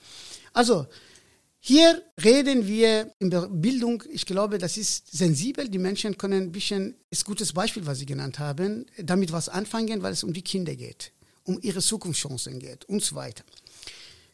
Also 0.53 0.87
hier 1.59 2.01
reden 2.23 2.67
wir 2.67 3.11
der 3.19 3.47
Bildung, 3.49 4.03
ich 4.09 4.25
glaube, 4.25 4.57
das 4.57 4.77
ist 4.77 5.11
sensibel. 5.11 5.67
Die 5.67 5.79
Menschen 5.79 6.17
können 6.17 6.43
ein 6.43 6.51
bisschen, 6.51 6.95
ist 7.09 7.23
ein 7.23 7.27
gutes 7.27 7.53
Beispiel, 7.53 7.85
was 7.85 7.99
Sie 7.99 8.05
genannt 8.05 8.39
haben, 8.39 8.85
damit 8.97 9.31
was 9.31 9.49
anfangen, 9.49 10.01
weil 10.01 10.13
es 10.13 10.23
um 10.23 10.33
die 10.33 10.43
Kinder 10.43 10.75
geht, 10.75 11.11
um 11.43 11.59
ihre 11.61 11.81
Zukunftschancen 11.81 12.59
geht 12.59 12.85
und 12.85 13.03
so 13.03 13.15
weiter. 13.15 13.43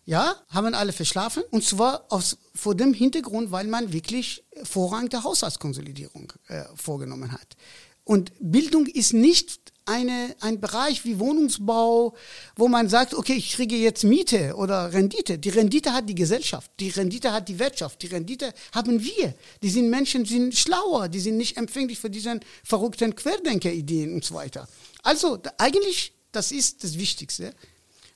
Ja, 0.06 0.36
haben 0.50 0.76
alle 0.76 0.92
verschlafen 0.92 1.44
und 1.50 1.64
zwar 1.64 2.06
aus, 2.10 2.38
vor 2.54 2.76
dem 2.76 2.94
Hintergrund, 2.94 3.52
weil 3.52 3.68
man 3.68 3.94
wirklich 3.94 4.44
Vorrang 4.64 5.08
der 5.08 5.24
Haushaltskonsolidierung 5.24 6.34
äh, 6.50 6.64
vorgenommen 6.76 7.32
hat. 7.32 7.56
Und 8.04 8.34
Bildung 8.40 8.86
ist 8.86 9.14
nicht 9.14 9.73
eine, 9.86 10.36
ein 10.40 10.60
Bereich 10.60 11.04
wie 11.06 11.20
Wohnungsbau, 11.20 12.16
wo 12.56 12.68
man 12.68 12.90
sagt, 12.90 13.14
okay, 13.14 13.34
ich 13.34 13.54
kriege 13.54 13.76
jetzt 13.76 14.04
Miete 14.04 14.56
oder 14.56 14.94
Rendite. 14.94 15.38
Die 15.38 15.50
Rendite 15.50 15.94
hat 15.94 16.08
die 16.08 16.16
Gesellschaft, 16.16 16.72
die 16.80 16.90
Rendite 16.90 17.32
hat 17.32 17.50
die 17.50 17.60
Wirtschaft, 17.60 18.02
die 18.02 18.08
Rendite 18.08 18.54
haben 18.74 19.04
wir. 19.04 19.34
Die 19.62 19.70
sind 19.70 19.90
Menschen, 19.90 20.24
die 20.24 20.34
sind 20.34 20.56
schlauer, 20.56 21.10
die 21.10 21.20
sind 21.20 21.38
nicht 21.38 21.58
empfänglich 21.58 22.00
für 22.00 22.10
diese 22.10 22.40
verrückten 22.64 23.16
Querdenker-Ideen 23.16 24.14
und 24.14 24.24
so 24.24 24.36
weiter. 24.36 24.68
Also 25.04 25.42
eigentlich, 25.58 26.14
das 26.32 26.52
ist 26.52 26.84
das 26.84 26.98
Wichtigste. 26.98 27.54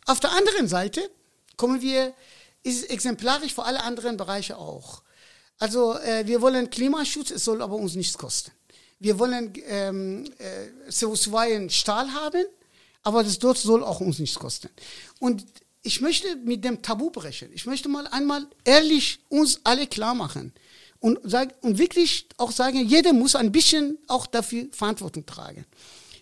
Auf 0.06 0.20
der 0.20 0.32
anderen 0.32 0.68
Seite 0.68 1.10
kommen 1.58 1.82
wir, 1.82 2.14
ist 2.64 2.90
exemplarisch 2.90 3.54
für 3.54 3.64
alle 3.64 3.84
anderen 3.84 4.18
Bereiche 4.18 4.58
auch. 4.58 5.02
Also 5.60 5.98
äh, 5.98 6.26
wir 6.28 6.42
wollen 6.42 6.70
Klimaschutz, 6.70 7.32
es 7.32 7.44
soll 7.44 7.62
aber 7.62 7.76
uns 7.76 7.96
nichts 7.96 8.18
kosten 8.18 8.52
wir 9.00 9.20
wollen 9.20 9.54
ähm, 9.68 10.26
äh, 10.40 10.90
CO2 10.90 11.48
in 11.50 11.70
Stahl 11.70 12.12
haben, 12.14 12.46
aber 13.04 13.24
das 13.24 13.40
dort 13.40 13.58
soll 13.58 13.84
auch 13.84 14.00
uns 14.00 14.20
nichts 14.20 14.38
kosten. 14.38 14.70
Und 15.20 15.46
ich 15.84 16.02
möchte 16.02 16.36
mit 16.38 16.66
dem 16.66 16.82
Tabu 16.82 17.10
brechen. 17.10 17.50
Ich 17.54 17.66
möchte 17.66 17.88
mal 17.88 18.08
einmal 18.08 18.46
ehrlich 18.66 19.20
uns 19.30 19.62
alle 19.64 19.88
klar 19.88 20.16
machen 20.16 20.52
und, 21.00 21.20
sag, 21.24 21.54
und 21.62 21.78
wirklich 21.78 22.28
auch 22.38 22.52
sagen, 22.52 22.86
jeder 22.86 23.14
muss 23.14 23.36
ein 23.36 23.52
bisschen 23.52 23.98
auch 24.08 24.28
dafür 24.28 24.66
Verantwortung 24.72 25.26
tragen. 25.26 25.66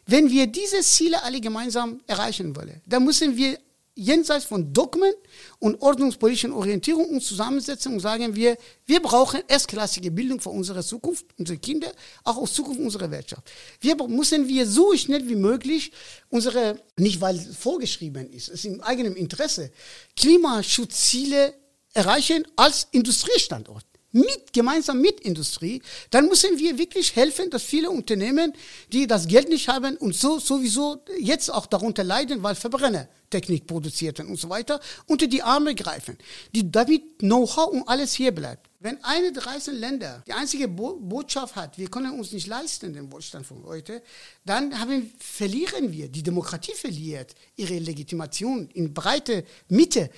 Wenn 0.06 0.30
wir 0.30 0.48
diese 0.48 0.82
Ziele 0.82 1.24
alle 1.24 1.42
gemeinsam 1.42 2.02
erreichen 2.06 2.56
wollen, 2.56 2.82
dann 2.86 3.04
müssen 3.04 3.36
wir 3.38 3.58
jenseits 3.96 4.46
von 4.46 4.74
Dogmen 4.74 5.14
und 5.60 5.82
ordnungspolitischen 5.82 6.52
Orientierung 6.52 7.10
uns 7.10 7.26
zusammensetzen 7.26 7.94
und 7.94 8.02
sagen 8.02 8.36
wir, 8.36 8.58
wir 8.86 9.02
brauchen 9.02 9.42
erstklassige 9.48 10.12
Bildung 10.12 10.40
für 10.40 10.50
unsere 10.50 10.84
Zukunft, 10.84 11.26
unsere 11.38 11.58
Kinder, 11.58 11.92
auch 12.24 12.38
aus 12.38 12.54
Zukunft 12.54 12.82
unserer 12.82 13.10
Wirtschaft. 13.10 13.50
Wir 13.80 13.96
müssen 14.08 14.48
wir 14.48 14.68
so 14.68 14.96
schnell 14.96 15.28
wie 15.28 15.36
möglich 15.36 15.92
unsere, 16.30 16.80
nicht 16.98 17.22
weil 17.22 17.38
es 17.38 17.56
vorgeschrieben 17.56 18.32
ist, 18.32 18.50
es 18.50 18.56
ist 18.56 18.66
im 18.66 18.82
eigenen 18.82 19.16
Interesse, 19.16 19.72
Klimaschutzziele 20.16 21.54
erreichen 21.94 22.46
als 22.58 22.88
Industriestandort 22.92 23.86
mit, 24.16 24.54
gemeinsam 24.54 25.02
mit 25.02 25.20
Industrie, 25.20 25.82
dann 26.10 26.28
müssen 26.28 26.58
wir 26.58 26.78
wirklich 26.78 27.16
helfen, 27.16 27.50
dass 27.50 27.64
viele 27.64 27.90
Unternehmen, 27.90 28.54
die 28.94 29.08
das 29.08 29.28
Geld 29.28 29.50
nicht 29.50 29.68
haben 29.68 29.98
und 29.98 30.16
so 30.16 30.40
sowieso 30.40 31.04
jetzt 31.20 31.50
auch 31.52 31.66
darunter 31.66 32.04
leiden, 32.04 32.42
weil 32.42 32.56
Verbrennertechnik 32.56 33.68
produziert 33.68 34.22
und 34.22 34.40
so 34.40 34.50
weiter, 34.50 34.80
unter 35.06 35.28
die 35.28 35.42
Arme 35.42 35.76
greifen, 35.76 36.18
die 36.54 36.72
damit 36.72 37.20
Know-how 37.20 37.68
und 37.68 37.88
alles 37.88 38.14
hier 38.14 38.32
bleibt. 38.32 38.70
Wenn 38.80 39.04
eine 39.04 39.34
der 39.34 39.46
reichsten 39.46 39.76
Länder 39.76 40.24
die 40.28 40.34
einzige 40.34 40.68
Bo 40.68 40.96
Botschaft 40.96 41.56
hat, 41.56 41.78
wir 41.78 41.90
können 41.90 42.18
uns 42.18 42.32
nicht 42.32 42.48
leisten, 42.48 42.94
den 42.94 43.12
Wohlstand 43.12 43.46
von 43.46 43.64
heute, 43.66 44.02
dann 44.46 44.80
haben, 44.80 45.12
verlieren 45.18 45.92
wir, 45.92 46.08
die 46.08 46.24
Demokratie 46.24 46.74
verliert 46.74 47.36
ihre 47.58 47.80
Legitimation 47.80 48.70
in 48.74 48.94
breite 48.94 49.44
Mitte, 49.68 50.10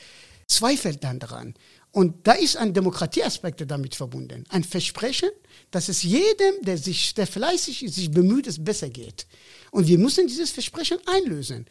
zweifelt 0.47 1.03
dann 1.03 1.19
daran. 1.19 1.55
Und 1.97 2.27
da 2.27 2.33
ist 2.33 2.57
ein 2.57 2.75
Demokratieaspekt 2.75 3.63
damit 3.71 3.95
verbunden. 3.95 4.43
Ein 4.49 4.63
Versprechen, 4.63 5.31
dass 5.71 5.89
es 5.89 6.03
jedem, 6.03 6.61
der 6.61 6.77
sich, 6.77 7.15
der 7.15 7.25
fleißig 7.25 7.83
ist, 7.83 7.95
sich 7.95 8.11
bemüht, 8.11 8.45
es 8.45 8.63
besser 8.63 8.87
geht. 8.87 9.25
Und 9.71 9.87
wir 9.87 9.97
müssen 9.97 10.27
dieses 10.27 10.51
Versprechen 10.51 10.99
einlösen. 11.07 11.65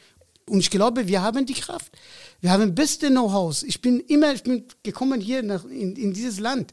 Und 0.51 0.59
ich 0.59 0.71
glaube, 0.71 1.07
wir 1.07 1.23
haben 1.23 1.47
die 1.47 1.55
Kraft. 1.55 1.93
Wir 2.41 2.51
haben 2.51 2.75
beste 2.75 3.07
Know-hows. 3.07 3.63
Ich 3.63 3.81
bin 3.81 4.01
immer, 4.01 4.35
ich 4.35 4.43
bin 4.43 4.65
gekommen 4.83 5.21
hier 5.21 5.45
nach, 5.45 5.65
in, 5.65 5.95
in 5.95 6.13
dieses 6.13 6.41
Land. 6.41 6.73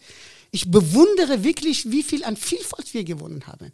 Ich 0.49 0.71
bewundere 0.71 1.43
wirklich, 1.43 1.91
wie 1.91 2.01
viel 2.01 2.23
an 2.23 2.37
Vielfalt 2.37 2.91
wir 2.95 3.03
gewonnen 3.03 3.45
haben. 3.45 3.71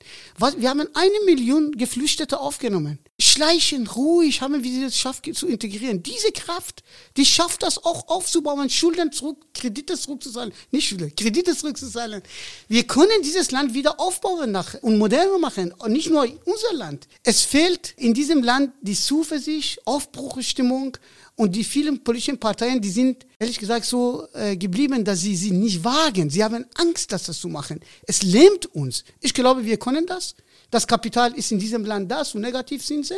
Wir 0.58 0.70
haben 0.70 0.90
eine 0.94 1.26
Million 1.26 1.72
Geflüchtete 1.72 2.38
aufgenommen. 2.38 3.00
Schleichend, 3.40 3.96
ruhig 3.96 4.42
haben 4.42 4.62
wir 4.62 4.88
es 4.88 4.94
geschafft 4.94 5.30
zu 5.34 5.48
integrieren. 5.48 6.04
Diese 6.04 6.32
Kraft, 6.34 6.84
die 7.16 7.26
schafft 7.26 7.64
das 7.64 7.78
auch 7.86 8.10
aufzubauen, 8.10 8.70
Schulden 8.70 9.14
zurück, 9.14 9.38
Kredite 9.54 9.98
zurückzuzahlen, 9.98 10.52
nicht 10.72 10.90
Schulden, 10.90 11.16
Kredite 11.16 11.56
zurückzuzahlen. 11.56 12.22
Wir 12.68 12.84
können 12.84 13.22
dieses 13.24 13.52
Land 13.52 13.74
wieder 13.74 13.98
aufbauen 13.98 14.52
nach, 14.52 14.74
und 14.82 14.98
moderner 14.98 15.40
machen, 15.40 15.74
und 15.78 15.94
nicht 15.94 16.10
nur 16.10 16.28
unser 16.44 16.74
Land. 16.74 17.08
Es 17.24 17.44
fehlt 17.44 17.94
in 17.96 18.14
diesem 18.14 18.44
Land 18.44 18.74
die 18.82 18.96
Zuversicht, 18.96 19.80
Aufbruchstimmung 19.86 20.98
und 21.38 21.56
die 21.56 21.64
vielen 21.64 22.04
politischen 22.04 22.38
Parteien, 22.38 22.82
die 22.82 22.90
sind 22.90 23.26
ehrlich 23.40 23.58
gesagt 23.58 23.86
so 23.86 24.28
äh, 24.34 24.58
geblieben, 24.58 25.06
dass 25.06 25.22
sie 25.22 25.38
sie 25.38 25.52
nicht 25.52 25.82
wagen. 25.82 26.30
Sie 26.30 26.44
haben 26.44 26.66
Angst, 26.76 27.14
das 27.14 27.24
zu 27.24 27.48
machen. 27.48 27.80
Es 28.04 28.22
lähmt 28.22 28.66
uns. 28.76 29.06
Ich 29.22 29.34
glaube, 29.34 29.64
wir 29.64 29.78
können 29.78 30.06
das. 30.06 30.36
Das 30.72 30.86
Kapital 30.86 31.34
ist 31.34 31.52
in 31.52 31.60
diesem 31.60 31.84
Land 31.86 32.12
da, 32.12 32.24
zu 32.24 32.40
Negativzinsen. 32.40 33.18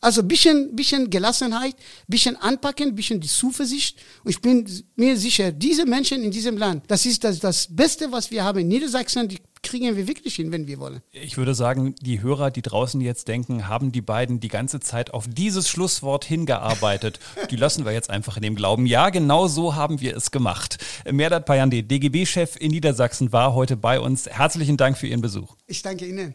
Also 0.00 0.22
ein 0.22 0.28
bisschen, 0.28 0.74
bisschen 0.74 1.10
Gelassenheit, 1.10 1.74
bisschen 2.06 2.36
anpacken, 2.36 2.94
bisschen 2.94 3.20
die 3.20 3.28
Zuversicht. 3.28 3.98
Und 4.24 4.30
ich 4.30 4.40
bin 4.40 4.68
mir 4.96 5.16
sicher, 5.16 5.52
diese 5.52 5.86
Menschen 5.86 6.22
in 6.22 6.30
diesem 6.30 6.56
Land, 6.56 6.84
das 6.88 7.06
ist 7.06 7.24
das, 7.24 7.38
das 7.38 7.68
Beste, 7.70 8.10
was 8.10 8.30
wir 8.30 8.44
haben 8.44 8.60
in 8.60 8.68
Niedersachsen, 8.68 9.28
die 9.28 9.38
kriegen 9.62 9.96
wir 9.96 10.06
wirklich 10.06 10.36
hin, 10.36 10.52
wenn 10.52 10.66
wir 10.66 10.78
wollen. 10.78 11.02
Ich 11.10 11.36
würde 11.36 11.54
sagen, 11.54 11.94
die 12.00 12.22
Hörer, 12.22 12.50
die 12.50 12.62
draußen 12.62 13.00
jetzt 13.00 13.28
denken, 13.28 13.68
haben 13.68 13.92
die 13.92 14.00
beiden 14.00 14.40
die 14.40 14.48
ganze 14.48 14.80
Zeit 14.80 15.12
auf 15.12 15.26
dieses 15.28 15.68
Schlusswort 15.68 16.24
hingearbeitet. 16.24 17.18
die 17.50 17.56
lassen 17.56 17.84
wir 17.84 17.92
jetzt 17.92 18.10
einfach 18.10 18.36
in 18.36 18.42
dem 18.42 18.54
Glauben. 18.54 18.86
Ja, 18.86 19.10
genau 19.10 19.48
so 19.48 19.74
haben 19.74 20.00
wir 20.00 20.16
es 20.16 20.30
gemacht. 20.30 20.78
Merdat 21.10 21.46
Payande, 21.46 21.82
DGB-Chef 21.82 22.56
in 22.56 22.70
Niedersachsen, 22.70 23.32
war 23.32 23.54
heute 23.54 23.76
bei 23.76 24.00
uns. 24.00 24.26
Herzlichen 24.26 24.76
Dank 24.76 24.96
für 24.96 25.06
Ihren 25.06 25.20
Besuch. 25.20 25.56
Ich 25.66 25.82
danke 25.82 26.06
Ihnen. 26.06 26.34